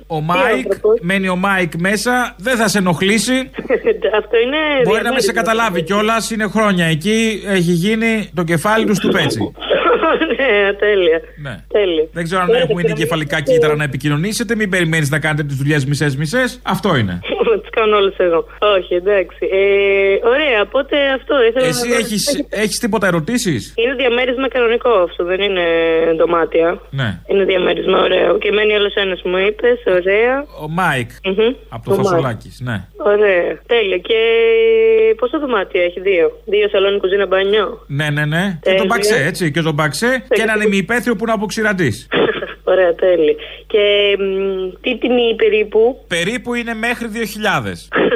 Ο 0.07 0.21
Μάικ. 0.21 0.71
Μένει 1.01 1.29
ο 1.29 1.35
Μάικ 1.35 1.71
μέσα. 1.79 2.35
Δεν 2.37 2.57
θα 2.57 2.67
σε 2.67 2.77
ενοχλήσει. 2.77 3.33
Αυτό 4.19 4.37
είναι. 4.37 4.57
Μπορεί 4.83 5.03
να 5.03 5.13
με 5.13 5.19
σε 5.19 5.31
καταλάβει 5.31 5.83
κιόλας. 5.83 6.31
Είναι 6.31 6.47
χρόνια 6.47 6.85
εκεί. 6.85 7.41
Έχει 7.47 7.71
γίνει 7.71 8.29
το 8.35 8.43
κεφάλι 8.43 8.85
του 8.85 8.95
του 9.01 9.09
πέτσι. 9.09 9.39
ναι, 10.37 10.73
τέλεια. 10.73 11.21
Ναι. 11.41 11.55
τέλεια. 11.67 12.07
Δεν 12.11 12.23
ξέρω 12.23 12.41
αν 12.41 12.49
έχουμε 12.49 12.81
ήδη 12.85 12.93
κεφαλικά 12.93 13.41
κύτταρα 13.41 13.75
να 13.75 13.83
επικοινωνήσετε. 13.83 14.55
Μην 14.55 14.69
περιμένεις 14.69 15.09
να 15.09 15.19
κάνετε 15.19 15.43
τις 15.43 15.55
δουλειές 15.55 15.85
μισέ-μισέ. 15.85 16.43
Αυτό 16.61 16.95
είναι. 16.95 17.19
Τις 17.77 17.83
κάνω 17.83 17.97
όλες 17.97 18.11
εγώ. 18.17 18.39
Όχι, 18.77 18.93
εντάξει. 19.01 19.37
Ε, 19.59 20.27
ωραία, 20.33 20.59
οπότε 20.67 20.95
αυτό 21.17 21.33
ήθελα 21.49 21.67
Εσύ 21.67 21.89
να. 21.89 21.95
έχεις, 21.95 22.45
έχεις 22.49 22.79
τίποτα 22.79 23.07
ερωτήσεις; 23.07 23.73
Είναι 23.75 23.93
διαμέρισμα 23.93 24.47
κανονικό 24.47 24.89
αυτό, 24.89 25.23
δεν 25.23 25.39
είναι 25.41 25.65
δωμάτια. 26.17 26.81
Ναι. 26.89 27.09
Είναι 27.27 27.43
διαμέρισμα 27.43 27.97
ωραίο. 27.99 28.37
Και 28.37 28.51
μένει 28.51 28.73
άλλος 28.75 28.93
ένας, 28.93 29.21
μου 29.23 29.37
είπες, 29.37 29.79
ωραία. 29.97 30.35
Ο 30.63 30.67
Μάικ 30.69 31.09
Μμμ. 31.23 31.53
από 31.69 31.83
το 31.85 31.91
Ο 31.91 31.95
Μάικ. 31.95 32.05
Φασουλάκη. 32.07 32.49
Ναι. 32.59 32.77
Ωραία. 33.13 33.47
Τέλεια. 33.71 33.97
Και 33.97 34.19
πόσα 35.19 35.39
δωμάτια 35.39 35.81
έχει, 35.83 35.99
δύο; 35.99 36.25
Δύο 36.45 36.67
σαλόνι, 36.69 36.97
κουζίνα, 36.99 37.25
μπανιό. 37.27 37.67
Ναι, 37.87 38.09
ναι, 38.09 38.25
ναι. 38.25 38.43
Και 38.53 38.57
Τέλεια. 38.61 38.77
τον 38.79 38.87
μπαξέ, 38.87 39.23
έτσι. 39.29 39.51
Και 39.51 39.61
τον 39.61 39.73
μπαξέ 39.73 40.23
και 40.29 40.41
έναν 40.41 40.61
ημιυπαίθριο 40.61 41.15
που 41.15 41.25
να 41.25 41.33
αποξηραντή. 41.33 41.91
Ωραία, 42.71 42.93
τέλει. 42.95 43.35
Και 43.67 43.83
μ, 44.19 44.23
τι 44.81 44.97
τιμή 44.97 45.35
περίπου; 45.35 46.03
Περίπου 46.07 46.53
είναι 46.53 46.73
μέχρι 46.73 47.07
2.000. 47.13 47.19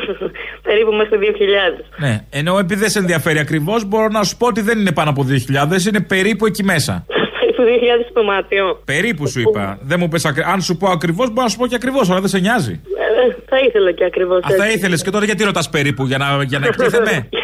περίπου 0.68 0.92
μέχρι 0.92 1.18
2.000. 1.22 1.84
ναι, 1.98 2.26
ενώ 2.30 2.58
επειδή 2.60 2.80
δεν 2.80 2.90
σε 2.90 3.00
ενδιαφέρει 3.00 3.40
ακριβώς, 3.40 3.86
μπορώ 3.86 4.08
να 4.08 4.24
σου 4.24 4.38
πω 4.38 4.48
ότι 4.48 4.62
δεν 4.62 4.80
είναι 4.80 4.92
πάνω 4.92 5.10
από 5.10 5.26
2.000, 5.30 5.88
είναι 5.88 6.02
περίπου 6.02 6.46
εκεί 6.46 6.64
μέσα. 6.64 7.06
Περίπου 7.56 7.86
2.000 8.08 8.12
το 8.14 8.24
μάτιο. 8.24 8.82
Περίπου 8.86 9.28
σου 9.28 9.40
είπα. 9.40 9.78
Δεν 9.82 10.00
μου 10.00 10.08
πες 10.08 10.26
ακρι... 10.26 10.44
Αν 10.54 10.62
σου 10.62 10.78
πω 10.78 10.88
ακριβώς, 10.88 11.28
μπορώ 11.28 11.44
να 11.44 11.50
σου 11.50 11.58
πω 11.58 11.68
και 11.68 11.76
ακριβώς, 11.76 12.10
αλλά 12.10 12.20
δεν 12.20 12.30
σε 12.30 12.40
νοιάζει. 12.40 12.72
Ε, 12.72 13.36
θα 13.50 13.58
ήθελα 13.68 13.92
και 13.92 14.06
ακριβώς. 14.06 14.38
Α, 14.38 14.50
θα 14.58 14.68
ήθελες 14.70 15.04
και 15.04 15.10
τώρα 15.10 15.26
γιατί 15.26 15.44
ρωτάς 15.44 15.70
περίπου, 15.70 16.06
για 16.06 16.18
να, 16.18 16.44
για 16.44 16.60
να 16.60 16.66
εκτίθεμαι. 16.68 17.30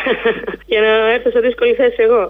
Για 0.77 0.85
να 0.87 1.11
έρθω 1.15 1.29
σε 1.29 1.39
δύσκολη 1.39 1.73
θέση 1.73 1.95
εγώ. 2.07 2.21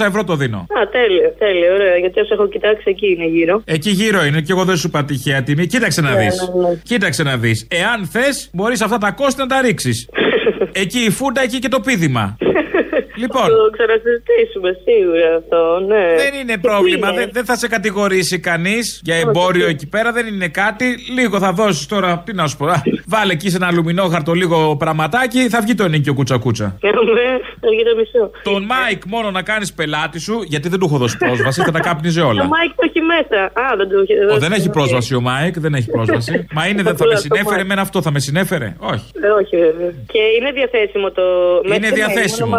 700 0.00 0.06
ευρώ 0.08 0.24
το 0.24 0.34
δίνω. 0.36 0.58
Α, 0.58 0.88
τέλειο, 0.96 1.28
τέλειο, 1.38 1.72
ωραία. 1.74 1.96
Γιατί 1.96 2.20
όσο 2.20 2.34
έχω 2.34 2.48
κοιτάξει 2.48 2.84
εκεί 2.86 3.06
είναι 3.12 3.26
γύρω. 3.26 3.62
Εκεί 3.64 3.90
γύρω 3.90 4.24
είναι 4.24 4.40
και 4.40 4.52
εγώ 4.52 4.64
δεν 4.64 4.76
σου 4.76 4.86
είπα 4.86 5.04
τυχαία 5.04 5.42
τιμή. 5.42 5.66
Κοίταξε 5.66 6.00
να 6.00 6.10
Ναι, 6.10 6.20
δεις. 6.20 6.50
ναι, 6.54 6.68
ναι. 6.68 6.74
Κοίταξε 6.82 7.22
να 7.22 7.36
δεις. 7.36 7.66
Εάν 7.70 8.04
θες, 8.06 8.50
μπορείς 8.52 8.80
αυτά 8.82 8.98
τα 8.98 9.10
κόστη 9.10 9.40
να 9.40 9.46
τα 9.46 9.60
ρίξεις. 9.60 10.08
εκεί 10.82 10.98
η 10.98 11.10
φούντα, 11.10 11.42
εκεί 11.42 11.58
και 11.58 11.68
το 11.68 11.80
πίδημα. 11.80 12.36
λοιπόν. 13.16 13.42
Θα 13.42 13.48
το 13.48 13.70
ξανασυζητήσουμε 13.76 14.70
σίγουρα 14.86 15.28
αυτό, 15.40 15.60
ναι. 15.90 16.04
Δεν 16.22 16.40
είναι 16.40 16.52
Και 16.52 16.58
πρόβλημα. 16.68 17.06
τι 17.06 17.12
είναι; 17.12 17.22
Δεν, 17.22 17.30
δεν 17.32 17.44
θα 17.44 17.56
σε 17.56 17.68
κατηγορήσει 17.68 18.38
κανείς 18.40 19.00
για 19.04 19.14
εμπόριο 19.16 19.66
εκεί 19.68 19.86
πέρα. 19.88 20.12
Δεν 20.12 20.26
είναι 20.26 20.48
κάτι. 20.48 20.86
Λίγο 21.18 21.38
θα 21.38 21.52
δώσεις 21.52 21.86
τώρα. 21.86 22.22
Τι 22.26 22.32
να 22.34 22.46
σου 22.46 22.56
πω. 22.56 22.66
α, 22.66 22.82
Βάλε 23.06 23.32
εκεί 23.32 23.50
σε 23.50 23.56
ένα 23.56 23.66
αλουμινόχαρτο 23.66 24.32
λίγο 24.32 24.76
πραγματάκι. 24.76 25.48
Θα 25.48 25.60
βγει 25.60 25.74
το 25.74 25.84
ενίκιο 25.84 26.14
κούτσα 26.14 26.38
κούτσα. 26.38 26.76
Κάνουμε, 26.80 27.20
θα 27.60 27.68
βγει 27.72 27.82
το 27.84 27.94
μισό. 27.96 28.30
Τον 28.42 28.62
Μάικ 28.64 29.02
μόνο 29.06 29.30
να 29.30 29.42
κάνεις 29.42 29.72
πελάτη 29.72 30.18
σου, 30.20 30.42
γιατί 30.46 30.68
δεν 30.68 30.78
του 30.78 30.86
έχω 30.86 30.98
δώσει 30.98 31.16
πρόσβαση, 31.16 31.62
θα 31.62 31.70
τα 31.70 31.80
κάπνιζε 31.80 32.20
Το 32.20 32.26
όλα. 32.26 32.44
Μάικ 32.44 32.70
το 32.76 32.82
έχει 32.88 33.00
μέσα. 33.00 33.44
Α, 33.44 33.76
δεν 33.76 33.88
το 33.88 33.98
έχει. 33.98 34.34
Ο, 34.34 34.38
δεν 34.38 34.52
έχει 34.52 34.70
πρόσβαση 34.70 35.14
ο 35.14 35.20
Μάικ, 35.20 35.58
δεν 35.58 35.74
έχει 35.74 35.90
πρόσβαση. 35.90 36.46
Μα 36.56 36.66
είναι, 36.66 36.82
δεν 36.82 36.96
θα 36.96 37.04
με 37.06 37.12
Απλά 37.12 37.14
το 37.14 37.20
συνέφερε 37.20 37.62
Mike. 37.62 37.66
με 37.66 37.80
αυτό, 37.80 38.02
θα 38.02 38.10
με 38.10 38.18
συνέφερε; 38.18 38.76
Όχι. 38.78 39.04
Ε, 39.22 39.28
όχι, 39.40 39.56
βέβαια. 39.56 39.90
Και 40.12 40.20
είναι 40.38 40.50
διαθέσιμο 40.52 41.10
το. 41.10 41.22
Είναι 41.64 41.78
μέχρι 41.78 41.88
το 41.88 41.94
mail, 41.94 41.94
διαθέσιμο. 41.98 42.56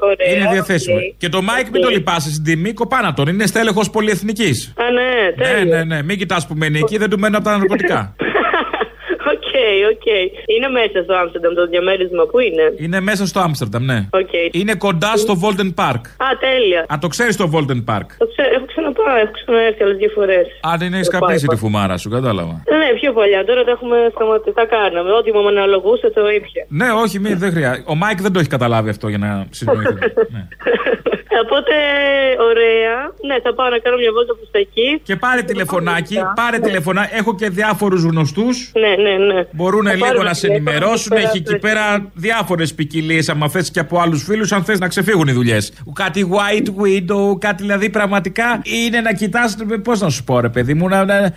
Μόνο 0.00 0.12
Mike 0.12 0.18
μου 0.18 0.22
είπατε. 0.22 0.30
Ωραία, 0.30 0.36
Είναι 0.36 0.52
διαθέσιμο. 0.52 0.96
οκ. 0.96 1.02
Και 1.18 1.28
το 1.28 1.42
Μάικ 1.42 1.66
μην 1.72 1.82
το 1.82 1.88
λυπάσαι 1.88 2.30
στην 2.32 2.44
τιμή, 2.44 2.72
κοπάνα 2.72 3.12
τον. 3.14 3.26
Είναι 3.28 3.46
στέλεχος 3.46 3.90
πολυεθνικής. 3.90 4.72
Α, 4.76 4.82
ναι, 4.92 5.00
Ναι, 5.36 5.48
τέλειος. 5.54 5.76
ναι, 5.76 5.84
ναι. 5.94 6.02
Μην 6.02 6.18
κοιτάς 6.18 6.46
που 6.46 6.54
μένει 6.56 6.78
εκεί, 6.78 6.98
δεν 6.98 7.10
του 7.10 7.18
μένουν 7.18 7.36
από 7.36 7.44
τα 7.44 7.56
ναρκωτικά. 7.58 8.14
OK, 9.90 9.92
OK. 9.92 10.06
Είναι 10.54 10.68
μέσα 10.78 10.98
στο 11.04 11.14
Άμστερνταμ 11.20 11.54
το 11.54 11.66
διαμέρισμα. 11.66 12.22
Πού 12.30 12.38
είναι; 12.38 12.64
Είναι 12.84 13.00
μέσα 13.00 13.26
στο 13.26 13.40
Άμστερνταμ, 13.40 13.84
ναι. 13.84 13.98
Οκ. 14.20 14.32
Είναι 14.50 14.74
κοντά 14.74 15.12
στο 15.16 15.34
Vondelpark. 15.42 16.02
Α, 16.26 16.28
τέλεια. 16.46 16.80
Α, 16.92 16.94
το 17.00 17.08
ξέρεις 17.08 17.36
το 17.36 17.46
Vondelpark; 17.54 18.08
Το 18.22 18.26
ξέρω, 18.32 18.48
έχω 18.56 18.64
ξαναπάει, 18.72 19.20
έχω 19.22 19.32
ξαναέρθει 19.38 19.82
άλλες 19.82 19.96
δύο 19.96 20.10
φορές. 20.14 20.46
Αν 20.70 20.78
δεν 20.78 20.94
έχεις 20.94 21.08
καπνίσει 21.08 21.46
τη 21.46 21.56
φουμάρα 21.56 21.96
σου, 21.96 22.08
κατάλαβα. 22.10 22.62
Ναι, 22.78 22.88
πιο 23.00 23.12
παλιά. 23.12 23.44
Τώρα 23.44 23.64
τα 23.64 23.70
έχουμε 23.70 23.96
σταματήσει. 24.14 24.54
Τα 24.54 24.66
κάναμε. 24.66 25.10
Ό,τι 25.12 25.32
μου 25.32 25.48
αναλογούσε 25.48 26.10
το 26.10 26.28
ήπια. 26.38 26.62
Ναι, 26.68 26.88
όχι, 27.02 27.18
μη, 27.18 27.32
δεν 27.34 27.50
χρειάζεται. 27.52 27.84
Ο 27.86 27.94
Μάικ 27.94 28.20
δεν 28.20 28.32
το 28.32 28.38
έχει 28.38 28.48
καταλάβει 28.48 28.90
αυτό 28.90 29.08
για 29.08 29.18
να 29.18 29.46
συνεννοηθούμε. 29.58 30.00
Οπότε, 31.42 31.74
ωραία. 32.50 32.96
Ναι, 33.26 33.36
θα 33.42 33.54
πάω 33.54 33.68
να 33.68 33.78
κάνω 33.78 33.96
μια 33.96 34.12
βόλτα 34.12 34.34
προς 34.34 34.50
τα 34.50 34.58
εκεί. 34.58 35.00
Και 35.02 35.16
πάρε 35.16 35.42
τηλεφωνάκι, 35.42 36.16
πάρε 36.34 36.58
τηλεφωνάκι. 36.58 37.14
Έχω 37.14 37.34
και 37.34 37.48
διάφορους 37.48 38.02
γνωστούς. 38.02 38.72
Ναι, 38.74 39.02
ναι, 39.02 39.24
ναι. 39.24 39.46
Μπορούν 39.52 39.84
Θα 39.86 39.92
λίγο 39.94 40.04
πάρουμε 40.06 40.24
να 40.24 40.34
σε 40.34 40.46
τηλέφωνο 40.46 40.70
ενημερώσουν. 40.70 41.12
εκεί 41.16 41.20
πέρα, 41.22 41.30
Έχει 41.30 41.42
εκεί 41.46 41.58
πέρα 41.58 42.10
διάφορες 42.14 42.74
ποικιλίες. 42.74 43.28
Αν 43.28 43.50
θες 43.50 43.70
και 43.70 43.80
από 43.80 44.00
άλλους 44.00 44.22
φίλους, 44.24 44.52
αν 44.52 44.64
θες 44.64 44.78
να 44.78 44.88
ξεφύγουν 44.88 45.28
οι 45.28 45.32
δουλειές. 45.32 45.72
Κάτι 45.92 46.28
white 46.32 46.68
widow, 46.82 47.38
κάτι 47.38 47.62
δηλαδή 47.62 47.90
πραγματικά 47.90 48.60
είναι 48.64 49.00
να 49.00 49.12
κοιτάς. 49.12 49.56
Πώς 49.84 50.00
να 50.00 50.08
σου 50.10 50.24
πω, 50.24 50.40
ρε 50.40 50.48
παιδί 50.48 50.74
μου, 50.74 50.88
να, 50.88 51.04
να, 51.04 51.14
ε, 51.16 51.32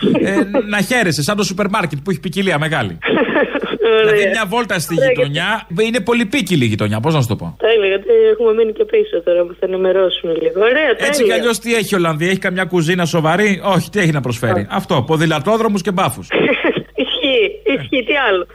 να 0.69 0.81
χαίρεσαι 0.81 1.23
σαν 1.23 1.35
το 1.37 1.43
σούπερ 1.43 1.69
μάρκετ 1.69 1.99
που 2.03 2.09
έχει 2.09 2.19
ποικιλία 2.19 2.59
μεγάλη. 2.59 2.97
δηλαδή 3.99 4.23
μια 4.35 4.45
βόλτα 4.47 4.79
στη 4.79 4.95
Ωραία, 4.97 5.07
γειτονιά 5.07 5.67
είναι 5.87 5.99
πολυπίκυλη 5.99 6.63
η 6.63 6.67
γειτονιά. 6.67 6.99
Πώς 6.99 7.13
να 7.13 7.21
σου 7.21 7.27
το 7.27 7.35
πω. 7.35 7.55
Τέλεια, 7.59 7.87
γιατί 7.87 8.09
έχουμε 8.33 8.53
μείνει 8.53 8.71
και 8.73 8.85
πίσω 8.85 9.21
τώρα 9.23 9.41
που 9.45 9.53
θα 9.59 9.65
ενημερώσουν 9.69 10.29
λίγο. 10.41 10.59
Ωραία, 10.61 10.71
τέλεια. 10.95 11.07
Έτσι 11.07 11.23
κι 11.23 11.31
αλλιώς 11.31 11.59
τι 11.59 11.73
έχει 11.75 11.93
η 11.93 11.97
Ολλανδία, 11.97 12.29
έχει 12.29 12.39
καμιά 12.47 12.65
κουζίνα 12.65 13.05
σοβαρή; 13.05 13.61
Όχι, 13.75 13.89
τι 13.89 13.99
έχει 13.99 14.11
να 14.11 14.21
προσφέρει. 14.21 14.67
Αυτό, 14.69 15.03
ποδηλατόδρομους 15.07 15.81
και 15.81 15.91
μπάφους. 15.91 16.27
Ισχύει, 17.03 17.45
ισχύει, 17.73 18.03
τι 18.03 18.15
άλλο. 18.29 18.45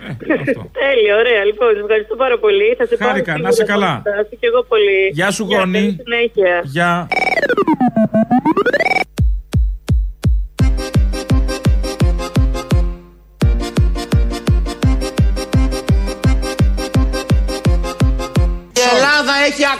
Τέλεια, 0.83 1.17
ωραία. 1.23 1.45
Λοιπόν, 1.45 1.69
σε 1.75 1.81
ευχαριστώ 1.81 2.15
πάρα 2.17 2.39
πολύ. 2.39 2.75
Θα 2.79 2.87
σε 2.87 2.97
πάρω 2.97 3.11
Χάρηκα, 3.11 3.33
να 3.33 3.37
σίγουρα 3.39 3.53
σε 3.53 3.65
τα 3.65 3.73
καλά. 3.73 3.87
κόμματα 3.87 4.23
σου 4.31 4.37
και 4.41 4.47
εγώ 4.51 4.63
πολύ. 4.73 5.01
Γεια 5.13 5.31
σου, 5.31 5.45
Γεια, 5.49 5.59
γόνι. 5.59 5.73
καλή 5.79 6.01
συνέχεια. 6.05 6.61
Γεια. 6.65 7.09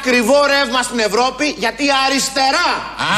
Ακριβό 0.07 0.39
ρεύμα 0.47 0.83
στην 0.83 0.99
Ευρώπη 0.99 1.47
γιατί 1.59 1.83
η 1.85 1.93
αριστερά 2.07 2.69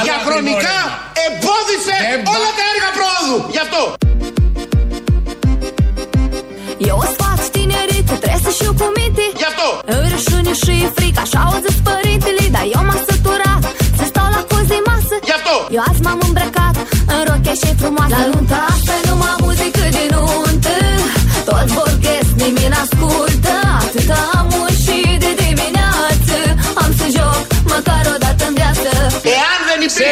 διαχρονικά 0.02 0.78
εμπόδισε 1.26 1.96
όλα 2.34 2.50
τα 2.58 2.64
έργα 2.72 2.90
πρόοδου. 2.96 3.38
Γι' 3.54 3.62
αυτό. 3.66 3.82
Eu 6.90 6.98
sfat 7.12 7.40
tinerii 7.56 8.02
că 8.08 8.14
trebuie 8.22 8.40
să-și 8.44 8.68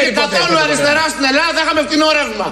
υπήρχε 0.08 0.28
καθόλου 0.28 0.58
αριστερά 0.58 1.04
στην 1.08 1.24
Ελλάδα 1.30 1.50
θα 1.56 1.62
είχαμε 1.64 1.80
φτηνό 1.88 2.06
ρεύμα. 2.18 2.46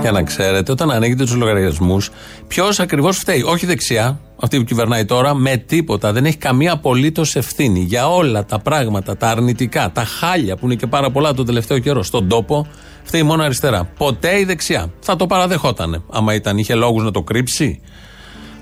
Για 0.00 0.12
να 0.12 0.22
ξέρετε, 0.22 0.72
όταν 0.72 0.90
ανοίγετε 0.90 1.24
τους 1.24 1.34
λογαριασμούς, 1.34 2.10
ποιος 2.48 2.80
ακριβώς 2.80 3.18
φταίει. 3.18 3.42
Όχι 3.42 3.66
δεξιά, 3.66 4.20
αυτή 4.42 4.58
που 4.58 4.64
κυβερνάει 4.64 5.04
τώρα, 5.04 5.34
με 5.34 5.56
τίποτα. 5.56 6.12
Δεν 6.12 6.24
έχει 6.24 6.36
καμία 6.36 6.72
απολύτως 6.72 7.36
ευθύνη 7.36 7.80
για 7.80 8.08
όλα 8.08 8.44
τα 8.44 8.58
πράγματα, 8.58 9.16
τα 9.16 9.28
αρνητικά, 9.28 9.90
τα 9.92 10.04
χάλια 10.04 10.56
που 10.56 10.64
είναι 10.64 10.74
και 10.74 10.86
πάρα 10.86 11.10
πολλά 11.10 11.34
τον 11.34 11.46
τελευταίο 11.46 11.78
καιρό 11.78 12.02
στον 12.02 12.28
τόπο. 12.28 12.66
Φταίει 13.02 13.22
μόνο 13.22 13.42
αριστερά. 13.42 13.84
Ποτέ 13.84 14.38
η 14.38 14.44
δεξιά. 14.44 14.92
Θα 15.00 15.16
το 15.16 15.26
παραδεχότανε. 15.26 16.02
Άμα 16.10 16.34
ήταν, 16.34 16.58
είχε 16.58 16.74
λόγους 16.74 17.04
να 17.04 17.10
το 17.10 17.22
κρύψει. 17.22 17.80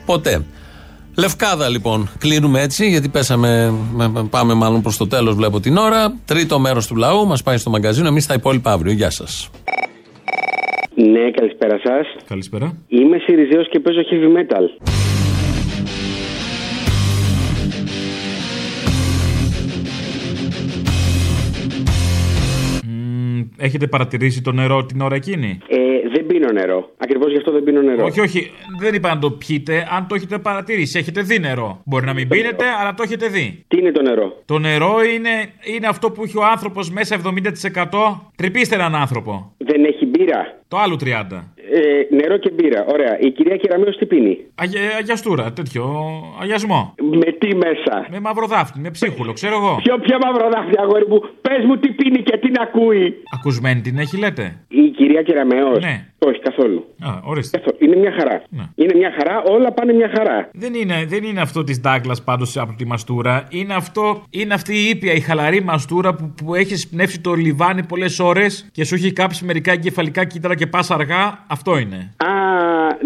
Ποτέ. 0.07 0.45
Λευκάδα 1.19 1.69
λοιπόν. 1.69 2.09
Κλείνουμε 2.19 2.61
έτσι, 2.63 2.89
γιατί 2.89 3.09
πέσαμε, 3.09 3.73
με- 3.95 4.27
πάμε 4.31 4.55
μάλλον 4.55 4.83
προς 4.83 4.97
το 4.97 5.07
τέλος, 5.07 5.35
βλέπω 5.35 5.61
την 5.61 5.77
ώρα. 5.77 6.15
Τρίτο 6.25 6.59
μέρος 6.59 6.87
του 6.87 6.97
λαού 6.97 7.27
μας 7.27 7.43
πάει 7.43 7.57
στο 7.57 7.71
μαγκαζίνο. 7.71 8.09
Εμείς 8.09 8.27
τα 8.27 8.35
υπόλοιπα 8.35 8.73
αύριο. 8.73 8.93
Γεια 8.93 9.11
σας. 9.11 9.51
Ναι, 10.95 11.31
καλησπέρα 11.31 11.81
σας. 11.85 12.25
Καλησπέρα. 12.29 12.77
Είμαι 12.89 13.19
Σιριζέος 13.19 13.69
και 13.71 13.81
παίζω 13.81 14.01
heavy 14.01 14.39
metal. 14.39 14.87
Μ, 22.87 23.41
Έχετε 23.57 23.87
παρατηρήσει 23.87 24.43
το 24.43 24.53
νερό 24.53 24.85
την 24.85 25.01
ώρα 25.01 25.15
εκείνη; 25.15 25.59
Ε, 25.69 25.77
δεν 26.17 26.27
πίνω 26.27 26.53
νερό. 26.53 26.91
Ακριβώς 26.97 27.31
γι' 27.31 27.37
αυτό 27.37 27.53
δεν 27.53 27.63
πίνω 27.63 27.83
νερό. 27.83 28.05
Όχι, 28.05 28.21
όχι, 28.21 28.51
δεν 28.81 28.95
είπα 28.95 29.15
να 29.15 29.21
το 29.21 29.31
πιείτε. 29.31 29.89
Αν 29.91 30.07
το 30.07 30.15
έχετε 30.15 30.39
παρατηρήσει, 30.39 30.99
έχετε 30.99 31.21
δει 31.21 31.39
νερό. 31.39 31.81
Μπορεί 31.85 32.07
να 32.07 32.13
μην 32.13 32.29
πίνετε, 32.29 32.65
αλλά 32.81 32.95
το 32.95 33.03
έχετε 33.03 33.27
δει. 33.29 33.65
Τι 33.69 33.79
είναι 33.79 33.93
το 33.93 34.03
νερό; 34.03 34.43
Το 34.45 34.59
νερό 34.59 35.03
είναι, 35.15 35.31
είναι 35.77 35.87
αυτό 35.87 36.11
που 36.11 36.23
έχει 36.23 36.39
ο 36.39 36.45
άνθρωπος 36.45 36.91
μέσα 36.91 37.21
70%. 37.25 38.21
Τρυπήστε 38.37 38.75
έναν 38.75 38.95
άνθρωπο. 38.95 39.55
Δεν 39.59 39.85
έχει 39.85 40.07
μπύρα; 40.07 40.59
Το 40.69 40.79
άλλο 40.79 40.97
30. 41.05 41.07
Ε, 41.77 42.15
νερό 42.15 42.37
και 42.37 42.51
μπύρα. 42.55 42.85
Ωραία. 42.95 43.19
Η 43.21 43.31
κυρία 43.31 43.57
Κεραμέο 43.57 43.91
τι 43.97 44.07
πίνει; 44.07 44.39
Αγια, 44.55 44.81
αγιαστούρα, 44.99 45.53
τέτοιο. 45.53 45.85
Αγιασμό. 46.43 46.95
Με 47.23 47.33
τι 47.41 47.55
μέσα; 47.55 48.07
Με 48.11 48.21
μαυροδάφτη, 48.21 48.79
με 48.81 48.91
ψίχουλο, 48.91 49.33
ξέρω 49.33 49.57
εγώ. 49.57 49.77
Ποιο 49.83 49.99
πια 49.99 50.19
μαυροδάφτη, 50.25 50.75
αγόρι 50.79 51.07
μου; 51.09 51.19
Πες 51.41 51.65
μου 51.67 51.77
τι 51.79 51.89
πίνει 51.89 52.23
και 52.23 52.37
τι 52.37 52.51
να 52.51 52.63
ακούει. 52.63 53.23
Ακουσμένη 53.35 53.81
την 53.81 53.99
έχει, 53.99 54.17
λέτε; 54.19 54.45
Η 54.69 54.89
κυρία 54.97 55.23
Κεραμέο. 55.23 55.71
Ναι. 55.71 56.07
Όχι, 56.19 56.39
καθόλου. 56.39 56.85
Α, 57.01 57.11
ορίστε. 57.25 57.59
Καθόλου. 57.59 57.77
Είναι 57.81 57.97
μια 57.97 58.13
χαρά. 58.19 58.43
Είναι 58.75 58.95
μια 58.97 59.13
χαρά, 59.19 59.43
όλα 59.43 59.73
πάνε 59.73 59.93
μια 59.93 60.11
χαρά. 60.17 60.49
Δεν 60.53 60.75
είναι, 60.75 61.05
δεν 61.09 61.25
είναι 61.25 61.41
αυτό 61.41 61.65
της 61.65 61.81
Ντάγκλα 61.81 62.17
πάντως 62.25 62.57
από 62.57 62.75
τη 62.77 62.87
μαστούρα. 62.87 63.47
Είναι, 63.51 63.75
αυτό, 63.75 64.23
είναι 64.31 64.55
αυτή 64.55 64.75
η 64.75 64.89
ήπια, 64.89 65.13
η 65.13 65.21
χαλαρή 65.21 65.61
μαστούρα 65.63 66.15
που, 66.15 66.35
που 66.45 66.55
έχει 66.55 66.89
πνεύσει 66.89 67.21
το 67.21 67.33
λιβάνι 67.35 67.83
πολλές 67.87 68.19
ώρες 68.19 68.69
και 68.73 68.85
σου 68.85 68.95
έχει 68.95 69.13
κάψει 69.13 69.45
μερικά 69.45 69.73
εγκεφαλικά 69.73 70.25
κύτταρα 70.25 70.55
και 70.55 70.67
πας 70.67 70.91
αργά. 70.91 71.45
Αυτό 71.49 71.79
είναι. 71.79 72.15
Α, 72.17 72.29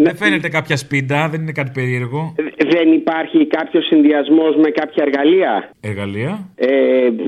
Δεν 0.02 0.16
φαίνεται 0.16 0.48
κάποια 0.48 0.76
σπίντα, 0.76 1.28
δεν 1.28 1.40
είναι 1.40 1.52
κάτι 1.52 1.70
περίεργο. 1.74 2.34
Δεν 2.70 2.92
υπάρχει 2.92 3.46
κάποιος 3.46 3.84
συνδυασμός 3.86 4.56
με 4.56 4.70
κάποια 4.70 5.04
εργαλεία; 5.06 5.70
Εργαλεία; 5.80 6.48
Ε, 6.54 6.68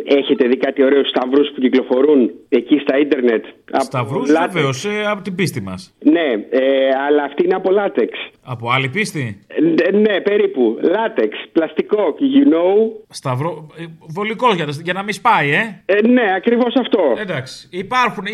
έχετε 0.05 0.49
δει 0.49 0.57
κάτι 0.57 0.85
ωραίο 0.85 1.05
σταυρούς 1.05 1.49
που 1.55 1.61
κυκλοφορούν 1.61 2.31
εκεί 2.49 2.79
στα 2.79 2.99
ίντερνετ; 2.99 3.45
Σταυρούς, 3.79 4.31
λάτεξ. 4.31 4.53
βεβαίως, 4.55 4.85
ε, 4.85 5.05
από 5.11 5.23
την 5.23 5.35
πίστη 5.35 5.61
μας. 5.63 5.82
Ναι, 5.99 6.29
ε, 6.51 6.89
αλλά 7.07 7.23
αυτή 7.23 7.45
είναι 7.45 7.55
από 7.55 7.71
λάτεξ. 7.71 8.11
Από 8.43 8.71
άλλη 8.71 8.89
πίστη; 8.89 9.41
Ε, 9.87 9.97
ναι, 9.97 10.21
περίπου. 10.21 10.79
Λάτεξ, 10.83 11.37
πλαστικό, 11.53 12.15
you 12.19 12.53
know. 12.53 12.91
Σταυρό. 13.09 13.67
Βολικός 14.09 14.55
για, 14.55 14.67
για 14.83 14.93
να 14.93 15.03
μην 15.03 15.13
σπάει, 15.13 15.51
ε. 15.51 15.83
Ε, 15.85 16.07
ναι, 16.07 16.35
ακριβώς 16.37 16.75
αυτό. 16.75 17.01
Εντάξει. 17.19 17.69
Υπάρχουν, 17.71 18.25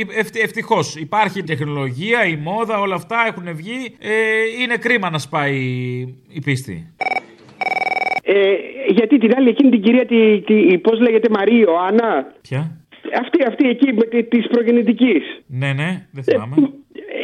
ευτυχώς. 0.43 0.97
Υπάρχει 0.97 1.39
η 1.39 1.43
τεχνολογία, 1.43 2.25
η 2.25 2.37
μόδα, 2.37 2.81
όλα 2.81 2.95
αυτά 2.95 3.25
έχουν 3.27 3.57
βγει. 3.57 3.97
Ε, 3.99 4.11
είναι 4.63 4.77
κρίμα 4.77 5.11
να 5.11 5.19
σπάει 5.19 5.57
η 6.29 6.41
πίστη. 6.45 6.93
Ε, 8.23 8.55
γιατί 8.89 9.19
την 9.19 9.33
άλλη 9.37 9.49
εκείνη 9.49 9.71
την 9.71 9.83
κυρία, 9.83 10.07
τη, 10.07 10.41
τη, 10.41 10.79
πώς 10.79 11.01
λέγεται, 11.01 11.29
Μαρία 11.31 11.59
Ιωάννα; 11.59 12.33
Ποια; 12.41 12.79
Αυτή, 13.21 13.45
αυτή 13.47 13.69
εκεί 13.69 13.93
με 13.93 14.03
τη, 14.03 14.25
της 14.25 14.47
προγεννητικής. 14.47 15.23
Ναι, 15.47 15.73
ναι, 15.73 16.07
δεν 16.11 16.25
θυμάμαι. 16.25 16.55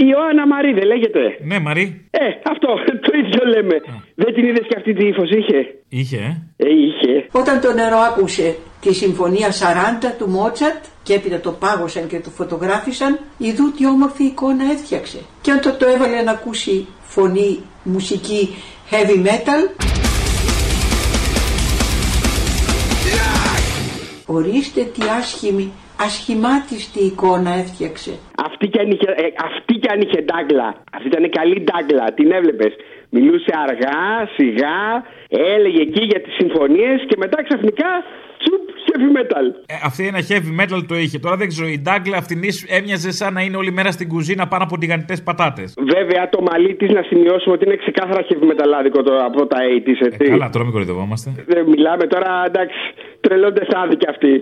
Η 0.03 0.07
Ιωάννα 0.11 0.47
Μαρή 0.47 0.73
δεν 0.73 0.87
λέγεται. 0.93 1.23
Ναι, 1.51 1.59
Μαρή. 1.59 2.09
Ε, 2.11 2.27
αυτό, 2.53 2.69
το 3.05 3.11
ίδιο 3.21 3.43
λέμε. 3.55 3.77
Δεν 4.15 4.35
την 4.35 4.45
είδες 4.49 4.67
και 4.69 4.77
αυτή 4.77 4.95
τι 4.95 5.07
ύφος 5.07 5.31
είχε; 5.31 5.59
Είχε, 5.89 6.17
ε. 6.17 6.67
Ε, 6.67 6.69
είχε. 6.85 7.27
Όταν 7.33 7.61
το 7.61 7.73
νερό 7.73 7.97
άκουσε 7.97 8.57
τη 8.81 8.95
συμφωνία 8.95 9.49
40 9.51 9.53
του 10.19 10.29
Μότσαρτ 10.29 10.85
και 11.03 11.15
έπειτα 11.15 11.41
το 11.41 11.51
πάγωσαν 11.53 12.07
και 12.07 12.21
το 12.21 12.31
φωτογράφησαν, 12.31 13.19
ειδού 13.39 13.73
τι 13.77 13.87
όμορφη 13.87 14.25
εικόνα 14.25 14.65
έφτιαξε. 14.73 15.19
Και 15.41 15.53
όταν 15.53 15.79
το 15.79 15.87
έβαλε 15.87 16.23
να 16.23 16.31
ακούσει 16.31 16.87
φωνή, 17.01 17.61
μουσική 17.83 18.49
heavy 18.91 19.27
metal, 19.27 19.63
ορίστε 24.27 24.83
τι 24.83 25.03
άσχημη, 25.19 25.73
ασχημάτιστη 26.07 27.01
εικόνα 27.05 27.51
έφτιαξε. 27.63 28.13
Αυτή 28.47 28.67
κι 28.69 28.79
αν 28.81 28.91
είχε, 28.91 29.09
ε, 29.25 29.27
αυτή 29.49 29.75
κι 29.75 29.89
αν 29.93 30.01
είχε 30.01 30.21
ντάγκλα. 30.23 30.69
Αυτή 30.95 31.07
ήταν 31.13 31.31
καλή 31.31 31.59
ντάγκλα. 31.65 32.05
Την 32.19 32.33
έβλεπες. 32.33 32.73
Μιλούσε 33.17 33.53
αργά, 33.67 34.03
σιγά, 34.37 34.79
έλεγε 35.57 35.81
εκεί 35.83 36.05
για 36.05 36.21
τις 36.21 36.35
συμφωνίες 36.41 36.99
και 37.09 37.17
μετά 37.19 37.39
ξαφνικά 37.47 37.91
τσουπ, 38.41 38.63
heavy 38.87 39.11
metal. 39.17 39.47
Ε, 39.67 39.75
αυτή 39.89 40.07
ένα 40.07 40.21
heavy 40.29 40.53
metal 40.61 40.81
το 40.89 40.95
είχε. 40.95 41.19
Τώρα 41.19 41.37
δεν 41.37 41.49
ξέρω, 41.49 41.69
η 41.69 41.79
Ντάγκλα 41.83 42.17
αυτήν 42.17 42.39
έμοιαζε 42.69 43.11
σαν 43.13 43.33
να 43.33 43.41
είναι 43.41 43.57
όλη 43.57 43.73
μέρα 43.73 43.91
στην 43.91 44.09
κουζίνα 44.09 44.49
πάνω 44.49 44.65
από 44.65 44.79
τηγανιτές 44.79 45.23
πατάτες. 45.23 45.75
Βέβαια 45.95 46.29
το 46.29 46.43
μαλλί 46.43 46.75
της 46.75 46.91
να 46.91 47.03
σημειώσουμε 47.03 47.55
ότι 47.57 47.65
είναι 47.65 47.77
ξεκάθαρα 47.77 48.21
heavy 48.29 48.47
metalάδικο 48.51 49.03
το, 49.03 49.13
από 49.29 49.47
τα 49.47 49.59
80's, 49.77 50.07
έτσι. 50.07 50.19
Ε, 50.21 50.29
καλά, 50.29 50.51
τώρα 50.51 50.65
μην 50.65 50.73
κορυδευόμαστε. 50.73 51.29
Ε, 51.55 51.63
μιλάμε 51.63 52.07
τώρα, 52.07 52.43
εντάξει, 52.47 52.79
τρελώντε 53.21 53.67
άδικοι 53.83 54.07
αυτοί. 54.09 54.33